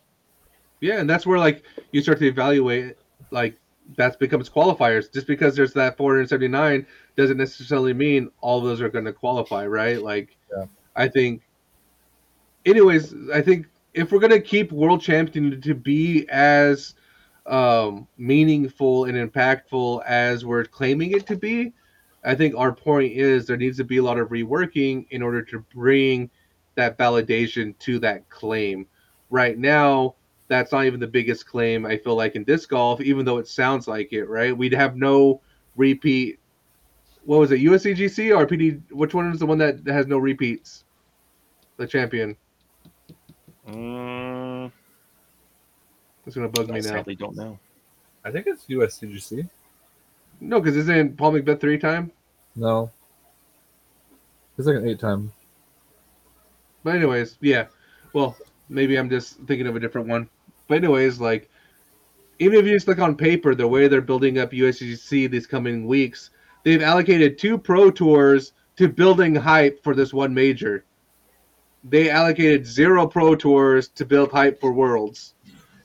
Yeah, 0.80 0.98
and 1.00 1.08
that's 1.08 1.26
where 1.26 1.38
like 1.38 1.64
you 1.92 2.02
start 2.02 2.18
to 2.18 2.26
evaluate 2.26 2.96
like 3.30 3.58
that 3.96 4.18
becomes 4.18 4.48
qualifiers. 4.48 5.12
Just 5.12 5.26
because 5.26 5.54
there's 5.54 5.72
that 5.74 5.96
479 5.96 6.86
doesn't 7.16 7.36
necessarily 7.36 7.94
mean 7.94 8.30
all 8.40 8.58
of 8.58 8.64
those 8.64 8.80
are 8.80 8.88
going 8.88 9.04
to 9.04 9.12
qualify, 9.12 9.66
right? 9.66 10.02
Like, 10.02 10.36
Yeah. 10.56 10.66
I 10.94 11.08
think. 11.08 11.42
Anyways, 12.64 13.14
I 13.32 13.42
think 13.42 13.66
if 13.94 14.10
we're 14.10 14.18
going 14.18 14.32
to 14.32 14.40
keep 14.40 14.72
world 14.72 15.00
champion 15.00 15.60
to 15.60 15.74
be 15.74 16.26
as 16.28 16.94
um, 17.46 18.08
meaningful 18.18 19.04
and 19.04 19.16
impactful 19.16 20.04
as 20.04 20.44
we're 20.44 20.64
claiming 20.64 21.12
it 21.12 21.26
to 21.28 21.36
be, 21.36 21.72
I 22.24 22.34
think 22.34 22.56
our 22.56 22.72
point 22.72 23.12
is 23.12 23.46
there 23.46 23.56
needs 23.56 23.76
to 23.76 23.84
be 23.84 23.98
a 23.98 24.02
lot 24.02 24.18
of 24.18 24.30
reworking 24.30 25.06
in 25.10 25.22
order 25.22 25.42
to 25.42 25.60
bring 25.72 26.28
that 26.74 26.98
validation 26.98 27.78
to 27.78 28.00
that 28.00 28.28
claim. 28.28 28.86
Right 29.30 29.56
now, 29.56 30.16
that's 30.48 30.72
not 30.72 30.84
even 30.84 31.00
the 31.00 31.06
biggest 31.06 31.46
claim 31.46 31.84
I 31.86 31.96
feel 31.96 32.14
like 32.14 32.36
in 32.36 32.44
disc 32.44 32.68
golf, 32.68 33.00
even 33.00 33.24
though 33.24 33.38
it 33.38 33.48
sounds 33.48 33.88
like 33.88 34.12
it, 34.12 34.26
right? 34.26 34.56
We'd 34.56 34.72
have 34.72 34.96
no 34.96 35.40
repeat. 35.76 36.38
What 37.24 37.40
was 37.40 37.50
it, 37.50 37.60
USCGC 37.60 38.36
or 38.36 38.46
PD? 38.46 38.80
Which 38.92 39.12
one 39.14 39.32
is 39.32 39.40
the 39.40 39.46
one 39.46 39.58
that 39.58 39.84
has 39.86 40.06
no 40.06 40.18
repeats? 40.18 40.84
The 41.76 41.86
champion. 41.86 42.36
Mm, 43.68 44.70
It's 46.24 46.36
gonna 46.36 46.48
bug 46.48 46.70
I 46.70 46.74
me 46.74 46.80
now. 46.80 46.86
sadly 46.86 47.16
don't 47.16 47.36
know. 47.36 47.58
I 48.24 48.30
think 48.30 48.46
it's 48.46 48.64
USCGC. 48.66 49.48
No, 50.40 50.60
because 50.60 50.76
isn't 50.76 51.16
Paul 51.16 51.32
McBeth 51.32 51.60
three 51.60 51.78
time? 51.78 52.12
No. 52.54 52.90
It's 54.56 54.66
like 54.66 54.76
an 54.76 54.88
eight 54.88 55.00
time. 55.00 55.32
But 56.84 56.94
anyways, 56.96 57.36
yeah. 57.40 57.66
Well, 58.12 58.36
maybe 58.68 58.96
I'm 58.96 59.10
just 59.10 59.36
thinking 59.40 59.66
of 59.66 59.76
a 59.76 59.80
different 59.80 60.08
one. 60.08 60.28
But 60.68 60.76
anyways, 60.78 61.20
like 61.20 61.48
even 62.38 62.58
if 62.58 62.66
you 62.66 62.72
just 62.72 62.88
look 62.88 62.98
on 62.98 63.16
paper, 63.16 63.54
the 63.54 63.66
way 63.68 63.88
they're 63.88 64.00
building 64.00 64.38
up 64.38 64.50
USGC 64.52 65.30
these 65.30 65.46
coming 65.46 65.86
weeks, 65.86 66.30
they've 66.64 66.82
allocated 66.82 67.38
two 67.38 67.56
pro 67.56 67.90
tours 67.90 68.52
to 68.76 68.88
building 68.88 69.34
hype 69.34 69.82
for 69.82 69.94
this 69.94 70.12
one 70.12 70.34
major. 70.34 70.84
They 71.84 72.10
allocated 72.10 72.66
zero 72.66 73.06
pro 73.06 73.34
tours 73.34 73.88
to 73.88 74.04
build 74.04 74.30
hype 74.30 74.60
for 74.60 74.72
Worlds. 74.72 75.34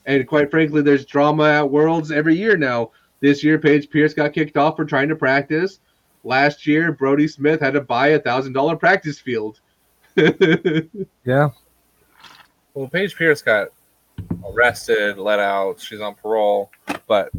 And 0.05 0.27
quite 0.27 0.49
frankly, 0.49 0.81
there's 0.81 1.05
drama 1.05 1.43
at 1.43 1.69
Worlds 1.69 2.11
every 2.11 2.35
year 2.35 2.57
now. 2.57 2.91
This 3.19 3.43
year, 3.43 3.59
Paige 3.59 3.89
Pierce 3.89 4.15
got 4.15 4.33
kicked 4.33 4.57
off 4.57 4.75
for 4.75 4.83
trying 4.83 5.09
to 5.09 5.15
practice. 5.15 5.79
Last 6.23 6.65
year, 6.65 6.91
Brodie 6.91 7.27
Smith 7.27 7.61
had 7.61 7.73
to 7.73 7.81
buy 7.81 8.07
a 8.09 8.19
thousand 8.19 8.53
dollar 8.53 8.75
practice 8.75 9.19
field. 9.19 9.59
Yeah. 11.23 11.49
Well, 12.73 12.87
Paige 12.87 13.15
Pierce 13.15 13.41
got 13.41 13.69
arrested, 14.45 15.17
let 15.17 15.39
out. 15.39 15.79
She's 15.79 16.01
on 16.01 16.15
parole, 16.15 16.71
but 17.07 17.31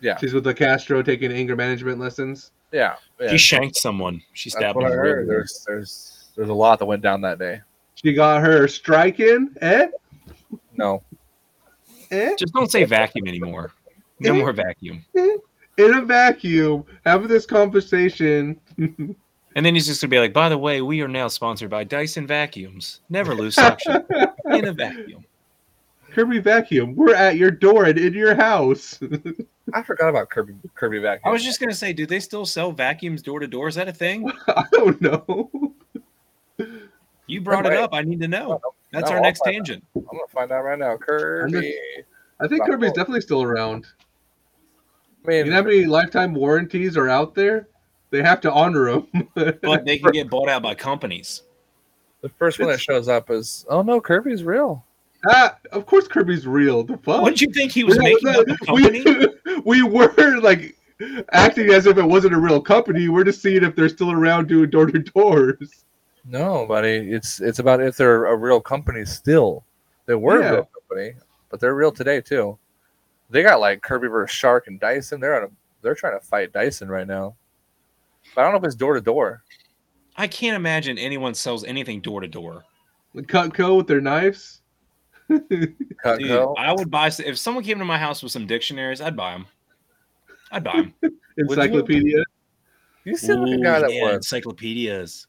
yeah, 0.00 0.16
She's 0.18 0.34
with 0.34 0.44
the 0.44 0.54
Castro 0.54 1.02
taking 1.02 1.32
anger 1.32 1.56
management 1.56 1.98
lessons. 1.98 2.50
yeah, 2.72 2.96
yeah 3.20 3.30
She 3.30 3.38
shanked 3.38 3.76
someone. 3.76 4.20
She 4.34 4.50
stabbed 4.50 4.76
what 4.76 4.84
him. 4.84 4.92
in 4.92 4.96
the 4.96 5.02
heard. 5.02 5.18
rib. 5.20 5.28
There's 5.28 5.64
there's 5.66 6.28
there's 6.36 6.48
a 6.50 6.54
lot 6.54 6.78
that 6.80 6.86
went 6.86 7.02
down 7.02 7.20
that 7.22 7.38
day. 7.38 7.60
She 7.94 8.12
got 8.12 8.42
her 8.42 8.68
strike 8.68 9.20
in, 9.20 9.54
eh? 9.62 9.86
No, 10.76 11.02
Eh? 12.10 12.34
Just 12.38 12.52
don't 12.52 12.70
say 12.70 12.84
vacuum 12.84 13.26
anymore. 13.26 13.72
No 14.20 14.34
more 14.34 14.52
vacuum. 14.52 15.04
In 15.14 15.94
a 15.94 16.02
vacuum, 16.02 16.84
having 17.04 17.28
this 17.28 17.46
conversation. 17.46 18.60
And 19.56 19.64
then 19.64 19.74
he's 19.74 19.86
just 19.86 20.02
gonna 20.02 20.10
be 20.10 20.18
like, 20.18 20.34
by 20.34 20.50
the 20.50 20.58
way, 20.58 20.82
we 20.82 21.00
are 21.00 21.08
now 21.08 21.28
sponsored 21.28 21.70
by 21.70 21.82
Dyson 21.82 22.26
Vacuums. 22.26 23.00
Never 23.08 23.34
lose 23.34 23.54
suction 23.54 24.04
in 24.50 24.66
a 24.66 24.72
vacuum. 24.74 25.24
Kirby 26.16 26.38
Vacuum, 26.38 26.94
we're 26.96 27.14
at 27.14 27.36
your 27.36 27.50
door 27.50 27.84
and 27.84 27.98
in 27.98 28.14
your 28.14 28.34
house. 28.34 28.98
I 29.74 29.82
forgot 29.82 30.08
about 30.08 30.30
Kirby 30.30 30.54
Kirby 30.74 30.98
vacuum. 30.98 31.28
I 31.28 31.30
was 31.30 31.44
just 31.44 31.60
gonna 31.60 31.74
say, 31.74 31.92
do 31.92 32.06
they 32.06 32.20
still 32.20 32.46
sell 32.46 32.72
vacuums 32.72 33.20
door 33.20 33.38
to 33.38 33.46
door? 33.46 33.68
Is 33.68 33.74
that 33.74 33.86
a 33.86 33.92
thing? 33.92 34.32
I 34.48 34.64
don't 34.72 34.98
know. 35.02 35.74
You 37.26 37.42
brought 37.42 37.66
it 37.66 37.74
up. 37.74 37.90
I 37.92 38.00
need 38.00 38.18
to 38.22 38.28
know. 38.28 38.62
That's 38.92 39.10
No, 39.10 39.10
our 39.10 39.16
I'll 39.18 39.24
next 39.24 39.40
find 39.40 39.56
tangent. 39.56 39.84
I'm 39.94 40.04
gonna 40.04 40.20
find 40.32 40.50
out 40.52 40.62
right 40.62 40.78
now. 40.78 40.96
Kirby. 40.96 41.74
I 42.40 42.48
think 42.48 42.64
Kirby's 42.64 42.92
definitely 42.92 43.20
still 43.20 43.42
around. 43.42 43.84
I 45.22 45.28
mean, 45.28 45.44
You 45.44 45.50
know 45.50 45.56
how 45.58 45.62
many 45.64 45.84
lifetime 45.84 46.32
warranties 46.32 46.96
are 46.96 47.10
out 47.10 47.34
there? 47.34 47.68
They 48.08 48.22
have 48.22 48.40
to 48.40 48.50
honor 48.50 48.90
them. 48.90 49.28
But 49.60 49.84
they 49.84 49.98
can 49.98 50.12
get 50.12 50.30
bought 50.30 50.48
out 50.48 50.62
by 50.62 50.76
companies. 50.76 51.42
the 52.22 52.30
first 52.30 52.58
one 52.58 52.68
that 52.68 52.80
shows 52.80 53.06
up 53.06 53.30
is, 53.30 53.66
oh 53.68 53.82
no, 53.82 54.00
Kirby's 54.00 54.42
real. 54.42 54.82
Ah, 55.28 55.56
of 55.72 55.86
course, 55.86 56.08
Kirby's 56.08 56.46
real. 56.46 56.82
The 56.84 56.96
fuck? 56.98 57.22
What 57.22 57.30
did 57.30 57.40
you 57.42 57.52
think 57.52 57.72
he 57.72 57.84
was 57.84 57.96
Yeah, 57.96 58.02
making 58.02 58.28
up 58.28 58.46
a 58.68 58.72
we- 58.72 59.02
company? 59.02 59.60
we 59.64 59.82
were 59.82 60.40
like 60.40 60.76
acting 61.32 61.70
as 61.70 61.86
if 61.86 61.98
it 61.98 62.04
wasn't 62.04 62.34
a 62.34 62.38
real 62.38 62.60
company. 62.60 63.08
We're 63.08 63.24
just 63.24 63.42
seeing 63.42 63.62
if 63.64 63.74
they're 63.76 63.88
still 63.88 64.12
around 64.12 64.48
doing 64.48 64.70
door 64.70 64.86
to 64.86 64.98
doors. 64.98 65.84
No, 66.28 66.66
buddy. 66.66 66.88
It's 67.12 67.40
it's 67.40 67.58
about 67.60 67.80
if 67.80 67.96
they're 67.96 68.26
a 68.26 68.36
real 68.36 68.60
company 68.60 69.04
still. 69.04 69.64
They 70.06 70.14
were 70.14 70.40
Yeah. 70.40 70.48
a 70.48 70.52
real 70.54 70.70
company, 70.88 71.14
but 71.50 71.60
they're 71.60 71.74
real 71.74 71.92
today 71.92 72.20
too. 72.20 72.58
They 73.30 73.42
got 73.42 73.60
like 73.60 73.82
Kirby 73.82 74.08
versus 74.08 74.34
Shark 74.34 74.66
and 74.68 74.78
Dyson. 74.80 75.20
They're 75.20 75.36
on 75.36 75.44
a, 75.44 75.50
they're 75.82 75.94
trying 75.94 76.18
to 76.18 76.24
fight 76.24 76.52
Dyson 76.52 76.88
right 76.88 77.06
now. 77.06 77.34
But 78.34 78.40
I 78.40 78.44
don't 78.44 78.52
know 78.52 78.58
if 78.58 78.64
it's 78.64 78.74
door 78.74 78.94
to 78.94 79.00
door. 79.00 79.42
I 80.16 80.26
can't 80.26 80.56
imagine 80.56 80.96
anyone 80.98 81.34
sells 81.34 81.62
anything 81.64 82.00
door 82.00 82.20
to 82.20 82.28
door. 82.28 82.64
The 83.14 83.22
cutco 83.22 83.76
with 83.76 83.86
their 83.86 84.00
knives. 84.00 84.62
Dude, 85.28 85.76
I 86.58 86.72
would 86.72 86.90
buy 86.90 87.08
if 87.08 87.38
someone 87.38 87.64
came 87.64 87.78
to 87.78 87.84
my 87.84 87.98
house 87.98 88.22
with 88.22 88.32
some 88.32 88.46
dictionaries. 88.46 89.00
I'd 89.00 89.16
buy 89.16 89.32
them. 89.32 89.46
I'd 90.52 90.64
buy 90.64 90.88
them. 91.02 91.14
Encyclopedia. 91.38 92.22
You 93.04 93.16
seem 93.16 93.40
like 93.40 93.58
a 93.58 93.62
guy 93.62 93.80
that 93.80 93.92
yeah, 93.92 94.04
would. 94.04 94.14
encyclopedias, 94.14 95.26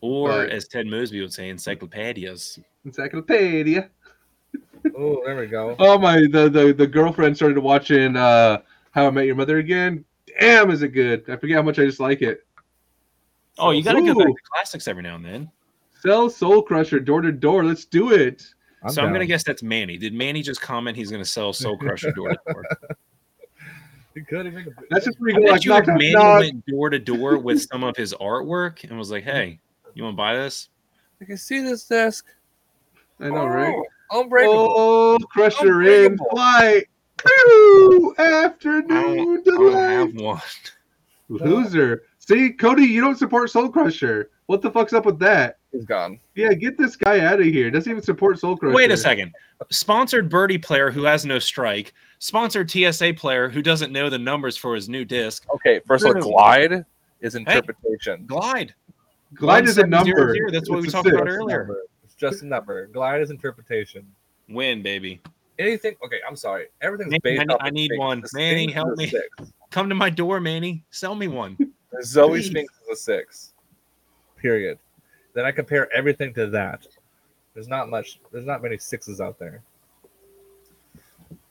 or 0.00 0.28
But- 0.28 0.50
as 0.50 0.68
Ted 0.68 0.86
Mosby 0.86 1.20
would 1.20 1.32
say, 1.32 1.48
encyclopedias. 1.48 2.58
Encyclopedia. 2.84 3.90
Oh, 4.96 5.20
there 5.26 5.36
we 5.36 5.46
go. 5.48 5.74
Oh 5.80 5.98
my! 5.98 6.20
The, 6.30 6.48
the 6.48 6.72
the 6.72 6.86
girlfriend 6.86 7.36
started 7.36 7.58
watching 7.58 8.16
uh 8.16 8.58
How 8.92 9.08
I 9.08 9.10
Met 9.10 9.26
Your 9.26 9.34
Mother 9.34 9.58
again. 9.58 10.04
Damn, 10.40 10.70
is 10.70 10.82
it 10.82 10.90
good? 10.90 11.28
I 11.28 11.36
forget 11.36 11.56
how 11.56 11.62
much 11.62 11.80
I 11.80 11.84
just 11.84 11.98
like 11.98 12.22
it. 12.22 12.46
Oh, 13.58 13.70
you 13.70 13.82
got 13.82 13.94
to 13.94 14.00
go 14.02 14.14
back 14.14 14.28
to 14.28 14.34
classics 14.52 14.86
every 14.86 15.02
now 15.02 15.16
and 15.16 15.24
then. 15.24 15.50
Sell 16.00 16.30
Soul 16.30 16.62
Crusher 16.62 17.00
door 17.00 17.20
to 17.22 17.32
door. 17.32 17.64
Let's 17.64 17.84
do 17.84 18.12
it. 18.12 18.46
I'm 18.82 18.90
so 18.90 19.02
I'm 19.02 19.12
gonna 19.12 19.26
guess 19.26 19.42
that's 19.42 19.62
Manny. 19.62 19.96
Did 19.96 20.14
Manny 20.14 20.42
just 20.42 20.60
comment 20.60 20.96
he's 20.96 21.10
gonna 21.10 21.24
sell 21.24 21.52
Soul 21.52 21.76
Crusher 21.76 22.12
door 22.12 22.30
to 22.30 22.38
door? 22.52 22.64
You 24.14 24.24
could 24.24 24.46
even. 24.46 24.74
That's 24.90 25.04
just 25.04 25.20
where 25.20 25.34
I 25.34 25.38
you 25.38 25.44
bet 25.44 25.52
like 25.52 25.64
you 25.64 25.74
if 25.74 25.86
knock, 25.86 25.86
knock, 25.86 25.98
Manny 25.98 26.12
knock. 26.12 26.40
went 26.40 26.66
door 26.66 26.90
to 26.90 26.98
door 26.98 27.38
with 27.38 27.62
some 27.62 27.84
of 27.84 27.96
his 27.96 28.14
artwork 28.14 28.88
and 28.88 28.98
was 28.98 29.10
like, 29.10 29.24
"Hey, 29.24 29.60
you 29.94 30.02
want 30.02 30.14
to 30.14 30.16
buy 30.16 30.34
this?" 30.34 30.68
I 31.20 31.24
can 31.24 31.36
see 31.36 31.60
this 31.60 31.84
desk. 31.84 32.26
I 33.20 33.28
know, 33.28 33.46
right? 33.46 33.74
Oh, 34.10 34.22
unbreakable. 34.22 34.74
Oh, 34.76 35.18
Crusher 35.30 35.82
in 35.82 36.18
flight. 36.30 36.86
Woo! 37.24 38.14
I 38.18 38.44
Afternoon 38.44 39.42
don't, 39.42 39.48
I 39.48 39.58
don't 39.58 39.72
have 39.74 40.14
one. 40.14 40.40
Loser. 41.28 42.04
See, 42.18 42.52
Cody, 42.52 42.84
you 42.84 43.00
don't 43.00 43.18
support 43.18 43.50
Soul 43.50 43.68
Crusher. 43.68 44.30
What 44.46 44.62
the 44.62 44.70
fuck's 44.70 44.92
up 44.92 45.04
with 45.04 45.18
that? 45.18 45.57
He's 45.72 45.84
gone. 45.84 46.18
Yeah, 46.34 46.52
get 46.54 46.78
this 46.78 46.96
guy 46.96 47.20
out 47.20 47.40
of 47.40 47.46
here. 47.46 47.70
Doesn't 47.70 47.90
even 47.90 48.02
support 48.02 48.38
Soul 48.38 48.56
Crusher. 48.56 48.74
Wait 48.74 48.90
a 48.90 48.96
second. 48.96 49.34
Sponsored 49.70 50.28
birdie 50.30 50.56
player 50.58 50.90
who 50.90 51.04
has 51.04 51.26
no 51.26 51.38
strike. 51.38 51.92
Sponsored 52.20 52.70
TSA 52.70 53.14
player 53.16 53.48
who 53.48 53.60
doesn't 53.62 53.92
know 53.92 54.08
the 54.08 54.18
numbers 54.18 54.56
for 54.56 54.74
his 54.74 54.88
new 54.88 55.04
disc. 55.04 55.44
Okay, 55.54 55.80
first 55.86 56.04
of 56.06 56.16
all, 56.16 56.22
glide 56.32 56.84
is 57.20 57.34
interpretation. 57.34 58.24
Glide. 58.26 58.74
Glide 59.34 59.66
is 59.66 59.76
a 59.78 59.86
number. 59.86 60.10
1700, 60.14 60.52
That's 60.54 60.70
what 60.70 60.78
It's 60.78 60.86
we 60.86 60.88
a 60.88 60.92
talked 60.92 61.08
about 61.08 61.28
earlier. 61.28 61.58
Number. 61.66 61.82
It's 62.02 62.14
just 62.14 62.42
a 62.42 62.46
number. 62.46 62.86
Glide 62.86 63.20
is 63.20 63.30
interpretation. 63.30 64.06
Win, 64.48 64.82
baby. 64.82 65.20
Anything? 65.58 65.96
Okay, 66.04 66.20
I'm 66.26 66.36
sorry. 66.36 66.68
Everything's 66.80 67.10
Manny, 67.10 67.20
based 67.22 67.40
I 67.40 67.44
need- 67.44 67.52
off. 67.52 67.60
I 67.62 67.70
need 67.70 67.86
Sphinx. 67.88 67.98
one. 67.98 68.20
The 68.22 68.28
Manny, 68.32 68.72
help 68.72 68.96
me. 68.96 69.08
six. 69.08 69.28
Come 69.70 69.88
to 69.90 69.94
my 69.94 70.08
door, 70.08 70.40
Manny. 70.40 70.82
Sell 70.90 71.14
me 71.14 71.28
one. 71.28 71.56
The 71.92 72.02
Zoe 72.04 72.28
Please. 72.38 72.46
Sphinx 72.46 72.72
is 72.84 72.88
a 72.88 72.96
six. 72.96 73.52
Period. 74.38 74.78
Then 75.34 75.44
I 75.44 75.52
compare 75.52 75.92
everything 75.94 76.34
to 76.34 76.46
that. 76.48 76.86
There's 77.54 77.68
not 77.68 77.88
much. 77.88 78.20
There's 78.32 78.46
not 78.46 78.62
many 78.62 78.78
sixes 78.78 79.20
out 79.20 79.38
there. 79.38 79.62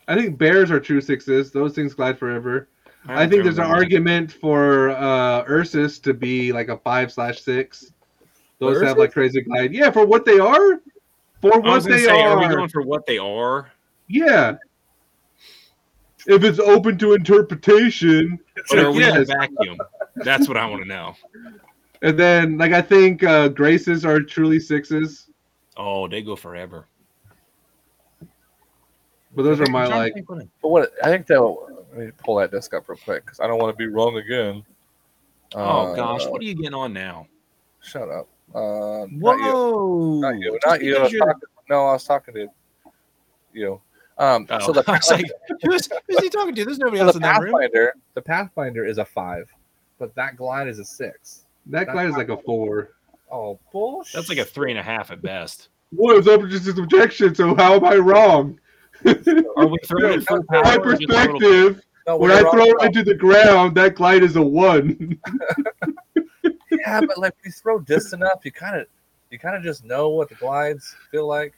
I 0.08 0.16
think 0.16 0.38
bears 0.38 0.72
are 0.72 0.80
true 0.80 1.02
sixes. 1.02 1.52
Those 1.52 1.74
things 1.74 1.94
glide 1.94 2.18
forever. 2.18 2.70
I 3.08 3.20
don't 3.22 3.30
think 3.30 3.44
there's 3.44 3.58
an 3.58 3.64
remember. 3.64 3.84
argument 3.84 4.32
for 4.34 4.90
uh 4.92 5.44
Ursus 5.48 6.00
to 6.00 6.14
be 6.14 6.52
like 6.52 6.70
a 6.70 6.78
five 6.78 7.12
slash 7.12 7.42
six. 7.42 7.94
Those 8.60 8.82
have 8.82 8.98
like 8.98 9.12
crazy 9.14 9.42
glide. 9.42 9.74
Yeah, 9.74 9.92
for 9.92 10.06
what 10.06 10.26
they 10.26 10.40
are. 10.40 10.82
For 11.42 11.54
I 11.56 11.58
what 11.58 11.64
was 11.64 11.86
they 11.86 12.00
say, 12.00 12.12
are. 12.22 12.38
are 12.38 12.40
we 12.40 12.48
going 12.48 12.70
for 12.70 12.82
what 12.82 13.06
they 13.06 13.18
are? 13.18 13.72
Yeah. 14.08 14.56
If 16.26 16.44
it's 16.44 16.60
open 16.60 16.98
to 16.98 17.14
interpretation, 17.14 18.40
But 18.70 18.80
are 18.80 18.92
we 18.92 19.04
in 19.08 19.16
a 19.16 19.24
vacuum? 19.26 19.78
That's 20.16 20.48
what 20.48 20.58
I 20.58 20.66
want 20.66 20.82
to 20.82 20.88
know. 20.88 21.16
And 22.02 22.18
then, 22.18 22.58
like, 22.58 22.74
I 22.74 22.82
think 22.82 23.24
uh, 23.24 23.48
Graces 23.50 24.06
are 24.06 24.20
truly 24.22 24.60
sixes, 24.60 25.30
Oh, 25.78 26.08
they 26.08 26.22
go 26.24 26.36
forever. 26.36 26.88
but 29.36 29.44
those 29.44 29.60
are 29.62 29.66
my 29.70 29.84
I'm 29.84 29.90
trying 29.90 29.92
to 29.92 29.98
like. 30.06 30.14
think 30.14 30.30
what 30.30 30.42
it- 30.42 30.50
But 30.62 30.70
what 30.70 30.92
I 31.04 31.08
think 31.10 31.28
that 31.28 31.40
let 31.42 31.98
me 31.98 32.12
pull 32.18 32.36
that 32.38 32.52
disc 32.52 32.74
up 32.74 32.88
real 32.90 32.98
quick 33.04 33.26
because 33.26 33.40
I 33.40 33.48
don't 33.48 33.60
want 33.60 33.74
to 33.74 33.78
be 33.78 33.88
wrong 33.92 34.18
again. 34.18 34.64
Oh 35.56 35.60
Uh, 35.92 35.96
gosh, 35.96 36.26
what 36.28 36.42
are 36.42 36.46
you 36.46 36.56
getting 36.56 36.74
on 36.74 36.94
now? 36.94 37.28
Shut 37.82 38.10
up. 38.10 38.28
Uh, 38.56 39.06
not 39.12 39.38
you. 39.40 39.52
Whoa! 39.52 40.20
Not 40.22 40.40
you. 40.40 40.60
Not 40.66 40.82
you. 40.82 40.98
I 40.98 41.02
was 41.04 41.12
talking, 41.14 41.42
no, 41.70 41.86
I 41.88 41.94
was 41.94 42.04
talking 42.06 42.34
to 42.34 42.48
you. 43.54 43.82
Um, 44.18 44.48
Oh, 44.50 44.60
so 44.60 44.72
the, 44.72 44.84
I 44.92 44.94
was 44.98 45.12
like, 45.12 45.26
who's, 45.64 45.88
who's 46.08 46.20
he 46.20 46.30
talking 46.30 46.56
to? 46.56 46.66
There's 46.66 46.80
nobody 46.80 46.98
so 46.98 47.06
else 47.06 47.14
the 47.14 47.18
in 47.20 47.22
that 47.24 47.42
room. 47.42 47.52
Pathfinder, 47.54 47.94
the 48.16 48.22
Pathfinder 48.22 48.86
is 48.86 48.98
a 48.98 49.06
five. 49.06 49.52
but 50.00 50.14
that 50.16 50.36
glide 50.38 50.68
is 50.68 50.80
a 50.80 50.86
six. 50.86 51.46
That 51.70 51.88
That's 51.88 51.92
glide 51.94 52.10
is 52.10 52.16
like 52.16 52.30
a 52.30 52.38
four. 52.38 52.92
Oh 53.32 53.60
bullshit! 53.72 54.14
That's 54.16 54.30
like 54.30 54.38
a 54.38 54.46
three 54.46 54.72
and 54.72 54.80
a 54.80 54.84
half 54.84 55.12
at 55.12 55.22
best. 55.22 55.70
What 55.92 56.18
is 56.18 56.28
up 56.28 56.42
with 56.42 56.52
just 56.52 56.68
objection? 56.78 57.36
So 57.36 57.56
how 57.56 57.76
am 57.76 57.86
I 57.86 57.96
wrong? 57.96 58.60
Are 59.06 59.68
we 59.68 59.78
throwing 59.86 60.14
in 60.14 60.22
full? 60.22 60.44
My 60.50 60.76
or 60.78 60.96
just 60.96 61.04
a 61.04 61.08
little- 61.08 61.40
perspective, 61.40 61.82
No, 62.08 62.18
when 62.18 62.32
I 62.32 62.42
wrong 62.42 62.52
throw 62.54 62.66
it 62.66 62.84
into 62.84 63.04
the 63.04 63.16
ground, 63.16 63.76
that 63.76 63.96
glide 63.96 64.24
is 64.24 64.36
a 64.38 64.42
one. 64.42 65.20
yeah, 66.72 67.02
but 67.02 67.18
like 67.18 67.34
you 67.44 67.52
throw 67.52 67.80
disc 67.80 68.14
enough, 68.14 68.40
you 68.44 68.52
kind 68.52 68.78
of 68.80 68.88
you 69.30 69.40
kind 69.40 69.56
of 69.56 69.64
just 69.64 69.84
know 69.84 70.10
what 70.10 70.30
the 70.30 70.36
glides 70.36 70.96
feel 71.12 71.28
like. 71.28 71.54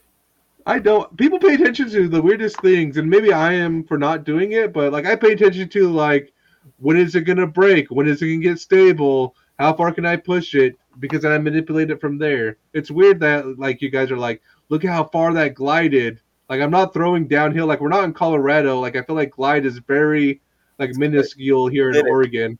I 0.65 0.79
don't. 0.79 1.15
People 1.17 1.39
pay 1.39 1.53
attention 1.53 1.89
to 1.91 2.07
the 2.07 2.21
weirdest 2.21 2.59
things, 2.61 2.97
and 2.97 3.09
maybe 3.09 3.31
I 3.31 3.53
am 3.53 3.83
for 3.83 3.97
not 3.97 4.23
doing 4.23 4.51
it. 4.53 4.73
But 4.73 4.91
like, 4.91 5.05
I 5.05 5.15
pay 5.15 5.31
attention 5.31 5.69
to 5.69 5.89
like, 5.89 6.33
when 6.77 6.97
is 6.97 7.15
it 7.15 7.21
gonna 7.21 7.47
break? 7.47 7.89
When 7.89 8.07
is 8.07 8.21
it 8.21 8.25
gonna 8.27 8.37
get 8.39 8.59
stable? 8.59 9.35
How 9.59 9.73
far 9.73 9.91
can 9.91 10.05
I 10.05 10.15
push 10.15 10.55
it? 10.55 10.75
Because 10.99 11.21
then 11.21 11.31
I 11.31 11.37
manipulate 11.37 11.91
it 11.91 12.01
from 12.01 12.17
there. 12.17 12.57
It's 12.73 12.89
weird 12.89 13.19
that 13.19 13.59
like 13.59 13.81
you 13.81 13.89
guys 13.89 14.09
are 14.09 14.17
like, 14.17 14.41
look 14.69 14.85
at 14.85 14.91
how 14.91 15.03
far 15.03 15.33
that 15.33 15.53
glided. 15.53 16.21
Like 16.49 16.61
I'm 16.61 16.71
not 16.71 16.93
throwing 16.93 17.27
downhill. 17.27 17.67
Like 17.67 17.81
we're 17.81 17.89
not 17.89 18.05
in 18.05 18.13
Colorado. 18.13 18.79
Like 18.79 18.95
I 18.95 19.03
feel 19.03 19.15
like 19.15 19.31
glide 19.31 19.65
is 19.65 19.77
very 19.79 20.41
like 20.79 20.95
minuscule 20.95 21.67
here 21.67 21.89
in 21.89 21.95
Did. 21.95 22.07
Oregon. 22.07 22.57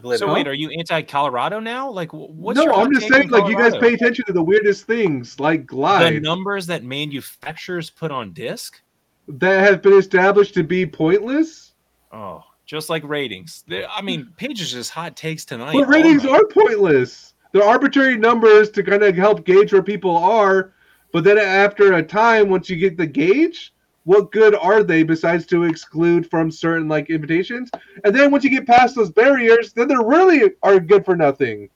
Glitter. 0.00 0.18
So 0.18 0.34
wait, 0.34 0.48
are 0.48 0.54
you 0.54 0.70
anti-Colorado 0.70 1.60
now? 1.60 1.88
Like, 1.88 2.10
wh- 2.10 2.30
what's 2.30 2.56
no, 2.56 2.64
your 2.64 2.74
I'm 2.74 2.92
just 2.92 3.06
saying 3.06 3.30
like 3.30 3.48
you 3.48 3.56
guys 3.56 3.76
pay 3.76 3.94
attention 3.94 4.24
to 4.26 4.32
the 4.32 4.42
weirdest 4.42 4.86
things 4.86 5.38
like 5.38 5.66
glide. 5.66 6.14
the 6.14 6.20
numbers 6.20 6.66
that 6.66 6.82
manufacturers 6.82 7.90
put 7.90 8.10
on 8.10 8.32
disc. 8.32 8.82
that 9.28 9.60
have 9.60 9.82
been 9.82 9.94
established 9.94 10.52
to 10.54 10.64
be 10.64 10.84
pointless. 10.84 11.74
Oh, 12.12 12.42
just 12.64 12.90
like 12.90 13.02
ratings. 13.04 13.64
They- 13.68 13.86
I 13.86 14.02
mean, 14.02 14.22
hmm. 14.24 14.32
Paige's 14.32 14.72
just 14.72 14.90
hot 14.90 15.16
takes 15.16 15.44
tonight. 15.44 15.72
But 15.72 15.84
oh 15.84 15.86
ratings 15.86 16.24
Oh 16.24 16.34
are 16.34 16.46
pointless. 16.46 17.34
They're 17.52 17.62
arbitrary 17.64 18.16
numbers 18.16 18.70
to 18.70 18.82
kind 18.82 19.02
of 19.02 19.14
help 19.14 19.44
gauge 19.44 19.72
where 19.72 19.82
people 19.82 20.16
are. 20.16 20.72
But 21.12 21.22
then 21.22 21.38
after 21.38 21.92
a 21.92 22.02
time, 22.02 22.48
once 22.48 22.68
you 22.68 22.76
get 22.76 22.96
the 22.96 23.06
gauge, 23.06 23.72
what 24.02 24.32
good 24.32 24.54
are 24.56 24.82
they 24.82 25.02
besides 25.04 25.46
to 25.46 25.64
exclude 25.64 26.28
from 26.28 26.50
certain 26.50 26.88
like 26.88 27.10
invitations? 27.10 27.70
And 28.04 28.14
then 28.14 28.30
once 28.32 28.42
you 28.42 28.50
get 28.50 28.66
past 28.66 28.96
those 28.96 29.10
barriers, 29.10 29.72
then 29.72 29.88
they 29.88 29.94
really 29.94 30.50
are 30.62 30.80
good 30.80 31.04
for 31.04 31.14
nothing. 31.16 31.70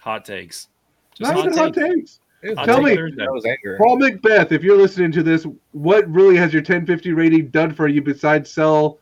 hot 0.00 0.24
takes. 0.24 0.68
Just 1.14 1.32
Not 1.32 1.34
hot 1.34 1.46
even 1.46 1.58
hot 1.58 1.74
takes. 1.74 2.20
Takes. 2.46 2.58
It 2.58 2.58
was 2.58 2.58
I'll 2.58 2.66
Tell 2.66 2.82
me- 2.82 2.96
Thursday. 2.96 3.16
That 3.24 3.32
was 3.32 3.44
anger. 3.44 3.76
Paul 3.78 3.98
McBeth, 3.98 4.52
if 4.52 4.62
you're 4.62 4.76
listening 4.76 5.12
to 5.12 5.22
this, 5.22 5.46
what 5.72 6.08
really 6.10 6.36
has 6.36 6.52
your 6.52 6.60
1050 6.62 7.12
rating 7.12 7.48
done 7.48 7.72
for 7.74 7.88
you 7.88 8.02
besides 8.02 8.50
sell 8.50 8.98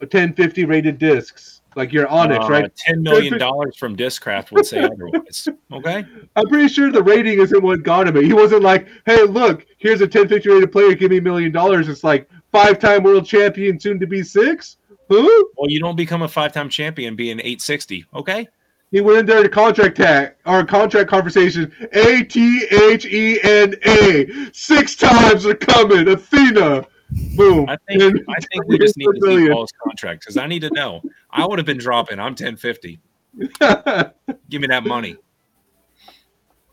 1050 0.00 0.64
rated 0.64 0.98
discs? 0.98 1.60
Like 1.74 1.90
your 1.90 2.06
Anax, 2.06 2.44
Uh, 2.44 2.48
right? 2.50 2.76
Ten 2.76 3.02
million 3.02 3.38
dollars 3.38 3.76
from 3.78 3.96
Discraft 3.96 4.52
would 4.52 4.66
say 4.66 4.82
otherwise. 4.82 5.48
Okay. 5.72 6.04
I'm 6.36 6.46
pretty 6.48 6.68
sure 6.68 6.92
the 6.92 7.02
rating 7.02 7.40
isn't 7.40 7.62
what 7.62 7.82
got 7.82 8.06
him. 8.06 8.22
He 8.22 8.34
wasn't 8.34 8.62
like, 8.62 8.88
"Hey, 9.06 9.22
look, 9.22 9.64
here's 9.78 10.02
a 10.02 10.04
1050 10.04 10.50
rated 10.50 10.70
player. 10.70 10.94
Give 10.94 11.10
me 11.10 11.16
a 11.16 11.22
million 11.22 11.50
dollars." 11.50 11.88
It's 11.88 12.04
like 12.04 12.28
five-time 12.52 13.02
world 13.04 13.24
champion, 13.24 13.80
soon 13.80 13.98
to 14.00 14.06
be 14.06 14.22
six. 14.22 14.76
Who? 15.08 15.50
Well, 15.56 15.70
you 15.70 15.80
don't 15.80 15.96
become 15.96 16.20
a 16.20 16.28
five-time 16.28 16.68
champion 16.68 17.16
being 17.16 17.38
860. 17.38 18.04
Okay. 18.16 18.46
He 18.92 19.00
went 19.00 19.18
in 19.20 19.26
there 19.26 19.42
to 19.42 19.48
contract 19.48 19.96
tag 19.96 20.34
or 20.44 20.64
contract 20.64 21.08
conversation. 21.08 21.72
A 21.94 22.22
T 22.24 22.66
H 22.70 23.06
E 23.06 23.40
N 23.42 23.74
A. 23.86 24.50
Six 24.52 24.94
times 24.96 25.46
are 25.46 25.54
coming. 25.54 26.06
Athena. 26.08 26.86
Boom. 27.36 27.68
I 27.68 27.76
think 27.88 28.02
And- 28.02 28.24
I 28.28 28.38
think 28.40 28.68
we 28.68 28.78
just 28.78 28.96
need 28.98 29.06
to 29.06 29.20
see. 29.26 29.48
Paul's 29.50 29.72
contract 29.82 30.20
because 30.20 30.36
I 30.36 30.46
need 30.46 30.60
to 30.60 30.70
know. 30.70 31.02
I 31.30 31.46
would 31.46 31.58
have 31.58 31.66
been 31.66 31.78
dropping. 31.78 32.18
I'm 32.18 32.32
1050. 32.32 33.00
Give 34.50 34.60
me 34.60 34.66
that 34.68 34.84
money. 34.84 35.16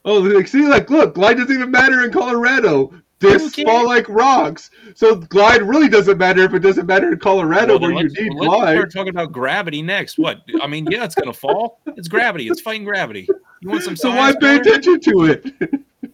oh, 0.03 0.43
see, 0.43 0.67
like, 0.67 0.89
look, 0.89 1.17
light 1.17 1.37
doesn't 1.37 1.53
even 1.53 1.71
matter 1.71 2.03
in 2.03 2.11
Colorado. 2.11 2.93
Discs 3.19 3.55
cares? 3.55 3.65
fall 3.65 3.85
like 3.85 4.07
rocks. 4.07 4.71
So 4.95 5.15
glide 5.15 5.61
really 5.61 5.89
doesn't 5.89 6.17
matter 6.17 6.41
if 6.43 6.53
it 6.53 6.59
doesn't 6.59 6.85
matter 6.85 7.11
in 7.11 7.19
Colorado 7.19 7.73
Well, 7.73 7.79
then 7.79 7.93
where 7.93 8.03
you 8.03 8.09
let's, 8.09 8.19
need 8.19 8.33
let's 8.33 8.45
glide. 8.45 8.75
start 8.75 8.93
talking 8.93 9.09
about 9.09 9.31
gravity 9.31 9.81
next. 9.81 10.17
What? 10.17 10.41
I 10.61 10.67
mean, 10.67 10.87
yeah, 10.89 11.03
it's 11.03 11.15
gonna 11.15 11.33
fall. 11.33 11.81
It's 11.85 12.07
gravity. 12.07 12.47
It's 12.47 12.61
fighting 12.61 12.85
gravity. 12.85 13.27
You 13.61 13.69
want 13.69 13.83
some 13.83 13.95
So 13.95 14.09
why 14.09 14.31
pay 14.33 14.57
brother? 14.57 14.61
attention 14.61 14.99
to 15.01 15.25
it? 15.25 15.53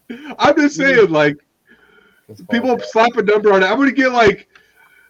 I'm 0.39 0.55
just 0.55 0.77
hmm. 0.77 0.83
saying, 0.83 1.09
like, 1.11 1.37
people 2.49 2.79
slap 2.79 3.15
a 3.17 3.23
number 3.23 3.53
on 3.53 3.63
it. 3.63 3.67
I'm 3.67 3.77
gonna 3.77 3.91
get 3.91 4.11
like, 4.11 4.47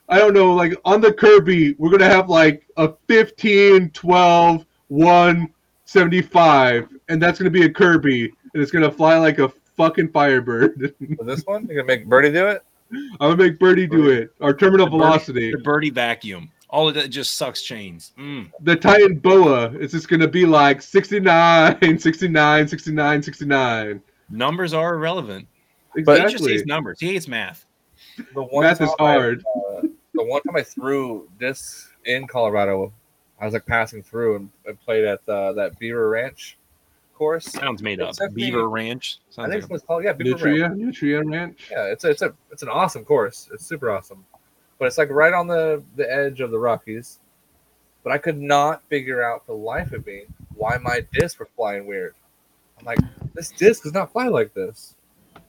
I 0.09 0.17
don't 0.17 0.33
know, 0.33 0.53
like 0.53 0.73
on 0.85 1.01
the 1.01 1.13
Kirby, 1.13 1.75
we're 1.77 1.89
gonna 1.89 2.09
have 2.09 2.29
like 2.29 2.67
a 2.77 2.93
15, 3.07 3.89
12, 3.91 4.65
1, 4.89 5.53
75, 5.85 6.89
and 7.07 7.21
that's 7.21 7.39
gonna 7.39 7.49
be 7.49 7.63
a 7.63 7.69
Kirby, 7.69 8.25
and 8.53 8.61
it's 8.61 8.71
gonna 8.71 8.91
fly 8.91 9.17
like 9.17 9.39
a 9.39 9.51
fucking 9.77 10.09
Firebird. 10.09 10.93
This 11.21 11.43
one, 11.45 11.65
you're 11.67 11.75
gonna 11.83 11.87
make 11.87 12.07
Birdie 12.07 12.31
do 12.31 12.47
it. 12.47 12.63
I'm 12.93 13.17
gonna 13.31 13.35
make 13.37 13.59
Birdie 13.59 13.87
do 13.87 14.09
it. 14.09 14.31
Our 14.41 14.53
terminal 14.53 14.85
The 14.85 14.91
Birdie- 14.91 15.03
velocity, 15.03 15.51
The 15.51 15.57
birdie 15.59 15.89
vacuum. 15.89 16.51
All 16.69 16.89
of 16.89 16.95
that 16.95 17.09
just 17.09 17.35
sucks 17.37 17.61
chains. 17.61 18.11
Mm. 18.17 18.51
the 18.61 18.75
Titan 18.75 19.17
Boa, 19.19 19.71
it's 19.75 19.93
just 19.93 20.09
gonna 20.09 20.27
be 20.27 20.45
like 20.45 20.81
69, 20.81 21.99
69, 21.99 22.67
69, 22.67 23.23
69. 23.23 24.01
Numbers 24.29 24.73
are 24.73 24.95
irrelevant. 24.95 25.47
But- 26.03 26.21
He 26.25 26.31
just 26.31 26.47
hates 26.47 26.65
numbers. 26.65 26.99
He 26.99 27.07
hates 27.13 27.27
math. 27.27 27.65
The 28.33 28.43
one 28.43 28.63
Math 28.63 28.81
is 28.81 28.89
time 28.89 29.07
I- 29.07 29.13
hard. 29.13 29.43
uh, 29.55 29.81
the 30.13 30.23
one 30.23 30.41
time 30.43 30.55
I 30.55 30.63
threw 30.63 31.27
this 31.39 31.89
in 32.05 32.27
Colorado, 32.27 32.91
I 33.39 33.45
was 33.45 33.53
like 33.53 33.65
passing 33.65 34.01
through 34.03 34.35
and 34.37 34.49
I 34.67 34.71
played 34.73 35.03
at 35.05 35.19
uh, 35.27 35.53
that 35.53 35.77
Beaver 35.79 36.09
Ranch 36.09 36.57
course. 37.15 37.45
Sounds 37.45 37.81
made 37.81 37.99
up. 38.01 38.09
It's 38.09 38.19
definitely- 38.19 38.45
Beaver 38.45 38.69
Ranch. 38.69 39.17
I 39.37 39.49
think 39.49 39.63
like 39.63 39.71
it's 39.71 39.83
called 39.85 40.03
yeah 40.03 40.13
Beaver 40.13 40.45
Ranch. 40.45 40.77
Nutria, 40.77 41.21
Nutria 41.21 41.23
Ranch. 41.23 41.67
Yeah, 41.71 41.85
it's 41.85 42.03
a, 42.03 42.09
it's 42.09 42.21
a 42.21 42.33
it's 42.51 42.61
an 42.63 42.69
awesome 42.69 43.03
course. 43.05 43.49
It's 43.53 43.65
super 43.65 43.89
awesome, 43.89 44.23
but 44.77 44.85
it's 44.85 44.97
like 44.97 45.09
right 45.09 45.33
on 45.33 45.47
the 45.47 45.83
the 45.95 46.11
edge 46.11 46.41
of 46.41 46.51
the 46.51 46.59
Rockies. 46.59 47.19
But 48.03 48.11
I 48.13 48.17
could 48.19 48.37
not 48.39 48.83
figure 48.83 49.23
out 49.23 49.45
for 49.45 49.53
the 49.53 49.57
life 49.57 49.91
of 49.91 50.05
me 50.05 50.25
why 50.53 50.77
my 50.77 51.03
discs 51.13 51.39
were 51.39 51.47
flying 51.55 51.87
weird. 51.87 52.13
I'm 52.79 52.85
like, 52.85 52.99
this 53.33 53.49
disc 53.49 53.81
does 53.83 53.93
not 53.93 54.11
fly 54.11 54.27
like 54.27 54.53
this. 54.53 54.93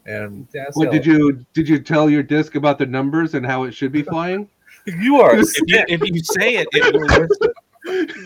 And 0.07 0.47
yeah, 0.55 0.67
What 0.73 0.91
did 0.91 1.05
you 1.05 1.45
did 1.53 1.69
you 1.69 1.79
tell 1.81 2.09
your 2.09 2.23
disc 2.23 2.55
about 2.55 2.79
the 2.79 2.87
numbers 2.87 3.35
and 3.35 3.45
how 3.45 3.65
it 3.65 3.73
should 3.75 3.93
be 3.93 4.03
flying? 4.15 4.49
You 4.87 5.21
are. 5.21 5.37
if 5.39 5.49
you, 5.67 5.85
if 5.89 6.01
you 6.03 6.21
say 6.23 6.57
it, 6.57 6.69
it 6.73 6.95
will 6.95 7.03
listen. 7.03 7.53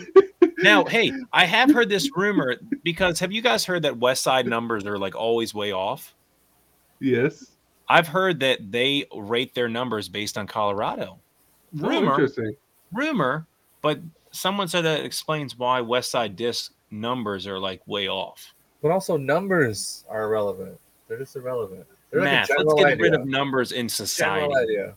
Now, 0.61 0.85
hey, 0.85 1.11
I 1.33 1.45
have 1.45 1.71
heard 1.71 1.89
this 1.89 2.09
rumor 2.15 2.57
because 2.83 3.19
have 3.19 3.31
you 3.31 3.41
guys 3.41 3.65
heard 3.65 3.83
that 3.83 3.97
West 3.97 4.23
Side 4.23 4.45
numbers 4.47 4.85
are 4.85 4.97
like 4.97 5.15
always 5.15 5.53
way 5.53 5.71
off? 5.71 6.13
Yes. 6.99 7.51
I've 7.89 8.07
heard 8.07 8.39
that 8.41 8.71
they 8.71 9.05
rate 9.15 9.53
their 9.53 9.67
numbers 9.67 10.07
based 10.07 10.37
on 10.37 10.47
Colorado. 10.47 11.17
Oh, 11.81 11.87
Rumor, 11.87 12.11
interesting. 12.11 12.55
rumor, 12.91 13.45
but 13.81 13.99
someone 14.31 14.67
said 14.67 14.81
that 14.81 15.03
explains 15.05 15.57
why 15.57 15.81
West 15.81 16.11
Side 16.11 16.35
disc 16.35 16.73
numbers 16.91 17.47
are 17.47 17.59
like 17.59 17.81
way 17.87 18.07
off. 18.07 18.53
But 18.81 18.91
also 18.91 19.17
numbers 19.17 20.05
are 20.09 20.23
irrelevant. 20.23 20.79
They're 21.07 21.19
just 21.19 21.35
irrelevant. 21.35 21.85
They're 22.11 22.21
Math. 22.21 22.49
like 22.49 22.59
a 22.59 22.63
Let's 22.63 22.73
get 22.81 22.91
idea. 22.93 23.03
rid 23.03 23.13
of 23.13 23.25
numbers 23.25 23.71
in 23.71 23.87
society. 23.89 24.53
Idea. 24.53 24.95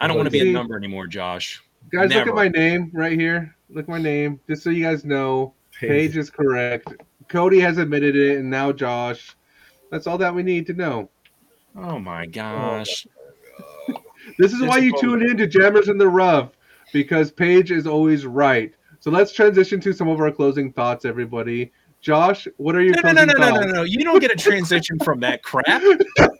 I 0.00 0.06
don't 0.08 0.16
want 0.16 0.26
to 0.26 0.30
be 0.30 0.48
a 0.48 0.52
number 0.52 0.76
anymore, 0.76 1.06
Josh. 1.06 1.62
Guys, 1.90 2.12
look 2.12 2.26
at 2.28 2.34
my 2.34 2.48
name 2.48 2.90
right 2.92 3.18
here. 3.18 3.54
Look 3.74 3.88
my 3.88 4.00
name, 4.00 4.38
just 4.48 4.62
so 4.62 4.70
you 4.70 4.84
guys 4.84 5.04
know. 5.04 5.54
Paige 5.80 6.16
is 6.16 6.30
correct. 6.30 6.92
Cody 7.28 7.58
has 7.60 7.78
admitted 7.78 8.14
it, 8.14 8.38
and 8.38 8.50
now 8.50 8.72
Josh. 8.72 9.34
That's 9.90 10.06
all 10.06 10.18
that 10.18 10.34
we 10.34 10.42
need 10.42 10.66
to 10.66 10.74
know. 10.74 11.10
Oh 11.76 11.98
my 11.98 12.26
gosh. 12.26 13.06
This 14.38 14.52
is 14.52 14.62
why 14.62 14.78
you 14.78 14.96
tune 14.98 15.28
in 15.28 15.36
to 15.38 15.46
Jammers 15.46 15.88
in 15.88 15.98
the 15.98 16.08
Rough, 16.08 16.52
because 16.92 17.30
Paige 17.30 17.70
is 17.70 17.86
always 17.86 18.24
right. 18.24 18.72
So 19.00 19.10
let's 19.10 19.32
transition 19.32 19.80
to 19.80 19.92
some 19.92 20.08
of 20.08 20.20
our 20.20 20.30
closing 20.30 20.72
thoughts, 20.72 21.04
everybody. 21.04 21.72
Josh, 22.00 22.48
what 22.56 22.74
are 22.74 22.80
your 22.80 22.94
No, 23.02 23.12
no, 23.12 23.24
no, 23.24 23.32
no, 23.32 23.50
no, 23.50 23.60
no, 23.60 23.72
no. 23.72 23.82
You 23.82 24.04
don't 24.04 24.20
get 24.20 24.32
a 24.32 24.36
transition 24.36 24.98
from 25.00 25.20
that 25.20 25.42
crap. 25.42 25.82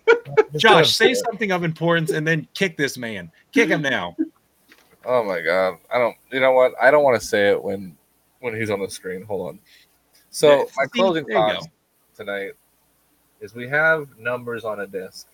Josh, 0.57 0.95
say 0.95 1.12
something 1.12 1.51
of 1.53 1.64
importance 1.64 2.11
and 2.11 2.26
then 2.26 2.49
kick 2.55 2.76
this 2.76 2.97
man. 2.97 3.30
Kick 3.53 3.68
him 3.68 3.83
now. 3.83 4.16
Oh 5.05 5.24
my 5.24 5.40
god. 5.40 5.78
I 5.92 5.98
don't 5.98 6.16
you 6.30 6.40
know 6.40 6.53
what? 6.53 6.72
I 6.80 6.90
don't 6.90 7.05
want 7.05 7.20
to 7.20 7.26
say 7.26 7.50
it 7.50 7.62
when 7.62 7.96
when 8.40 8.55
he's 8.55 8.70
on 8.70 8.80
the 8.80 8.90
screen. 8.90 9.22
Hold 9.22 9.48
on. 9.48 9.59
So 10.30 10.59
Yeah, 10.61 10.64
my 10.76 10.86
closing 10.86 11.24
thoughts 11.26 11.66
tonight 12.16 12.53
is 13.40 13.55
we 13.55 13.68
have 13.68 14.18
numbers 14.18 14.64
on 14.64 14.80
a 14.80 14.86
disc, 14.86 15.26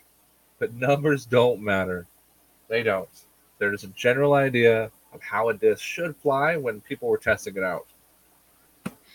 but 0.58 0.72
numbers 0.74 1.26
don't 1.26 1.60
matter. 1.60 2.06
They 2.68 2.82
don't. 2.82 3.08
They're 3.58 3.70
just 3.72 3.84
a 3.84 3.88
general 3.88 4.34
idea 4.34 4.90
of 5.12 5.22
how 5.22 5.48
a 5.48 5.54
disc 5.54 5.82
should 5.82 6.16
fly 6.16 6.56
when 6.56 6.80
people 6.80 7.08
were 7.08 7.18
testing 7.18 7.56
it 7.56 7.62
out. 7.62 7.86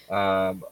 Um, 0.09 0.63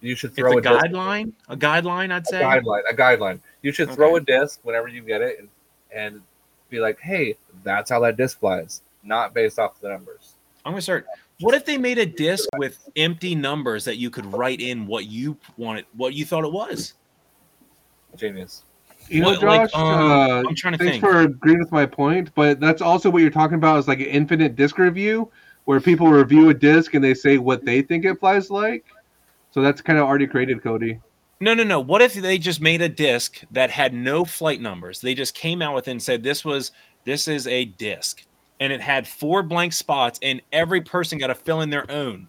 you 0.00 0.14
should 0.14 0.30
It's 0.30 0.38
throw 0.38 0.52
a 0.54 0.56
a, 0.58 0.60
disc- 0.62 0.84
guideline. 0.86 1.32
A 1.48 1.56
guideline, 1.56 2.12
I'd 2.12 2.26
say. 2.26 2.40
a 2.42 2.44
guideline. 2.46 2.82
A 2.90 2.94
guideline. 2.94 3.40
You 3.62 3.72
should 3.72 3.90
throw 3.90 4.16
a 4.16 4.20
disc 4.20 4.60
whenever 4.62 4.88
you 4.88 5.02
get 5.02 5.20
it 5.22 5.38
and, 5.40 5.48
and 5.92 6.22
be 6.68 6.80
like, 6.80 7.00
hey, 7.00 7.36
that's 7.64 7.90
how 7.90 8.00
that 8.00 8.16
disc 8.16 8.38
flies, 8.38 8.82
not 9.02 9.34
based 9.34 9.58
off 9.58 9.80
the 9.80 9.88
numbers. 9.88 10.34
I'm 10.64 10.72
gonna 10.72 10.82
start. 10.82 11.06
What 11.40 11.54
if 11.54 11.64
they 11.64 11.78
made 11.78 11.98
a 11.98 12.06
disc 12.06 12.48
with 12.56 12.78
empty 12.96 13.34
numbers 13.34 13.84
that 13.84 13.96
you 13.96 14.10
could 14.10 14.26
write 14.26 14.60
in 14.60 14.86
what 14.86 15.06
you 15.06 15.36
wanted, 15.56 15.86
what 15.96 16.14
you 16.14 16.24
thought 16.24 16.44
it 16.44 16.52
was? 16.52 16.94
Genius. 18.16 18.64
You 19.08 19.22
know, 19.22 19.28
What, 19.28 19.42
like, 19.42 19.70
Josh, 19.70 19.80
um, 19.80 20.10
uh, 20.10 20.42
I'm 20.48 20.54
trying 20.54 20.72
to 20.72 20.78
thanks 20.78 20.92
think. 20.92 21.04
for 21.04 21.20
agreeing 21.20 21.60
with 21.60 21.72
my 21.72 21.86
point, 21.86 22.30
but 22.34 22.60
that's 22.60 22.82
also 22.82 23.08
what 23.08 23.22
you're 23.22 23.30
talking 23.30 23.54
about 23.54 23.78
is 23.78 23.88
like 23.88 24.00
an 24.00 24.06
infinite 24.06 24.56
disc 24.56 24.76
review, 24.78 25.30
where 25.64 25.80
people 25.80 26.08
review 26.08 26.50
a 26.50 26.54
disc 26.54 26.94
and 26.94 27.02
they 27.02 27.14
say 27.14 27.38
what 27.38 27.64
they 27.64 27.82
think 27.82 28.04
it 28.04 28.18
flies 28.18 28.50
like. 28.50 28.84
So 29.50 29.62
that's 29.62 29.80
kind 29.80 29.98
of 29.98 30.06
already 30.06 30.26
created, 30.26 30.62
Cody. 30.62 31.00
No, 31.40 31.54
no, 31.54 31.62
no. 31.62 31.78
What 31.78 32.02
if 32.02 32.14
they 32.14 32.38
just 32.38 32.60
made 32.60 32.82
a 32.82 32.88
disc 32.88 33.40
that 33.52 33.70
had 33.70 33.94
no 33.94 34.24
flight 34.24 34.60
numbers? 34.60 35.00
They 35.00 35.14
just 35.14 35.34
came 35.34 35.62
out 35.62 35.74
with 35.74 35.86
it 35.86 35.92
and 35.92 36.02
said 36.02 36.22
this 36.22 36.44
was 36.44 36.72
this 37.04 37.28
is 37.28 37.46
a 37.46 37.66
disc, 37.66 38.24
and 38.58 38.72
it 38.72 38.80
had 38.80 39.06
four 39.06 39.42
blank 39.42 39.72
spots, 39.72 40.18
and 40.22 40.42
every 40.52 40.80
person 40.80 41.18
got 41.18 41.28
to 41.28 41.34
fill 41.34 41.60
in 41.60 41.70
their 41.70 41.88
own. 41.90 42.28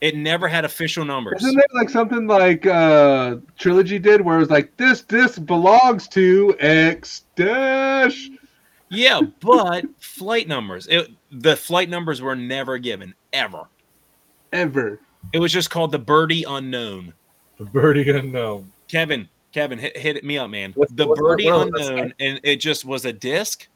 It 0.00 0.14
never 0.14 0.46
had 0.46 0.64
official 0.64 1.04
numbers. 1.04 1.42
Isn't 1.42 1.58
it 1.58 1.74
like 1.74 1.90
something 1.90 2.26
like 2.26 2.66
uh 2.66 3.36
Trilogy 3.58 3.98
did, 3.98 4.20
where 4.20 4.36
it 4.36 4.40
was 4.40 4.50
like 4.50 4.76
this 4.76 5.02
disc 5.02 5.44
belongs 5.44 6.06
to 6.08 6.54
X 6.60 7.24
dash? 7.34 8.30
Yeah, 8.88 9.20
but 9.40 9.84
flight 9.98 10.46
numbers. 10.46 10.86
It, 10.86 11.10
the 11.32 11.56
flight 11.56 11.88
numbers 11.88 12.22
were 12.22 12.36
never 12.36 12.78
given 12.78 13.14
ever. 13.32 13.64
Ever. 14.52 15.00
It 15.32 15.40
was 15.40 15.52
just 15.52 15.70
called 15.70 15.90
the 15.90 15.98
Birdie 15.98 16.44
Unknown. 16.44 17.12
The 17.58 17.64
birdie 17.64 18.08
unknown. 18.10 18.70
Kevin, 18.88 19.28
Kevin, 19.52 19.78
hit, 19.78 19.96
hit 19.96 20.24
me 20.24 20.38
up, 20.38 20.50
man. 20.50 20.72
What's- 20.74 20.92
the 20.92 21.06
what's- 21.06 21.20
Birdie 21.20 21.50
what 21.50 21.68
Unknown, 21.68 22.12
and 22.20 22.40
it 22.42 22.56
just 22.56 22.84
was 22.84 23.04
a 23.06 23.12
disc, 23.12 23.66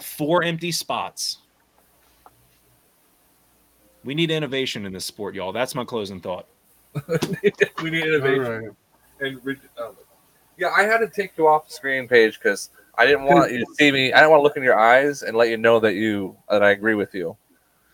four 0.00 0.42
empty 0.42 0.72
spots. 0.72 1.38
We 4.04 4.14
need 4.14 4.30
innovation 4.30 4.84
in 4.84 4.92
this 4.92 5.04
sport, 5.04 5.34
y'all. 5.34 5.52
That's 5.52 5.74
my 5.74 5.84
closing 5.84 6.20
thought. 6.20 6.46
we 7.82 7.90
need 7.90 8.04
innovation. 8.04 8.42
right. 8.42 8.70
And 9.20 9.40
um, 9.78 9.96
yeah, 10.58 10.72
I 10.76 10.82
had 10.82 10.98
to 10.98 11.08
take 11.08 11.32
you 11.38 11.46
off 11.48 11.68
the 11.68 11.72
screen 11.72 12.06
Paige 12.08 12.38
because 12.38 12.70
I 12.98 13.06
didn't 13.06 13.24
want 13.24 13.50
you 13.52 13.58
to 13.60 13.66
see 13.74 13.90
me. 13.90 14.12
I 14.12 14.18
didn't 14.18 14.30
want 14.32 14.40
to 14.40 14.42
look 14.44 14.56
in 14.56 14.62
your 14.62 14.78
eyes 14.78 15.22
and 15.22 15.36
let 15.36 15.48
you 15.48 15.56
know 15.56 15.80
that 15.80 15.94
you 15.94 16.36
that 16.50 16.62
I 16.62 16.70
agree 16.72 16.94
with 16.94 17.14
you. 17.14 17.36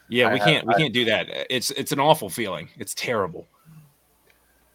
Yeah, 0.09 0.29
I 0.29 0.33
we 0.33 0.39
have- 0.41 0.49
can't 0.49 0.67
we 0.67 0.75
I- 0.75 0.79
can't 0.79 0.93
do 0.95 1.05
that. 1.05 1.29
It's 1.49 1.71
it's 1.73 1.93
an 1.93 2.01
awful 2.01 2.29
feeling. 2.29 2.69
It's 2.79 2.95
terrible. 2.95 3.47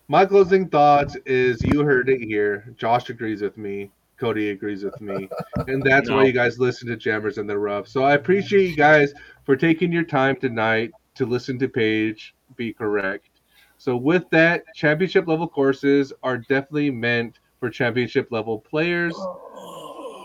My 0.08 0.26
closing 0.26 0.70
thoughts 0.70 1.18
is 1.26 1.64
you 1.64 1.82
heard 1.84 2.10
it 2.10 2.22
here. 2.22 2.74
Josh 2.78 3.10
agrees 3.10 3.41
with 3.41 3.58
me. 3.58 3.89
Cody 4.18 4.51
agrees 4.51 4.84
with 4.84 4.99
me. 5.01 5.28
And 5.68 5.82
that's 5.84 6.10
No. 6.10 6.18
why 6.18 6.24
you 6.26 6.32
guys 6.32 6.60
listen 6.60 6.88
to 6.89 6.95
Jammers 6.95 7.38
in 7.39 7.47
the 7.47 7.58
Rough. 7.58 7.88
So 7.88 8.03
I 8.03 8.14
appreciate 8.14 8.70
you 8.70 8.76
guys 8.76 9.14
for 9.45 9.56
taking 9.56 9.91
your 9.91 10.03
time 10.03 10.36
tonight 10.36 10.91
to 11.16 11.26
listen 11.26 11.58
to 11.60 11.68
Paige 11.68 12.36
be 12.56 12.72
correct. 12.72 13.30
So 13.78 13.97
with 13.97 14.30
that, 14.30 14.64
championship 14.76 15.28
level 15.28 15.47
courses 15.47 16.14
are 16.24 16.38
definitely 16.38 16.91
meant 16.91 17.39
for 17.60 17.70
championship 17.70 18.32
level 18.32 18.60
players. 18.60 19.16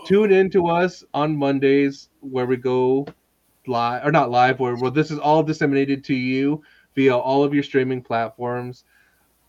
Tune 0.05 0.31
in 0.31 0.49
to 0.51 0.67
us 0.67 1.03
on 1.13 1.35
Mondays 1.35 2.09
where 2.21 2.45
we 2.45 2.57
go 2.57 3.07
live 3.67 4.05
or 4.05 4.11
not 4.11 4.31
live 4.31 4.59
where, 4.59 4.75
where 4.75 4.91
this 4.91 5.11
is 5.11 5.19
all 5.19 5.43
disseminated 5.43 6.03
to 6.05 6.15
you 6.15 6.61
via 6.95 7.15
all 7.15 7.43
of 7.43 7.53
your 7.53 7.63
streaming 7.63 8.01
platforms. 8.01 8.85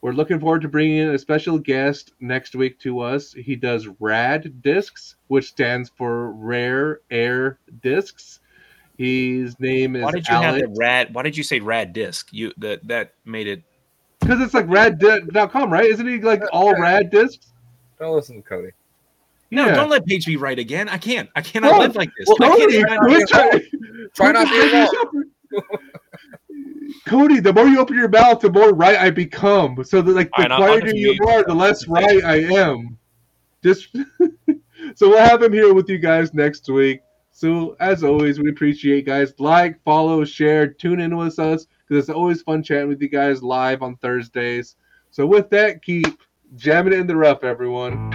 We're 0.02 0.12
looking 0.12 0.40
forward 0.40 0.62
to 0.62 0.68
bringing 0.68 0.98
in 0.98 1.08
a 1.14 1.18
special 1.18 1.58
guest 1.58 2.12
next 2.20 2.54
week 2.56 2.78
to 2.80 3.00
us. 3.00 3.32
He 3.32 3.54
does 3.56 3.86
RAD 4.00 4.60
discs, 4.60 5.14
which 5.28 5.46
stands 5.48 5.90
for 5.96 6.32
Rare 6.32 7.00
Air 7.10 7.58
Discs. 7.82 8.40
His 8.98 9.58
name 9.60 9.94
is 9.96 10.02
Why 10.02 10.10
did 10.10 10.26
you 10.28 10.34
have 10.34 10.44
Alex. 10.44 10.66
the 10.68 10.74
rad? 10.78 11.14
Why 11.14 11.22
did 11.22 11.36
you 11.36 11.42
say 11.44 11.60
rad 11.60 11.92
disc? 11.92 12.28
You 12.32 12.52
that 12.58 12.86
that 12.88 13.14
made 13.24 13.46
it. 13.46 13.62
Because 14.20 14.40
it's 14.40 14.54
like 14.54 14.66
rad.com, 14.68 15.72
right? 15.72 15.86
Isn't 15.86 16.06
he 16.06 16.18
like 16.20 16.42
all 16.52 16.78
rad 16.78 17.10
discs? 17.10 17.52
Don't 17.98 18.14
listen 18.14 18.36
to 18.36 18.42
Cody. 18.42 18.70
No, 19.52 19.66
Yeah. 19.66 19.74
don't 19.74 19.88
let 19.90 20.04
Paige 20.06 20.26
be 20.26 20.36
right 20.36 20.58
again. 20.58 20.88
I 20.88 20.98
can't. 20.98 21.28
I 21.36 21.40
cannot 21.42 21.72
No, 21.72 21.78
live 21.78 21.94
like 21.96 22.10
this. 22.18 22.26
well, 22.28 22.52
I 22.52 22.56
can't 22.56 22.60
Cody, 22.60 22.76
even- 22.78 22.98
quit 22.98 23.28
trying- 23.28 23.62
Try 24.14 24.32
not 24.32 24.46
to 24.48 24.62
be 24.62 25.60
trying- 25.60 25.90
Cody, 27.06 27.40
the 27.40 27.52
more 27.52 27.66
you 27.66 27.80
open 27.80 27.96
your 27.96 28.08
mouth, 28.08 28.40
the 28.40 28.50
more 28.50 28.74
right 28.74 28.98
I 28.98 29.10
become. 29.10 29.82
So 29.84 30.02
that 30.02 30.12
like 30.12 30.30
the 30.36 30.44
Alright, 30.44 30.50
I'll- 30.52 30.62
I'll 30.62 30.78
quieter 30.80 30.96
you 30.96 31.18
are, 31.28 31.44
the 31.44 31.54
less 31.54 31.86
right 31.88 32.24
I 32.24 32.36
am. 32.58 32.98
Just 33.62 33.88
so 34.96 35.08
we'll 35.08 35.18
have 35.18 35.42
him 35.42 35.52
here 35.52 35.72
with 35.72 35.88
you 35.88 35.98
guys 35.98 36.34
next 36.34 36.68
week. 36.68 37.00
So 37.30 37.76
as 37.80 38.04
always, 38.04 38.38
we 38.40 38.50
appreciate 38.50 39.06
guys. 39.06 39.32
Like, 39.38 39.82
follow, 39.84 40.24
share, 40.24 40.66
tune 40.66 41.00
in 41.00 41.16
with 41.16 41.38
us 41.38 41.66
because 41.88 42.08
it's 42.08 42.14
always 42.14 42.42
fun 42.42 42.62
chatting 42.62 42.88
with 42.88 43.00
you 43.00 43.08
guys 43.08 43.42
live 43.42 43.82
on 43.82 43.96
Thursdays. 43.96 44.76
So 45.10 45.26
with 45.26 45.48
that, 45.50 45.82
keep 45.82 46.06
jamming 46.56 46.92
it 46.92 46.98
in 47.00 47.06
the 47.06 47.16
rough, 47.16 47.44
everyone. 47.44 48.12